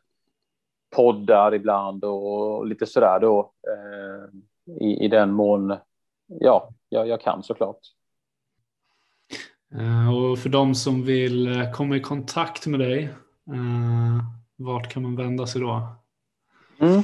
poddar 0.96 1.54
ibland 1.54 2.04
och 2.04 2.66
lite 2.66 2.86
sådär 2.86 3.18
då 3.20 3.52
eh, 3.68 4.28
i, 4.80 5.04
i 5.04 5.08
den 5.08 5.32
mån 5.32 5.76
ja, 6.26 6.70
jag, 6.88 7.08
jag 7.08 7.20
kan 7.20 7.42
såklart. 7.42 7.80
Eh, 9.74 10.14
och 10.14 10.38
för 10.38 10.48
de 10.48 10.74
som 10.74 11.04
vill 11.04 11.60
eh, 11.60 11.72
komma 11.72 11.96
i 11.96 12.00
kontakt 12.00 12.66
med 12.66 12.80
dig, 12.80 13.02
eh, 13.52 14.22
vart 14.56 14.92
kan 14.92 15.02
man 15.02 15.16
vända 15.16 15.46
sig 15.46 15.60
då? 15.60 15.82
Mm. 16.80 17.02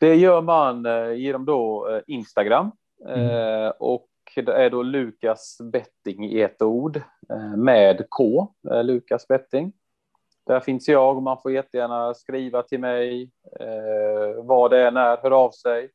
Det 0.00 0.14
gör 0.14 0.42
man 0.42 0.86
genom 1.18 1.44
då 1.44 1.88
Instagram 2.06 2.72
mm. 3.08 3.72
och 3.78 4.08
det 4.34 4.52
är 4.52 4.70
då 4.70 4.82
Lukas 4.82 5.58
Betting 5.72 6.24
i 6.24 6.40
ett 6.40 6.62
ord 6.62 7.02
med 7.56 8.06
K, 8.10 8.48
Lukas 8.82 9.28
Betting. 9.28 9.72
Där 10.46 10.60
finns 10.60 10.88
jag 10.88 11.16
och 11.16 11.22
man 11.22 11.42
får 11.42 11.52
jättegärna 11.52 12.14
skriva 12.14 12.62
till 12.62 12.80
mig 12.80 13.30
vad 14.36 14.70
det 14.70 14.80
är 14.80 14.90
när, 14.90 15.16
hör 15.16 15.30
av 15.30 15.50
sig. 15.50 15.90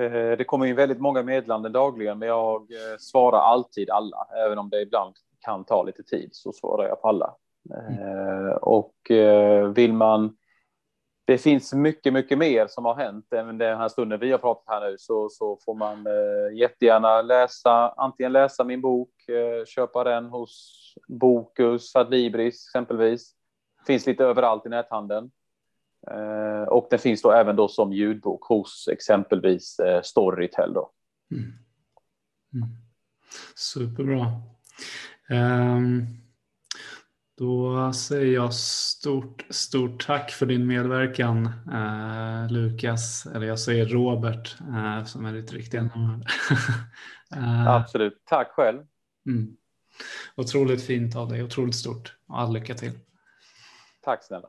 Eh, 0.00 0.36
det 0.38 0.44
kommer 0.44 0.66
in 0.66 0.76
väldigt 0.76 1.00
många 1.00 1.22
meddelanden 1.22 1.72
dagligen, 1.72 2.18
men 2.18 2.28
jag 2.28 2.60
eh, 2.60 2.98
svarar 2.98 3.38
alltid 3.38 3.90
alla, 3.90 4.26
även 4.46 4.58
om 4.58 4.70
det 4.70 4.80
ibland 4.82 5.14
kan 5.40 5.64
ta 5.64 5.82
lite 5.82 6.02
tid 6.02 6.28
så 6.32 6.52
svarar 6.52 6.88
jag 6.88 7.02
på 7.02 7.08
alla. 7.08 7.34
Mm. 7.70 8.58
Och 8.62 8.94
vill 9.74 9.92
man 9.92 10.36
det 11.26 11.38
finns 11.38 11.72
mycket, 11.72 12.12
mycket 12.12 12.38
mer 12.38 12.66
som 12.66 12.84
har 12.84 12.94
hänt 12.94 13.32
än 13.32 13.58
den 13.58 13.78
här 13.78 13.88
stunden 13.88 14.20
vi 14.20 14.30
har 14.30 14.38
pratat 14.38 14.64
här 14.66 14.90
nu, 14.90 14.96
så, 14.98 15.28
så 15.28 15.58
får 15.64 15.74
man 15.74 16.06
jättegärna 16.56 17.22
läsa, 17.22 17.94
antingen 17.96 18.32
läsa 18.32 18.64
min 18.64 18.80
bok, 18.80 19.10
köpa 19.66 20.04
den 20.04 20.26
hos 20.26 20.94
Bokus, 21.08 21.96
Adlibris 21.96 22.66
exempelvis. 22.68 23.32
Finns 23.86 24.06
lite 24.06 24.24
överallt 24.24 24.66
i 24.66 24.68
näthandeln. 24.68 25.30
Eh, 26.10 26.68
och 26.68 26.86
den 26.90 26.98
finns 26.98 27.22
då 27.22 27.32
även 27.32 27.56
då 27.56 27.68
som 27.68 27.92
ljudbok 27.92 28.44
hos 28.44 28.88
exempelvis 28.92 29.78
eh, 29.78 30.02
Storytel. 30.02 30.72
Då. 30.72 30.90
Mm. 31.30 31.52
Mm. 32.54 32.68
Superbra. 33.54 34.42
Um, 35.30 36.06
då 37.38 37.92
säger 37.92 38.34
jag 38.34 38.54
stort, 38.54 39.46
stort 39.50 40.06
tack 40.06 40.30
för 40.30 40.46
din 40.46 40.66
medverkan 40.66 41.46
uh, 41.72 42.52
Lukas, 42.52 43.26
eller 43.26 43.46
jag 43.46 43.58
säger 43.58 43.86
Robert 43.86 44.56
uh, 44.60 45.04
som 45.04 45.26
är 45.26 45.32
ditt 45.32 45.52
riktiga 45.52 45.82
namn. 45.82 46.24
uh, 47.36 47.68
Absolut, 47.68 48.22
tack 48.24 48.50
själv. 48.50 48.82
Mm. 49.26 49.56
Otroligt 50.36 50.82
fint 50.82 51.16
av 51.16 51.28
dig, 51.28 51.42
otroligt 51.42 51.76
stort. 51.76 52.16
All 52.28 52.52
lycka 52.52 52.74
till. 52.74 52.92
Tack 54.02 54.24
snälla. 54.24 54.48